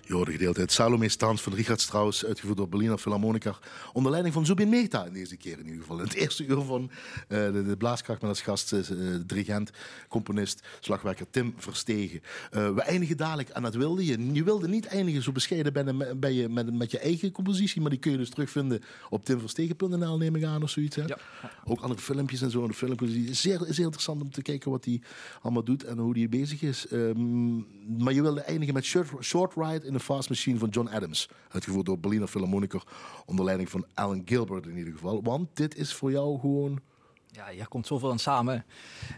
Je 0.07 0.25
de 0.25 0.33
gedeelte 0.33 0.61
uit 0.61 0.73
Salome 0.73 1.09
Stans 1.09 1.43
van 1.43 1.55
Richard 1.55 1.81
Strauss, 1.81 2.25
uitgevoerd 2.25 2.57
door 2.57 2.69
Berliner 2.69 2.99
Philharmoniker. 2.99 3.59
Onder 3.93 4.11
leiding 4.11 4.35
van 4.35 4.47
Zubin 4.47 4.69
Mehta 4.69 5.05
in 5.05 5.13
deze 5.13 5.37
keer 5.37 5.59
in 5.59 5.65
ieder 5.65 5.81
geval. 5.81 5.99
In 5.99 6.05
het 6.05 6.15
eerste 6.15 6.47
uur 6.47 6.61
van 6.61 6.91
uh, 7.29 7.53
de, 7.53 7.65
de, 7.67 7.77
blaaskracht 7.77 8.21
met 8.21 8.31
als 8.31 8.41
gast, 8.41 8.73
uh, 8.73 8.81
dirigent, 9.27 9.71
componist, 10.09 10.67
slagwerker 10.81 11.27
Tim 11.31 11.55
Verstegen. 11.57 12.21
Uh, 12.55 12.75
we 12.75 12.83
eindigen 12.83 13.17
dadelijk, 13.17 13.49
en 13.49 13.63
dat 13.63 13.75
wilde 13.75 14.05
je. 14.05 14.33
Je 14.33 14.45
wilde 14.45 14.69
niet 14.69 14.87
eindigen 14.87 15.23
zo 15.23 15.33
bescheiden 15.33 15.73
ben, 15.73 16.21
ben 16.21 16.35
je 16.35 16.49
met, 16.49 16.75
met 16.75 16.91
je 16.91 16.99
eigen 16.99 17.33
compositie, 17.33 17.81
maar 17.81 17.91
die 17.91 17.99
kun 17.99 18.13
je 18.13 18.19
dus 18.19 18.31
terugvinden 18.31 18.83
op 19.11 19.25
timverstegen.nl, 19.25 20.19
neem 20.19 20.37
ik 20.37 20.45
aan, 20.45 20.63
of 20.63 20.71
zoiets. 20.71 20.97
Hè? 20.97 21.03
Ja. 21.03 21.19
Ook 21.65 21.81
andere 21.81 22.01
filmpjes 22.01 22.43
en 22.43 22.51
zo. 22.51 22.67
De 22.67 22.75
filmpjes, 22.75 23.11
is 23.11 23.41
zeer, 23.41 23.59
zeer 23.69 23.85
interessant 23.85 24.23
om 24.23 24.31
te 24.31 24.43
kijken 24.43 24.71
wat 24.71 24.85
hij 24.85 25.01
allemaal 25.43 25.65
doet 25.65 25.85
en 25.85 25.99
hoe 25.99 26.19
hij 26.19 26.29
bezig 26.29 26.63
is. 26.63 26.87
Um, 26.93 27.67
maar 27.99 28.13
je 28.13 28.23
wilde 28.23 28.41
eindigen 28.41 28.75
met 28.75 28.85
Short, 28.85 29.09
short 29.21 29.55
Ride 29.57 29.87
in 29.87 29.94
the 29.95 30.01
Fast 30.01 30.29
Machine 30.29 30.59
van 30.59 30.69
John 30.69 30.89
Adams. 30.89 31.29
Uitgevoerd 31.49 31.87
door 31.87 31.99
Berliner 31.99 32.29
Philharmoniker 32.29 32.83
onder 33.27 33.45
leiding 33.45 33.71
van 33.71 33.87
Alan 33.95 34.23
Gilbert 34.25 34.67
in 34.67 34.77
ieder 34.77 34.93
geval. 34.93 35.23
Want 35.23 35.49
dit 35.57 35.77
is 35.77 35.95
voor 35.95 36.11
jou 36.11 36.39
gewoon... 36.41 36.81
Ja, 37.27 37.49
hier 37.49 37.69
komt 37.69 37.87
zoveel 37.87 38.11
aan 38.11 38.19
samen. 38.19 38.65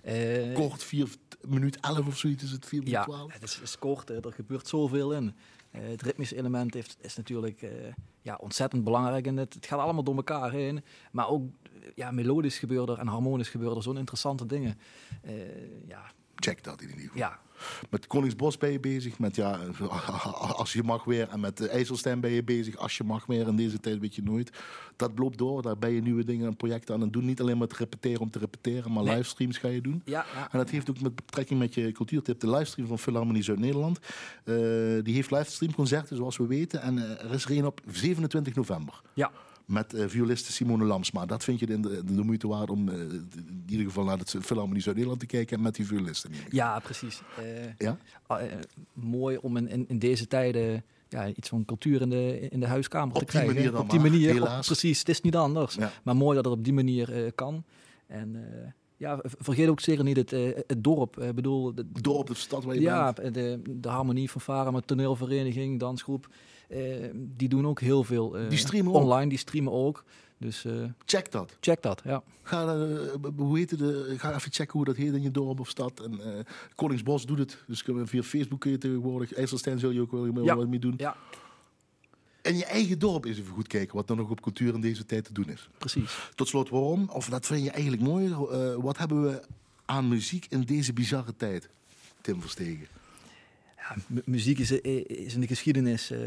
Uh, 0.05 0.55
kort, 0.55 0.85
4 0.85 1.09
minuut 1.41 1.81
11 1.81 2.07
of 2.07 2.19
zoiets 2.19 2.43
is 2.45 2.51
het, 2.51 2.67
4 2.67 2.89
ja, 2.89 3.05
12. 3.05 3.33
het 3.33 3.43
is, 3.43 3.61
is 3.61 3.79
kort, 3.79 4.11
er 4.11 4.33
gebeurt 4.33 4.69
zoveel 4.69 5.13
in. 5.13 5.35
Uh, 5.73 5.81
het 5.89 6.03
ritmische 6.03 6.37
element 6.37 6.75
heeft, 6.75 6.97
is 7.01 7.17
natuurlijk 7.17 7.63
uh, 7.63 7.71
ja, 8.21 8.35
ontzettend 8.41 8.85
belangrijk. 8.85 9.27
En 9.27 9.37
het, 9.37 9.55
het 9.55 9.67
gaat 9.67 9.79
allemaal 9.79 10.05
door 10.05 10.17
elkaar 10.17 10.51
heen. 10.51 10.85
Maar 11.13 11.29
ook 11.29 11.43
ja, 11.95 12.11
melodisch 12.11 12.59
gebeuren 12.59 12.95
er 12.95 13.01
en 13.01 13.07
harmonisch 13.07 13.49
gebeuren 13.49 13.77
er 13.77 13.83
zo'n 13.83 13.99
interessante 13.99 14.47
dingen. 14.47 14.79
ja. 15.89 16.13
Check 16.37 16.65
dat 16.65 16.81
in 16.81 16.89
ieder 16.89 17.03
geval. 17.03 17.19
Ja, 17.19 17.39
met 17.91 18.07
Koningsbos 18.07 18.59
ben 18.59 18.73
je 18.73 18.81
bezig, 18.81 19.19
met 19.19 19.37
ja, 19.37 19.59
als 20.63 20.73
je 20.73 20.83
mag 20.83 21.05
weer. 21.05 21.29
En 21.29 21.41
met 21.41 21.69
IJsselstein 21.69 22.21
ben 22.21 22.31
je 22.31 22.45
bezig, 22.45 22.77
als 22.77 22.97
je 22.97 23.05
mag 23.05 23.27
weer. 23.27 23.47
In 23.49 23.57
deze 23.57 23.81
tijd 23.81 23.99
weet 23.99 24.15
je 24.15 24.23
nooit. 24.23 24.51
Dat 24.97 25.11
loopt 25.19 25.39
door, 25.39 25.63
daar 25.63 25.79
ben 25.79 25.91
je 25.91 26.03
nieuwe 26.03 26.25
dingen 26.25 26.47
en 26.47 26.57
projecten 26.57 26.95
aan 26.95 27.01
het 27.01 27.13
doen. 27.13 27.25
Niet 27.25 27.41
alleen 27.41 27.59
maar 27.59 27.67
te 27.67 27.77
repeteren 27.79 28.21
om 28.21 28.31
te 28.31 28.39
repeteren, 28.39 28.93
maar 28.93 29.05
livestreams 29.05 29.59
ga 29.59 29.69
je 29.69 29.81
doen. 29.81 30.03
Ja, 30.05 30.27
ja. 30.35 30.49
En 30.51 30.59
dat 30.59 30.71
heeft 30.71 30.91
ook 30.91 31.01
met 31.01 31.15
betrekking 31.15 31.59
met 31.59 31.75
je 31.75 31.93
cultuurtip. 31.93 32.41
De 32.41 32.51
livestream 32.51 32.89
van 32.89 32.99
Philharmonie 32.99 33.43
Zuid-Nederland. 33.43 33.99
Uh, 33.99 34.55
die 35.03 35.15
heeft 35.15 35.31
livestreamconcerten, 35.31 36.17
zoals 36.17 36.37
we 36.37 36.47
weten. 36.47 36.83
En 36.83 36.97
uh, 36.97 37.25
er 37.25 37.33
is 37.33 37.45
er 37.45 37.51
een 37.51 37.67
op 37.67 37.81
27 37.87 38.55
november. 38.55 39.01
Ja 39.15 39.31
met 39.67 39.95
uh, 39.95 40.05
violiste 40.09 40.53
Simone 40.53 40.85
Lamsma. 40.85 41.27
Dat 41.27 41.45
vind 41.45 41.59
je 41.59 41.67
de, 41.67 41.81
de, 41.81 42.05
de 42.05 42.23
moeite 42.23 42.49
waard 42.49 42.71
om 42.71 42.89
uh, 42.89 42.95
in 42.95 43.65
ieder 43.67 43.87
geval 43.87 44.05
naar 44.05 44.19
het 44.19 44.35
Philharmonie 44.41 44.83
Zuid-Nederland 44.83 45.21
te 45.21 45.27
kijken 45.27 45.57
en 45.57 45.63
met 45.63 45.75
die 45.75 45.87
violisten. 45.87 46.31
Ja, 46.51 46.79
precies. 46.79 47.23
Uh, 47.41 47.45
ja? 47.79 47.99
mooi 48.93 49.37
om 49.37 49.57
in, 49.57 49.69
in, 49.69 49.89
in, 49.89 49.99
deze 49.99 50.27
tijden 50.27 50.85
ja, 51.09 51.29
iets 51.29 51.49
van 51.49 51.65
cultuur 51.65 52.01
in 52.01 52.11
de, 52.11 52.49
in 52.51 52.61
de 52.61 52.67
huiskamer 52.67 53.15
op 53.15 53.21
te 53.21 53.27
krijgen. 53.27 53.79
Op 53.79 53.91
die 53.91 54.01
manier, 54.01 54.33
helaas. 54.33 54.59
Op, 54.59 54.65
precies, 54.65 54.99
het 54.99 55.09
is 55.09 55.21
niet 55.21 55.37
anders. 55.37 55.75
Ja. 55.75 55.93
Maar 56.03 56.17
mooi 56.17 56.37
dat 56.37 56.45
het 56.45 56.55
op 56.55 56.65
die 56.65 56.73
manier 56.73 57.33
kan. 57.35 57.65
En 58.07 58.45
ja, 58.97 59.21
vergeet 59.23 59.69
ook 59.69 59.81
zeker 59.81 60.05
niet 60.05 60.17
het, 60.17 60.31
het 60.67 60.85
dorp. 60.85 61.21
Ik 61.21 61.35
bedoel, 61.35 61.75
de, 61.75 61.87
dorp, 62.01 62.27
de 62.27 62.35
stad 62.35 62.65
waar 62.65 62.75
je 62.75 62.81
ja, 62.81 63.13
bent. 63.13 63.35
de, 63.35 63.61
de 63.81 63.89
harmonie 63.89 64.31
van 64.31 64.41
Vara 64.41 64.71
met 64.71 64.87
toneelvereniging, 64.87 65.81
dansgroep. 65.81 66.29
Uh, 66.69 67.11
die 67.15 67.49
doen 67.49 67.67
ook 67.67 67.81
heel 67.81 68.05
veel 68.05 68.41
uh, 68.41 68.49
die 68.49 68.59
streamen 68.59 68.93
online, 68.93 69.23
ook. 69.23 69.29
die 69.29 69.39
streamen 69.39 69.73
ook. 69.73 70.05
Dus 70.39 70.65
uh, 70.65 70.85
check 71.05 71.33
dat. 71.33 71.57
Check 71.61 71.83
dat, 71.83 72.03
ja. 72.05 72.23
Ga, 72.43 72.77
hoe 73.37 73.59
heet 73.59 73.79
de, 73.79 74.15
ga 74.17 74.35
even 74.35 74.53
checken 74.53 74.73
hoe 74.73 74.85
dat 74.85 74.97
heet 74.97 75.13
in 75.13 75.23
je 75.23 75.31
dorp 75.31 75.61
of 75.61 75.69
stad. 75.69 76.01
En, 76.01 76.47
Koningsbos 76.75 77.27
doet 77.27 77.39
het. 77.39 77.65
Dus 77.67 77.85
via 78.05 78.23
Facebook 78.23 78.61
kun 78.61 78.71
je 78.71 78.79
tegenwoordig. 78.79 79.35
IJsselstein 79.35 79.79
zul 79.79 79.91
je 79.91 80.01
ook 80.01 80.11
wel 80.11 80.45
ja. 80.45 80.57
wat 80.57 80.69
mee 80.69 80.79
doen. 80.79 80.95
Ja. 80.97 81.17
En 82.43 82.57
je 82.57 82.65
eigen 82.65 82.99
dorp 82.99 83.25
eens 83.25 83.39
even 83.39 83.53
goed 83.53 83.67
kijken 83.67 83.97
wat 83.97 84.11
er 84.11 84.17
nog 84.17 84.31
op 84.31 84.41
cultuur 84.41 84.75
in 84.75 84.81
deze 84.81 85.07
tijd 85.07 85.25
te 85.25 85.33
doen 85.33 85.49
is. 85.49 85.69
Precies. 85.79 86.31
Tot 86.35 86.49
slot, 86.49 86.69
waarom? 86.69 87.09
Of 87.09 87.29
dat 87.29 87.47
vind 87.47 87.65
je 87.65 87.71
eigenlijk 87.71 88.03
mooi. 88.03 88.35
wat 88.77 88.99
hebben 88.99 89.23
we 89.23 89.43
aan 89.85 90.09
muziek 90.09 90.47
in 90.49 90.61
deze 90.61 90.93
bizarre 90.93 91.37
tijd, 91.37 91.69
Tim 92.21 92.41
Verstegen? 92.41 92.87
Ja, 93.77 94.21
muziek 94.25 94.59
is, 94.59 94.71
is 94.71 95.35
in 95.35 95.41
de 95.41 95.47
geschiedenis 95.47 96.11
uh, 96.11 96.19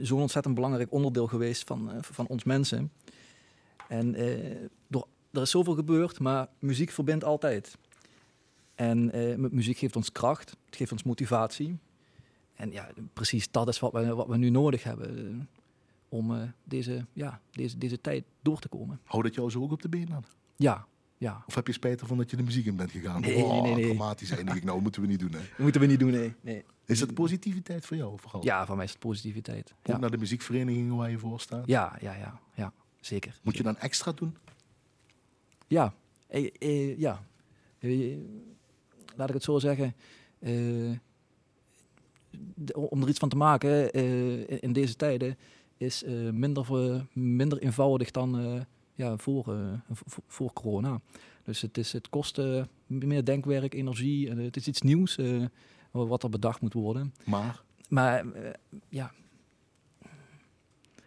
zo'n 0.00 0.20
ontzettend 0.20 0.54
belangrijk 0.54 0.92
onderdeel 0.92 1.26
geweest 1.26 1.64
van, 1.64 1.90
uh, 1.90 1.96
van 2.00 2.26
ons 2.26 2.44
mensen. 2.44 2.92
En 3.88 4.20
uh, 4.20 4.56
door, 4.88 5.06
er 5.30 5.42
is 5.42 5.50
zoveel 5.50 5.74
gebeurd, 5.74 6.20
maar 6.20 6.48
muziek 6.58 6.90
verbindt 6.90 7.24
altijd. 7.24 7.78
En 8.74 9.10
muziek 9.54 9.78
geeft 9.78 9.96
ons 9.96 10.12
kracht, 10.12 10.56
het 10.66 10.76
geeft 10.76 10.92
ons 10.92 11.02
motivatie. 11.02 11.78
En 12.54 12.72
ja, 12.72 12.88
precies 13.12 13.50
dat 13.50 13.68
is 13.68 13.78
wat 13.78 13.92
we, 13.92 14.14
wat 14.14 14.26
we 14.26 14.36
nu 14.36 14.50
nodig 14.50 14.82
hebben 14.82 15.48
om 16.08 16.54
deze, 16.64 17.06
ja, 17.12 17.40
deze, 17.50 17.78
deze 17.78 18.00
tijd 18.00 18.24
door 18.42 18.58
te 18.58 18.68
komen. 18.68 19.00
Houdt 19.04 19.26
het 19.26 19.34
jou 19.34 19.50
zo 19.50 19.62
ook 19.62 19.72
op 19.72 19.82
de 19.82 19.88
been 19.88 20.06
dan? 20.06 20.24
Ja, 20.56 20.86
ja. 21.18 21.42
Of 21.46 21.54
heb 21.54 21.66
je 21.66 21.72
spijt 21.72 22.00
ervan 22.00 22.16
dat 22.16 22.30
je 22.30 22.36
de 22.36 22.42
muziek 22.42 22.66
in 22.66 22.76
bent 22.76 22.90
gegaan? 22.90 23.20
Nee, 23.20 23.44
oh, 23.44 23.62
nee, 23.62 23.74
nee. 23.74 23.84
Dramatisch 23.84 24.30
eindig 24.30 24.54
ik 24.56 24.64
nou, 24.64 24.80
moeten 24.82 25.00
we 25.02 25.06
niet 25.08 25.18
doen. 25.20 25.32
Hè? 25.32 25.40
Moeten 25.62 25.80
we 25.80 25.86
niet 25.86 25.98
doen, 26.00 26.10
nee. 26.10 26.34
nee. 26.40 26.64
Is 26.84 26.98
dat 26.98 27.14
positiviteit 27.14 27.86
voor 27.86 27.96
jou 27.96 28.18
vooral? 28.20 28.44
Ja, 28.44 28.66
voor 28.66 28.76
mij 28.76 28.84
is 28.84 28.90
het 28.90 29.00
positiviteit. 29.00 29.74
Ook 29.78 29.86
Ja, 29.86 29.98
naar 29.98 30.10
de 30.10 30.18
muziekverenigingen 30.18 30.96
waar 30.96 31.10
je 31.10 31.18
voor 31.18 31.40
staat? 31.40 31.66
ja, 31.66 31.96
ja, 32.00 32.14
ja, 32.14 32.40
ja 32.54 32.72
zeker. 33.00 33.40
Moet 33.42 33.56
je 33.56 33.62
dan 33.62 33.76
extra 33.76 34.12
doen? 34.12 34.36
Ja, 35.66 35.94
eh, 36.26 36.50
eh, 36.58 36.98
ja. 36.98 37.26
Eh, 37.78 38.16
laat 39.16 39.28
ik 39.28 39.34
het 39.34 39.42
zo 39.44 39.58
zeggen. 39.58 39.94
De- 42.54 42.76
om 42.90 43.02
er 43.02 43.08
iets 43.08 43.18
van 43.18 43.28
te 43.28 43.36
maken 43.36 43.92
eh, 43.92 44.62
in 44.62 44.72
deze 44.72 44.96
tijden 44.96 45.36
is 45.76 46.02
eh, 46.04 46.30
minder, 46.30 46.66
minder 47.12 47.58
eenvoudig 47.58 48.10
dan 48.10 48.66
ja, 48.96 49.16
voor, 49.16 49.54
eh, 49.54 49.96
voor 50.26 50.52
corona. 50.52 51.00
Dus 51.44 51.60
het, 51.60 51.78
is, 51.78 51.92
het 51.92 52.08
kost 52.08 52.38
eh, 52.38 52.62
meer 52.86 53.24
denkwerk, 53.24 53.74
energie. 53.74 54.30
En 54.30 54.38
het 54.38 54.56
is 54.56 54.66
iets 54.66 54.80
nieuws 54.82 55.16
eh, 55.16 55.44
wat 55.90 56.22
er 56.22 56.30
bedacht 56.30 56.60
moet 56.60 56.72
worden. 56.72 57.14
Maar 57.24 57.64
Maar 57.88 58.32
eh, 58.32 58.50
ja, 58.88 59.12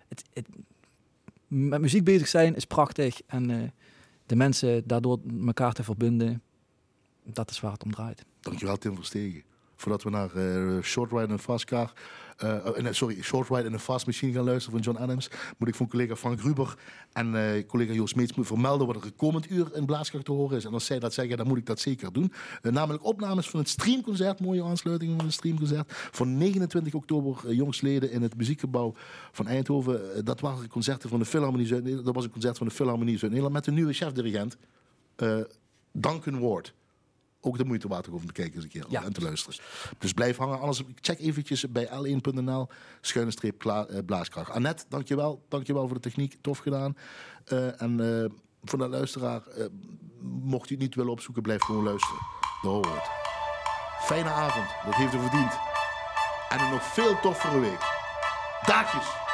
het, 0.08 0.24
het, 0.34 0.48
met 1.48 1.82
muziek 1.82 2.04
bezig 2.04 2.28
zijn 2.28 2.56
is 2.56 2.66
prachtig. 2.66 3.22
En 3.26 3.50
eh, 3.50 3.70
de 4.26 4.36
mensen 4.36 4.88
daardoor 4.88 5.20
elkaar 5.46 5.74
te 5.74 5.84
verbinden, 5.84 6.42
dat 7.24 7.50
is 7.50 7.60
waar 7.60 7.72
het 7.72 7.84
om 7.84 7.92
draait. 7.92 8.26
dankjewel 8.40 8.78
Tim 8.78 8.96
Verstegen. 8.96 9.44
Voordat 9.76 10.04
we 10.04 10.10
naar 10.10 10.36
eh, 10.36 10.84
Short 10.84 11.12
Ride 11.12 11.24
in 11.24 11.32
a 11.32 11.38
Nee, 12.82 12.94
sorry, 12.94 13.22
Short 13.22 13.50
Ride 13.50 13.64
in 13.64 13.74
a 13.74 13.80
Fast 13.80 14.06
Machine 14.06 14.34
gaan 14.34 14.44
luisteren 14.44 14.84
van 14.84 14.94
John 14.94 15.04
Adams, 15.04 15.30
moet 15.58 15.68
ik 15.68 15.76
van 15.76 15.88
collega 15.88 16.16
Frank 16.16 16.40
Gruber 16.40 16.76
en 17.14 17.36
eh, 17.36 17.68
collega 17.68 17.94
Joost 17.94 18.16
Meets 18.16 18.34
vermelden 18.36 18.88
wat 18.88 18.96
er 18.96 19.12
komend 19.12 19.52
uur 19.52 19.76
in 19.76 19.86
Blaaskracht 19.86 20.26
te 20.26 20.32
horen 20.32 20.58
is. 20.58 20.66
En 20.66 20.74
als 20.74 20.86
zij 20.86 21.00
dat 21.00 21.14
zeggen, 21.14 21.38
dan 21.38 21.48
moet 21.48 21.58
ik 21.58 21.66
dat 21.66 21.80
zeker 21.80 22.14
doen. 22.14 22.32
Namelijk 22.62 23.06
opnames 23.06 23.50
van 23.50 23.60
het 23.60 23.70
streamconcert, 23.70 24.40
mooie 24.40 24.64
aansluiting 24.64 25.16
van 25.16 25.26
het 25.26 25.34
streamconcert, 25.34 25.92
van 26.12 26.38
29 26.38 26.94
oktober 26.94 27.54
jongstleden 27.54 28.12
in 28.12 28.22
het 28.22 28.38
muziekgebouw 28.38 28.94
van 29.32 29.48
Eindhoven. 29.48 30.26
Dat 30.26 30.40
waren 30.40 30.68
concerten 30.68 31.10
van 31.10 31.20
de 31.20 31.26
Philharmonie. 31.26 32.02
Dat 32.04 32.16
was 32.16 32.24
een 32.24 32.32
concert 32.32 32.58
van 32.58 32.68
de 32.68 32.74
Philharmonie 32.74 33.18
Zuid-Nederland 33.18 33.54
met 33.54 33.66
de 33.66 33.72
nieuwe 33.72 33.94
chefdirigent, 33.94 34.58
Duncan 35.92 36.40
Ward. 36.40 36.74
Ook 37.42 37.58
de 37.58 37.66
moeite 37.66 37.88
waard 37.88 38.10
om 38.10 38.26
te 38.26 38.34
kijken 38.34 38.56
eens 38.56 38.64
een 38.64 38.70
keer 38.70 38.86
Ja. 38.90 39.04
en 39.04 39.14
te 39.14 39.22
luisteren. 39.22 39.60
Dus 39.98 40.14
blijf 40.14 40.38
hangen. 40.38 40.60
Anders 40.60 40.84
check 41.02 41.20
eventjes 41.20 41.72
bij 41.72 41.88
l1.nl 41.88 42.68
schuine 43.02 43.32
streep 43.32 43.66
eh, 43.66 43.84
blaaskracht. 44.06 44.52
Annette, 44.52 44.84
dankjewel. 44.90 45.46
Dankjewel 45.50 45.86
voor 45.86 45.96
de 45.96 46.02
techniek. 46.02 46.38
Tof 46.42 46.58
gedaan. 46.58 46.98
Eh, 47.46 47.82
en 47.82 48.22
eh, 48.24 48.30
voor 48.64 48.80
de 48.80 48.88
luisteraar, 48.88 49.42
mocht 50.22 50.70
u 50.70 50.74
het 50.74 50.84
niet 50.84 50.96
willen 50.96 51.12
opzoeken, 51.12 51.44
blijf 51.44 51.62
gewoon 51.62 51.84
luisteren. 51.84 52.20
Horen 52.62 52.82
we 52.92 52.98
het. 52.98 53.10
Fijne 54.06 54.30
avond. 54.30 54.68
Dat 54.86 54.96
heeft 54.96 55.14
u 55.14 55.20
verdiend. 55.20 55.54
En 56.50 56.60
een 56.60 56.70
nog 56.72 56.84
veel 56.84 57.20
toffere 57.20 57.60
week. 57.60 57.80
Daagjes. 58.66 59.29